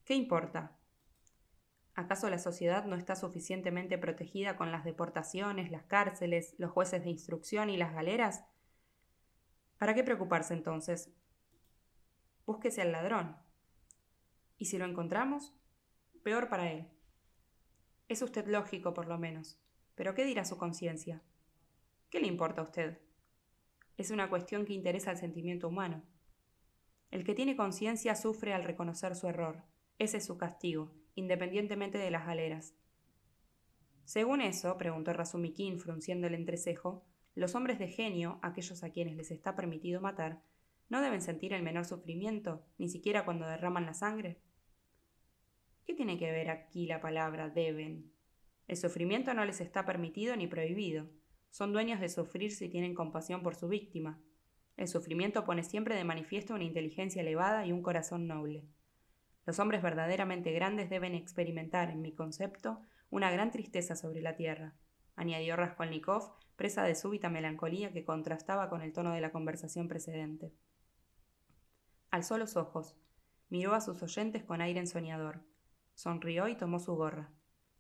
¿Qué 0.04 0.16
importa? 0.16 0.78
¿Acaso 1.96 2.30
la 2.30 2.40
sociedad 2.40 2.86
no 2.86 2.96
está 2.96 3.16
suficientemente 3.16 3.98
protegida 3.98 4.58
con 4.58 4.72
las 4.72 4.84
deportaciones, 4.84 5.72
las 5.72 5.84
cárceles, 5.84 6.56
los 6.58 6.72
jueces 6.72 7.04
de 7.04 7.10
instrucción 7.10 7.70
y 7.70 7.78
las 7.78 7.94
galeras? 7.94 8.44
¿Para 9.78 9.94
qué 9.94 10.04
preocuparse 10.04 10.54
entonces? 10.54 11.14
Búsquese 12.46 12.82
al 12.82 12.92
ladrón. 12.92 13.38
¿Y 14.58 14.66
si 14.66 14.78
lo 14.78 14.86
encontramos? 14.86 15.54
Peor 16.24 16.50
para 16.50 16.72
él. 16.72 16.90
Es 18.10 18.22
usted 18.22 18.48
lógico, 18.48 18.94
por 18.94 19.08
lo 19.08 19.18
menos. 19.18 19.60
Pero 19.96 20.16
¿qué 20.16 20.26
dirá 20.26 20.44
su 20.44 20.58
conciencia? 20.58 21.22
¿Qué 22.10 22.20
le 22.20 22.28
importa 22.28 22.62
a 22.62 22.66
usted? 22.66 23.00
Es 23.98 24.10
una 24.12 24.30
cuestión 24.30 24.66
que 24.66 24.74
interesa 24.74 25.12
al 25.12 25.18
sentimiento 25.18 25.68
humano. 25.68 26.04
El 27.12 27.24
que 27.24 27.36
tiene 27.36 27.56
conciencia 27.56 28.16
sufre 28.16 28.54
al 28.54 28.64
reconocer 28.64 29.16
su 29.16 29.28
error. 29.28 29.64
Ese 30.00 30.18
es 30.18 30.26
su 30.26 30.38
castigo, 30.38 30.92
independientemente 31.14 32.00
de 32.00 32.10
las 32.10 32.26
galeras. 32.26 32.74
Según 34.04 34.42
eso, 34.42 34.78
preguntó 34.78 35.14
Razumikin 35.14 35.80
frunciendo 35.80 36.28
el 36.28 36.34
entrecejo, 36.34 37.06
los 37.36 37.56
hombres 37.56 37.80
de 37.80 37.88
genio, 37.88 38.40
aquellos 38.42 38.84
a 38.84 38.90
quienes 38.90 39.16
les 39.16 39.32
está 39.32 39.56
permitido 39.56 40.02
matar, 40.02 40.42
¿no 40.90 41.02
deben 41.02 41.22
sentir 41.22 41.54
el 41.54 41.64
menor 41.64 41.86
sufrimiento, 41.86 42.66
ni 42.78 42.90
siquiera 42.90 43.26
cuando 43.26 43.48
derraman 43.48 43.86
la 43.86 43.94
sangre? 43.94 44.40
¿Qué 45.86 45.94
tiene 45.94 46.18
que 46.18 46.32
ver 46.32 46.50
aquí 46.50 46.86
la 46.86 47.02
palabra 47.02 47.50
deben? 47.50 48.12
El 48.68 48.78
sufrimiento 48.78 49.34
no 49.34 49.46
les 49.46 49.62
está 49.62 49.86
permitido 49.86 50.36
ni 50.36 50.48
prohibido. 50.48 51.10
Son 51.54 51.72
dueños 51.72 52.00
de 52.00 52.10
sufrir 52.10 52.52
si 52.52 52.68
tienen 52.68 52.96
compasión 52.96 53.44
por 53.44 53.54
su 53.54 53.68
víctima. 53.68 54.20
El 54.76 54.88
sufrimiento 54.88 55.46
pone 55.46 55.64
siempre 55.64 55.96
de 55.96 56.04
manifiesto 56.04 56.56
una 56.56 56.64
inteligencia 56.64 57.22
elevada 57.22 57.64
y 57.64 57.72
un 57.72 57.84
corazón 57.84 58.26
noble. 58.26 58.66
Los 59.46 59.60
hombres 59.60 59.84
verdaderamente 59.84 60.52
grandes 60.52 60.90
deben 60.90 61.14
experimentar, 61.14 61.92
en 61.92 62.02
mi 62.02 62.12
concepto, 62.12 62.82
una 63.12 63.30
gran 63.30 63.52
tristeza 63.52 63.96
sobre 63.96 64.24
la 64.24 64.36
tierra, 64.36 64.74
añadió 65.16 65.56
Raskolnikov, 65.56 66.34
presa 66.56 66.86
de 66.86 66.96
súbita 66.96 67.30
melancolía 67.30 67.94
que 67.94 68.04
contrastaba 68.04 68.68
con 68.68 68.82
el 68.82 68.92
tono 68.92 69.14
de 69.14 69.22
la 69.22 69.32
conversación 69.32 69.88
precedente. 69.88 70.56
Alzó 72.10 72.40
los 72.40 72.58
ojos, 72.58 72.98
miró 73.50 73.76
a 73.76 73.82
sus 73.82 74.02
oyentes 74.02 74.44
con 74.44 74.60
aire 74.60 74.80
ensoñador, 74.80 75.44
sonrió 75.94 76.48
y 76.48 76.56
tomó 76.56 76.80
su 76.80 76.96
gorra. 76.96 77.30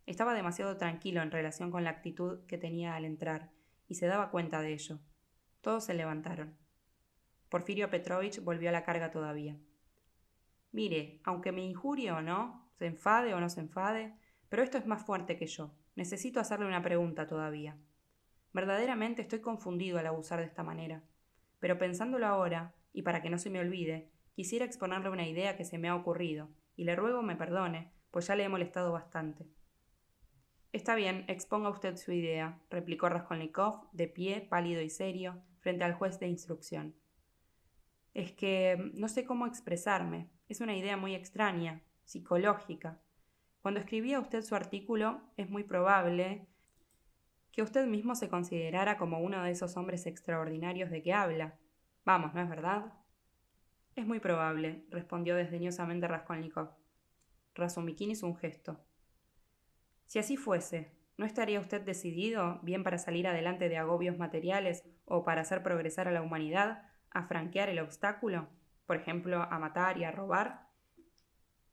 Estaba 0.05 0.35
demasiado 0.35 0.77
tranquilo 0.77 1.23
en 1.23 1.31
relación 1.31 1.71
con 1.71 1.83
la 1.83 1.89
actitud 1.89 2.45
que 2.45 2.59
tenía 2.59 2.95
al 2.95 3.05
entrar, 3.05 3.49
y 3.93 3.95
se 3.95 4.07
daba 4.07 4.31
cuenta 4.31 4.59
de 4.59 4.73
ello. 4.73 4.97
Todos 5.61 5.85
se 5.85 5.93
levantaron. 5.93 6.57
Porfirio 7.47 7.91
Petrovich 7.91 8.43
volvió 8.43 8.69
a 8.69 8.71
la 8.71 8.83
carga 8.83 9.11
todavía. 9.11 9.55
Mire, 10.71 11.21
aunque 11.23 11.51
me 11.51 11.61
injurie 11.61 12.11
o 12.11 12.19
no, 12.19 12.71
se 12.79 12.87
enfade 12.87 13.35
o 13.35 13.39
no 13.39 13.49
se 13.49 13.59
enfade, 13.59 14.17
pero 14.49 14.63
esto 14.63 14.79
es 14.79 14.87
más 14.87 15.05
fuerte 15.05 15.37
que 15.37 15.45
yo. 15.45 15.75
Necesito 15.95 16.39
hacerle 16.39 16.65
una 16.65 16.81
pregunta 16.81 17.27
todavía. 17.27 17.77
Verdaderamente 18.51 19.21
estoy 19.21 19.41
confundido 19.41 19.99
al 19.99 20.07
abusar 20.07 20.39
de 20.39 20.45
esta 20.45 20.63
manera. 20.63 21.03
Pero 21.59 21.77
pensándolo 21.77 22.25
ahora, 22.25 22.73
y 22.93 23.03
para 23.03 23.21
que 23.21 23.29
no 23.29 23.37
se 23.37 23.51
me 23.51 23.59
olvide, 23.59 24.09
quisiera 24.33 24.65
exponerle 24.65 25.11
una 25.11 25.27
idea 25.27 25.55
que 25.55 25.65
se 25.65 25.77
me 25.77 25.87
ha 25.87 25.95
ocurrido, 25.95 26.49
y 26.75 26.85
le 26.85 26.95
ruego 26.95 27.21
me 27.21 27.35
perdone, 27.35 27.93
pues 28.09 28.25
ya 28.25 28.35
le 28.35 28.43
he 28.43 28.49
molestado 28.49 28.91
bastante. 28.91 29.45
Está 30.73 30.95
bien, 30.95 31.23
exponga 31.27 31.69
usted 31.69 31.97
su 31.97 32.11
idea, 32.11 32.59
replicó 32.71 33.07
Raskolnikov, 33.07 33.91
de 33.91 34.07
pie, 34.07 34.41
pálido 34.41 34.81
y 34.81 34.89
serio, 34.89 35.39
frente 35.59 35.83
al 35.83 35.93
juez 35.93 36.19
de 36.19 36.27
instrucción. 36.27 36.95
Es 38.15 38.31
que 38.31 38.91
no 38.95 39.07
sé 39.07 39.23
cómo 39.23 39.45
expresarme. 39.45 40.31
Es 40.49 40.61
una 40.61 40.75
idea 40.75 40.97
muy 40.97 41.13
extraña, 41.13 41.83
psicológica. 42.05 42.99
Cuando 43.61 43.79
escribía 43.79 44.19
usted 44.19 44.41
su 44.41 44.55
artículo, 44.55 45.21
es 45.37 45.47
muy 45.47 45.63
probable 45.63 46.47
que 47.51 47.61
usted 47.61 47.85
mismo 47.85 48.15
se 48.15 48.27
considerara 48.27 48.97
como 48.97 49.19
uno 49.19 49.43
de 49.43 49.51
esos 49.51 49.77
hombres 49.77 50.07
extraordinarios 50.07 50.89
de 50.89 51.03
que 51.03 51.13
habla. 51.13 51.59
Vamos, 52.03 52.33
¿no 52.33 52.41
es 52.41 52.49
verdad? 52.49 52.93
Es 53.95 54.07
muy 54.07 54.19
probable, 54.19 54.83
respondió 54.89 55.35
desdeñosamente 55.35 56.07
Raskolnikov. 56.07 56.71
Razumikin 57.53 58.09
hizo 58.09 58.25
un 58.25 58.35
gesto. 58.35 58.83
Si 60.05 60.19
así 60.19 60.37
fuese, 60.37 60.91
¿no 61.17 61.25
estaría 61.25 61.59
usted 61.59 61.81
decidido, 61.81 62.59
bien 62.63 62.83
para 62.83 62.97
salir 62.97 63.27
adelante 63.27 63.69
de 63.69 63.77
agobios 63.77 64.17
materiales 64.17 64.83
o 65.05 65.23
para 65.23 65.41
hacer 65.41 65.63
progresar 65.63 66.07
a 66.07 66.11
la 66.11 66.21
humanidad, 66.21 66.83
a 67.11 67.23
franquear 67.27 67.69
el 67.69 67.79
obstáculo, 67.79 68.49
por 68.85 68.97
ejemplo, 68.97 69.41
a 69.41 69.59
matar 69.59 69.97
y 69.97 70.03
a 70.03 70.11
robar? 70.11 70.67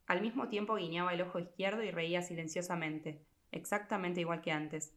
Al 0.07 0.23
mismo 0.23 0.49
tiempo 0.49 0.75
guiñaba 0.75 1.15
el 1.15 1.23
ojo 1.23 1.39
izquierdo 1.39 1.83
y 1.83 1.91
reía 1.91 2.23
silenciosamente, 2.23 3.25
exactamente 3.53 4.21
igual 4.21 4.41
que 4.41 4.53
antes. 4.53 4.95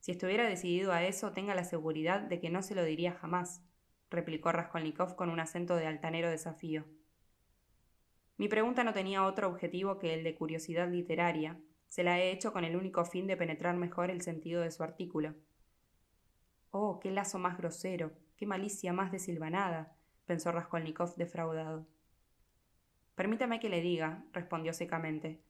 Si 0.00 0.12
estuviera 0.12 0.48
decidido 0.48 0.92
a 0.92 1.02
eso, 1.02 1.32
tenga 1.32 1.54
la 1.54 1.64
seguridad 1.64 2.20
de 2.20 2.38
que 2.38 2.50
no 2.50 2.62
se 2.62 2.74
lo 2.74 2.84
diría 2.84 3.12
jamás, 3.12 3.64
replicó 4.10 4.52
Raskolnikov 4.52 5.16
con 5.16 5.30
un 5.30 5.40
acento 5.40 5.76
de 5.76 5.86
altanero 5.86 6.30
desafío. 6.30 6.84
Mi 8.36 8.48
pregunta 8.48 8.84
no 8.84 8.92
tenía 8.92 9.24
otro 9.24 9.48
objetivo 9.48 9.98
que 9.98 10.14
el 10.14 10.22
de 10.22 10.34
curiosidad 10.34 10.88
literaria. 10.88 11.58
Se 11.88 12.02
la 12.02 12.20
he 12.20 12.30
hecho 12.30 12.52
con 12.52 12.64
el 12.64 12.76
único 12.76 13.04
fin 13.04 13.26
de 13.26 13.36
penetrar 13.36 13.76
mejor 13.76 14.10
el 14.10 14.20
sentido 14.20 14.62
de 14.62 14.70
su 14.70 14.82
artículo. 14.82 15.34
Oh, 16.70 17.00
qué 17.00 17.10
lazo 17.10 17.38
más 17.38 17.56
grosero, 17.56 18.12
qué 18.36 18.46
malicia 18.46 18.92
más 18.92 19.12
desilvanada, 19.12 19.96
pensó 20.26 20.52
Raskolnikov 20.52 21.16
defraudado. 21.16 21.86
Permítame 23.14 23.60
que 23.60 23.70
le 23.70 23.80
diga, 23.80 24.24
respondió 24.32 24.74
secamente, 24.74 25.40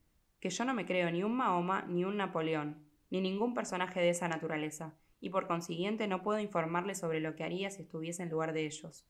que 0.40 0.50
yo 0.50 0.64
no 0.64 0.74
me 0.74 0.86
creo 0.86 1.10
ni 1.10 1.24
un 1.24 1.36
Mahoma 1.36 1.84
ni 1.88 2.04
un 2.04 2.16
Napoleón, 2.16 2.86
ni 3.10 3.20
ningún 3.20 3.54
personaje 3.54 4.00
de 4.00 4.10
esa 4.10 4.28
naturaleza, 4.28 4.94
y 5.20 5.30
por 5.30 5.48
consiguiente 5.48 6.06
no 6.06 6.22
puedo 6.22 6.38
informarle 6.38 6.94
sobre 6.94 7.20
lo 7.20 7.34
que 7.34 7.44
haría 7.44 7.70
si 7.70 7.82
estuviese 7.82 8.22
en 8.22 8.30
lugar 8.30 8.52
de 8.52 8.66
ellos. 8.66 9.04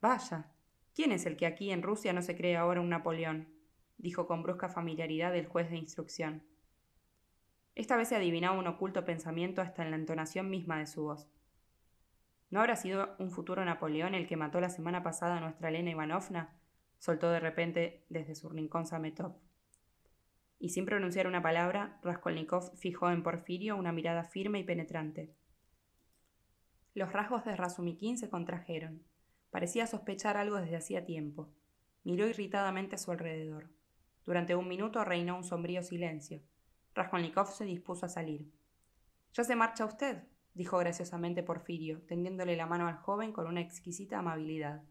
Vaya, 0.00 0.52
¿quién 0.94 1.12
es 1.12 1.24
el 1.24 1.36
que 1.36 1.46
aquí 1.46 1.70
en 1.70 1.82
Rusia 1.82 2.12
no 2.12 2.20
se 2.22 2.36
cree 2.36 2.56
ahora 2.56 2.80
un 2.80 2.88
Napoleón? 2.88 3.59
Dijo 4.00 4.26
con 4.26 4.42
brusca 4.42 4.68
familiaridad 4.68 5.34
el 5.36 5.46
juez 5.46 5.70
de 5.70 5.76
instrucción. 5.76 6.42
Esta 7.74 7.96
vez 7.96 8.08
se 8.08 8.16
adivinaba 8.16 8.58
un 8.58 8.66
oculto 8.66 9.04
pensamiento 9.04 9.62
hasta 9.62 9.82
en 9.82 9.90
la 9.90 9.96
entonación 9.96 10.50
misma 10.50 10.78
de 10.78 10.86
su 10.86 11.02
voz. 11.02 11.28
¿No 12.50 12.60
habrá 12.60 12.76
sido 12.76 13.14
un 13.18 13.30
futuro 13.30 13.64
Napoleón 13.64 14.14
el 14.14 14.26
que 14.26 14.36
mató 14.36 14.60
la 14.60 14.70
semana 14.70 15.02
pasada 15.02 15.36
a 15.36 15.40
nuestra 15.40 15.68
Elena 15.68 15.90
Ivanovna? 15.90 16.56
soltó 16.98 17.30
de 17.30 17.40
repente 17.40 18.04
desde 18.08 18.34
su 18.34 18.48
rincón 18.48 18.86
Sametov. 18.86 19.36
Y 20.58 20.70
sin 20.70 20.84
pronunciar 20.84 21.26
una 21.26 21.40
palabra, 21.40 21.98
Raskolnikov 22.02 22.76
fijó 22.76 23.10
en 23.10 23.22
Porfirio 23.22 23.76
una 23.76 23.92
mirada 23.92 24.24
firme 24.24 24.58
y 24.58 24.64
penetrante. 24.64 25.32
Los 26.92 27.12
rasgos 27.12 27.44
de 27.44 27.56
Razumikin 27.56 28.18
se 28.18 28.28
contrajeron. 28.28 29.02
Parecía 29.50 29.86
sospechar 29.86 30.36
algo 30.36 30.56
desde 30.56 30.76
hacía 30.76 31.06
tiempo. 31.06 31.48
Miró 32.04 32.28
irritadamente 32.28 32.96
a 32.96 32.98
su 32.98 33.10
alrededor. 33.10 33.70
Durante 34.26 34.54
un 34.54 34.68
minuto 34.68 35.04
reinó 35.04 35.36
un 35.36 35.44
sombrío 35.44 35.82
silencio. 35.82 36.42
Raskolnikov 36.94 37.48
se 37.52 37.64
dispuso 37.64 38.06
a 38.06 38.08
salir. 38.08 38.50
¿Ya 39.32 39.44
se 39.44 39.56
marcha 39.56 39.84
usted? 39.84 40.24
dijo 40.54 40.78
graciosamente 40.78 41.42
Porfirio, 41.42 42.02
tendiéndole 42.02 42.56
la 42.56 42.66
mano 42.66 42.88
al 42.88 42.96
joven 42.96 43.32
con 43.32 43.46
una 43.46 43.60
exquisita 43.60 44.18
amabilidad. 44.18 44.82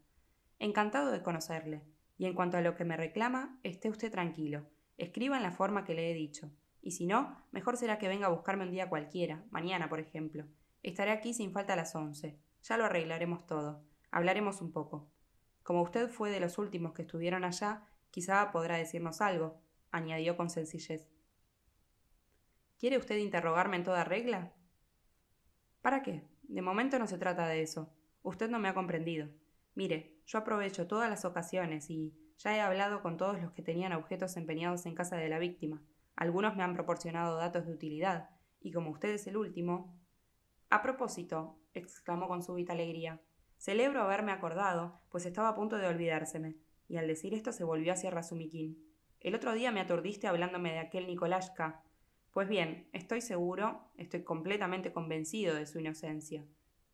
Encantado 0.58 1.10
de 1.10 1.22
conocerle. 1.22 1.82
Y 2.18 2.26
en 2.26 2.34
cuanto 2.34 2.56
a 2.56 2.60
lo 2.60 2.74
que 2.74 2.84
me 2.84 2.96
reclama, 2.96 3.58
esté 3.62 3.88
usted 3.88 4.10
tranquilo. 4.10 4.66
Escriba 4.98 5.36
en 5.36 5.42
la 5.42 5.52
forma 5.52 5.84
que 5.84 5.94
le 5.94 6.10
he 6.10 6.14
dicho. 6.14 6.50
Y 6.82 6.92
si 6.92 7.06
no, 7.06 7.36
mejor 7.52 7.76
será 7.76 7.98
que 7.98 8.08
venga 8.08 8.26
a 8.26 8.30
buscarme 8.30 8.64
un 8.64 8.72
día 8.72 8.88
cualquiera, 8.88 9.44
mañana, 9.50 9.88
por 9.88 10.00
ejemplo. 10.00 10.44
Estaré 10.82 11.10
aquí 11.10 11.34
sin 11.34 11.52
falta 11.52 11.74
a 11.74 11.76
las 11.76 11.94
once. 11.94 12.38
Ya 12.62 12.76
lo 12.76 12.84
arreglaremos 12.84 13.46
todo. 13.46 13.84
Hablaremos 14.10 14.60
un 14.60 14.72
poco. 14.72 15.10
Como 15.62 15.82
usted 15.82 16.08
fue 16.08 16.30
de 16.30 16.40
los 16.40 16.58
últimos 16.58 16.92
que 16.92 17.02
estuvieron 17.02 17.44
allá, 17.44 17.86
quizá 18.10 18.50
podrá 18.52 18.76
decirnos 18.76 19.20
algo, 19.20 19.60
añadió 19.90 20.36
con 20.36 20.50
sencillez. 20.50 21.08
¿Quiere 22.78 22.98
usted 22.98 23.16
interrogarme 23.16 23.76
en 23.76 23.84
toda 23.84 24.04
regla? 24.04 24.52
¿Para 25.82 26.02
qué? 26.02 26.28
De 26.42 26.62
momento 26.62 26.98
no 26.98 27.06
se 27.06 27.18
trata 27.18 27.46
de 27.46 27.62
eso. 27.62 27.92
Usted 28.22 28.50
no 28.50 28.58
me 28.58 28.68
ha 28.68 28.74
comprendido. 28.74 29.28
Mire, 29.74 30.20
yo 30.26 30.38
aprovecho 30.38 30.86
todas 30.86 31.08
las 31.08 31.24
ocasiones 31.24 31.90
y 31.90 32.14
ya 32.38 32.56
he 32.56 32.60
hablado 32.60 33.02
con 33.02 33.16
todos 33.16 33.40
los 33.40 33.52
que 33.52 33.62
tenían 33.62 33.92
objetos 33.92 34.36
empeñados 34.36 34.86
en 34.86 34.94
casa 34.94 35.16
de 35.16 35.28
la 35.28 35.38
víctima. 35.38 35.82
Algunos 36.16 36.56
me 36.56 36.62
han 36.62 36.74
proporcionado 36.74 37.36
datos 37.36 37.66
de 37.66 37.72
utilidad, 37.72 38.30
y 38.60 38.72
como 38.72 38.90
usted 38.90 39.10
es 39.10 39.26
el 39.26 39.36
último. 39.36 39.98
A 40.68 40.82
propósito, 40.82 41.58
exclamó 41.74 42.28
con 42.28 42.42
súbita 42.42 42.72
alegría, 42.72 43.20
celebro 43.56 44.02
haberme 44.02 44.32
acordado, 44.32 45.00
pues 45.10 45.26
estaba 45.26 45.50
a 45.50 45.54
punto 45.54 45.76
de 45.76 45.86
olvidárseme, 45.86 46.56
y 46.90 46.96
al 46.96 47.06
decir 47.06 47.32
esto 47.32 47.52
se 47.52 47.64
volvió 47.64 47.92
hacia 47.92 48.10
Razumikin. 48.10 48.84
El 49.20 49.36
otro 49.36 49.54
día 49.54 49.70
me 49.70 49.80
aturdiste 49.80 50.26
hablándome 50.26 50.72
de 50.72 50.80
aquel 50.80 51.06
Nikolashka, 51.06 51.84
pues 52.32 52.48
bien, 52.48 52.88
estoy 52.92 53.20
seguro, 53.20 53.90
estoy 53.96 54.24
completamente 54.24 54.92
convencido 54.92 55.54
de 55.54 55.66
su 55.66 55.78
inocencia, 55.78 56.44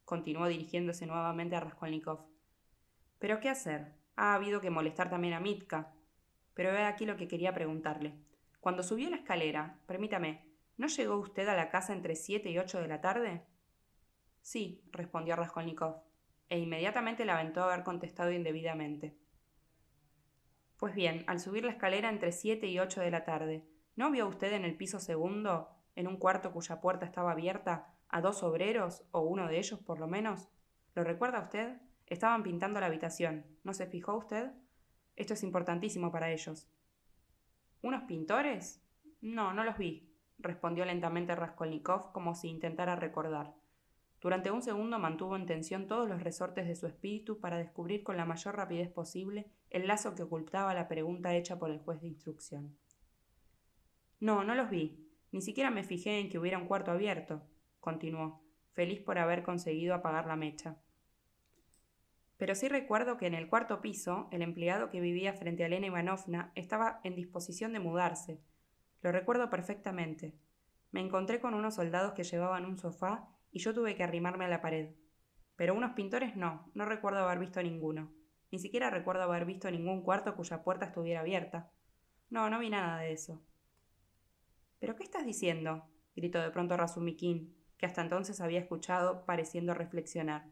continuó 0.05 0.47
dirigiéndose 0.47 1.07
nuevamente 1.07 1.57
a 1.57 1.61
Raskolnikov. 1.61 2.26
Pero 3.18 3.40
¿qué 3.40 3.49
hacer? 3.49 3.94
Ha 4.16 4.34
habido 4.34 4.61
que 4.61 4.70
molestar 4.70 5.11
también 5.11 5.34
a 5.34 5.40
Mitka. 5.40 5.94
Pero 6.55 6.72
ve 6.72 6.84
aquí 6.84 7.05
lo 7.05 7.16
que 7.16 7.28
quería 7.28 7.53
preguntarle. 7.53 8.14
Cuando 8.61 8.82
subió 8.82 9.11
la 9.11 9.16
escalera, 9.16 9.78
permítame, 9.86 10.47
¿no 10.76 10.86
llegó 10.88 11.16
usted 11.18 11.49
a 11.49 11.55
la 11.55 11.68
casa 11.68 11.92
entre 11.92 12.16
siete 12.16 12.51
y 12.51 12.59
ocho 12.59 12.80
de 12.80 12.88
la 12.88 13.01
tarde? 13.01 13.44
Sí, 14.40 14.82
respondió 14.92 15.36
Raskolnikov. 15.36 16.03
e 16.49 16.59
inmediatamente 16.59 17.24
lamentó 17.24 17.64
haber 17.64 17.82
contestado 17.82 18.30
indebidamente. 18.30 19.16
Pues 20.79 20.95
bien, 20.95 21.24
al 21.27 21.41
subir 21.41 21.64
la 21.64 21.70
escalera 21.70 22.11
entre 22.11 22.33
siete 22.33 22.66
y 22.66 22.79
ocho 22.79 23.01
de 23.01 23.11
la 23.11 23.24
tarde, 23.24 23.66
¿no 23.95 24.11
vio 24.11 24.29
usted 24.29 24.53
en 24.53 24.64
el 24.64 24.77
piso 24.77 25.01
segundo, 25.01 25.70
en 25.95 26.07
un 26.07 26.18
cuarto 26.18 26.53
cuya 26.53 26.83
puerta 26.83 27.07
estaba 27.07 27.33
abierta, 27.33 27.95
a 28.09 28.20
dos 28.20 28.43
obreros, 28.43 29.05
o 29.11 29.20
uno 29.20 29.49
de 29.49 29.59
ellos 29.59 29.81
por 29.81 29.99
lo 29.99 30.07
menos? 30.07 30.51
¿Lo 30.95 31.03
recuerda 31.03 31.41
usted? 31.41 31.81
Estaban 32.07 32.43
pintando 32.43 32.79
la 32.79 32.87
habitación. 32.87 33.47
¿No 33.64 33.72
se 33.72 33.87
fijó 33.87 34.16
usted? 34.16 34.53
Esto 35.16 35.33
es 35.33 35.43
importantísimo 35.43 36.12
para 36.12 36.31
ellos. 36.31 36.68
¿Unos 37.83 38.03
pintores? 38.03 38.83
No, 39.22 39.55
no 39.55 39.64
los 39.64 39.79
vi, 39.79 40.12
respondió 40.39 40.85
lentamente 40.85 41.35
Raskolnikov 41.35 42.12
como 42.12 42.35
si 42.35 42.49
intentara 42.49 42.97
recordar. 42.97 43.55
Durante 44.20 44.51
un 44.51 44.62
segundo 44.62 44.99
mantuvo 44.99 45.37
en 45.37 45.47
tensión 45.47 45.87
todos 45.87 46.09
los 46.09 46.22
resortes 46.22 46.66
de 46.66 46.74
su 46.74 46.87
espíritu 46.87 47.41
para 47.41 47.59
descubrir 47.59 48.03
con 48.03 48.16
la 48.16 48.24
mayor 48.24 48.57
rapidez 48.57 48.91
posible 48.91 49.51
el 49.77 49.87
lazo 49.87 50.14
que 50.14 50.22
ocultaba 50.22 50.74
la 50.74 50.89
pregunta 50.89 51.35
hecha 51.35 51.59
por 51.59 51.70
el 51.70 51.79
juez 51.79 52.01
de 52.01 52.09
instrucción. 52.09 52.77
No, 54.20 54.43
no 54.43 54.55
los 54.55 54.70
vi. 54.70 55.07
Ni 55.33 55.43
siquiera 55.43 55.70
me 55.70 55.85
fijé 55.85 56.18
en 56.18 56.31
que 56.31 56.39
hubiera 56.39 56.59
un 56.59 56.66
cuarto 56.66 56.91
abierto, 56.91 57.43
continuó, 57.81 58.43
feliz 58.72 59.01
por 59.03 59.18
haber 59.18 59.43
conseguido 59.43 59.95
apagar 59.95 60.27
la 60.27 60.37
mecha. 60.37 60.79
Pero 62.39 62.55
sí 62.55 62.68
recuerdo 62.68 63.16
que 63.16 63.27
en 63.27 63.35
el 63.35 63.49
cuarto 63.49 63.81
piso, 63.81 64.29
el 64.31 64.43
empleado 64.43 64.91
que 64.91 65.01
vivía 65.01 65.33
frente 65.33 65.62
a 65.62 65.66
Elena 65.66 65.87
Ivanovna 65.87 66.53
estaba 66.55 67.01
en 67.05 67.14
disposición 67.14 67.72
de 67.72 67.81
mudarse. 67.81 68.41
Lo 69.03 69.12
recuerdo 69.12 69.51
perfectamente. 69.51 70.35
Me 70.91 71.01
encontré 71.01 71.41
con 71.41 71.55
unos 71.55 71.74
soldados 71.74 72.12
que 72.12 72.24
llevaban 72.24 72.64
un 72.64 72.79
sofá 72.79 73.29
y 73.51 73.59
yo 73.59 73.74
tuve 73.74 73.95
que 73.95 74.05
arrimarme 74.05 74.45
a 74.45 74.49
la 74.49 74.61
pared. 74.61 74.95
Pero 75.57 75.74
unos 75.74 75.93
pintores 75.93 76.37
no, 76.37 76.70
no 76.74 76.85
recuerdo 76.85 77.20
haber 77.20 77.39
visto 77.39 77.62
ninguno. 77.62 78.12
Ni 78.57 78.63
siquiera 78.63 78.89
recuerdo 78.89 79.25
haber 79.25 79.45
visto 79.45 79.71
ningún 79.71 80.01
cuarto 80.01 80.35
cuya 80.35 80.63
puerta 80.63 80.87
estuviera 80.87 81.21
abierta. 81.21 81.71
No, 82.31 82.49
no 82.49 82.59
vi 82.59 82.71
nada 82.71 83.01
de 83.01 83.13
eso. 83.13 83.43
¿Pero 84.81 84.97
qué 84.97 85.03
estás 85.03 85.27
diciendo? 85.27 85.91
gritó 86.15 86.41
de 86.41 86.51
pronto 86.51 86.75
Razumikin, 86.75 87.55
que 87.77 87.85
hasta 87.85 88.01
entonces 88.01 88.41
había 88.41 88.61
escuchado, 88.61 89.27
pareciendo 89.27 89.75
reflexionar. 89.75 90.47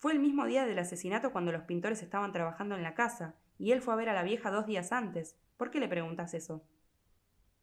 Fue 0.00 0.10
el 0.10 0.18
mismo 0.18 0.44
día 0.44 0.66
del 0.66 0.80
asesinato 0.80 1.30
cuando 1.30 1.52
los 1.52 1.62
pintores 1.62 2.02
estaban 2.02 2.32
trabajando 2.32 2.74
en 2.74 2.82
la 2.82 2.96
casa, 2.96 3.36
y 3.58 3.70
él 3.70 3.80
fue 3.80 3.94
a 3.94 3.98
ver 3.98 4.08
a 4.08 4.12
la 4.12 4.24
vieja 4.24 4.50
dos 4.50 4.66
días 4.66 4.90
antes. 4.90 5.38
¿Por 5.56 5.70
qué 5.70 5.78
le 5.78 5.86
preguntas 5.86 6.34
eso? 6.34 6.66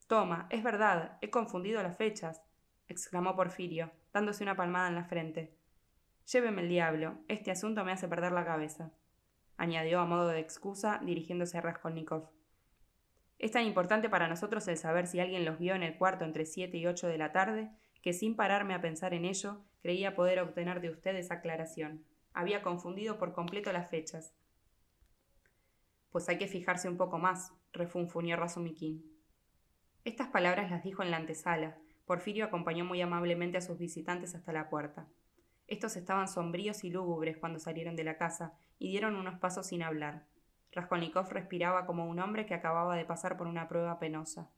Toma, 0.07 0.47
es 0.49 0.63
verdad, 0.63 1.17
he 1.19 1.29
confundido 1.29 1.83
las 1.83 1.97
fechas 1.97 2.41
exclamó 2.87 3.35
Porfirio, 3.35 3.91
dándose 4.13 4.43
una 4.43 4.55
palmada 4.55 4.87
en 4.87 4.95
la 4.95 5.03
frente. 5.03 5.59
Lléveme 6.31 6.61
el 6.61 6.69
diablo, 6.69 7.19
este 7.27 7.49
asunto 7.49 7.83
me 7.83 7.91
hace 7.91 8.07
perder 8.07 8.31
la 8.31 8.45
cabeza, 8.45 8.91
añadió 9.59 9.99
a 9.99 10.05
modo 10.05 10.29
de 10.29 10.39
excusa, 10.39 11.01
dirigiéndose 11.03 11.57
a 11.57 11.61
Raskolnikov. 11.61 12.29
Es 13.37 13.51
tan 13.51 13.65
importante 13.65 14.09
para 14.09 14.29
nosotros 14.29 14.65
el 14.69 14.77
saber 14.77 15.05
si 15.05 15.19
alguien 15.19 15.43
los 15.43 15.59
vio 15.59 15.75
en 15.75 15.83
el 15.83 15.97
cuarto 15.97 16.23
entre 16.23 16.45
siete 16.45 16.77
y 16.77 16.87
ocho 16.87 17.07
de 17.07 17.17
la 17.17 17.33
tarde, 17.33 17.69
que 18.01 18.13
sin 18.13 18.37
pararme 18.37 18.73
a 18.73 18.79
pensar 18.79 19.13
en 19.13 19.25
ello, 19.25 19.65
creía 19.81 20.15
poder 20.15 20.39
obtener 20.39 20.79
de 20.79 20.89
usted 20.89 21.13
esa 21.15 21.35
aclaración. 21.35 22.05
Había 22.33 22.61
confundido 22.61 23.17
por 23.19 23.33
completo 23.33 23.73
las 23.73 23.89
fechas. 23.89 24.33
Pues 26.09 26.29
hay 26.29 26.37
que 26.37 26.47
fijarse 26.47 26.87
un 26.87 26.95
poco 26.95 27.19
más, 27.19 27.51
refunfuñó 27.73 28.37
Razumikin. 28.37 29.03
Estas 30.05 30.29
palabras 30.29 30.71
las 30.71 30.83
dijo 30.83 31.03
en 31.03 31.11
la 31.11 31.17
antesala, 31.17 31.77
Porfirio 32.05 32.45
acompañó 32.45 32.85
muy 32.85 33.01
amablemente 33.01 33.57
a 33.57 33.61
sus 33.61 33.77
visitantes 33.77 34.35
hasta 34.35 34.53
la 34.53 34.69
puerta. 34.69 35.09
Estos 35.67 35.97
estaban 35.97 36.29
sombríos 36.29 36.85
y 36.85 36.89
lúgubres 36.89 37.37
cuando 37.37 37.59
salieron 37.59 37.97
de 37.97 38.05
la 38.05 38.17
casa 38.17 38.57
y 38.79 38.89
dieron 38.89 39.15
unos 39.15 39.37
pasos 39.39 39.67
sin 39.67 39.83
hablar. 39.83 40.25
Raskolnikov 40.71 41.29
respiraba 41.29 41.85
como 41.85 42.07
un 42.07 42.19
hombre 42.19 42.45
que 42.45 42.53
acababa 42.53 42.95
de 42.95 43.05
pasar 43.05 43.37
por 43.37 43.47
una 43.47 43.67
prueba 43.67 43.99
penosa. 43.99 44.49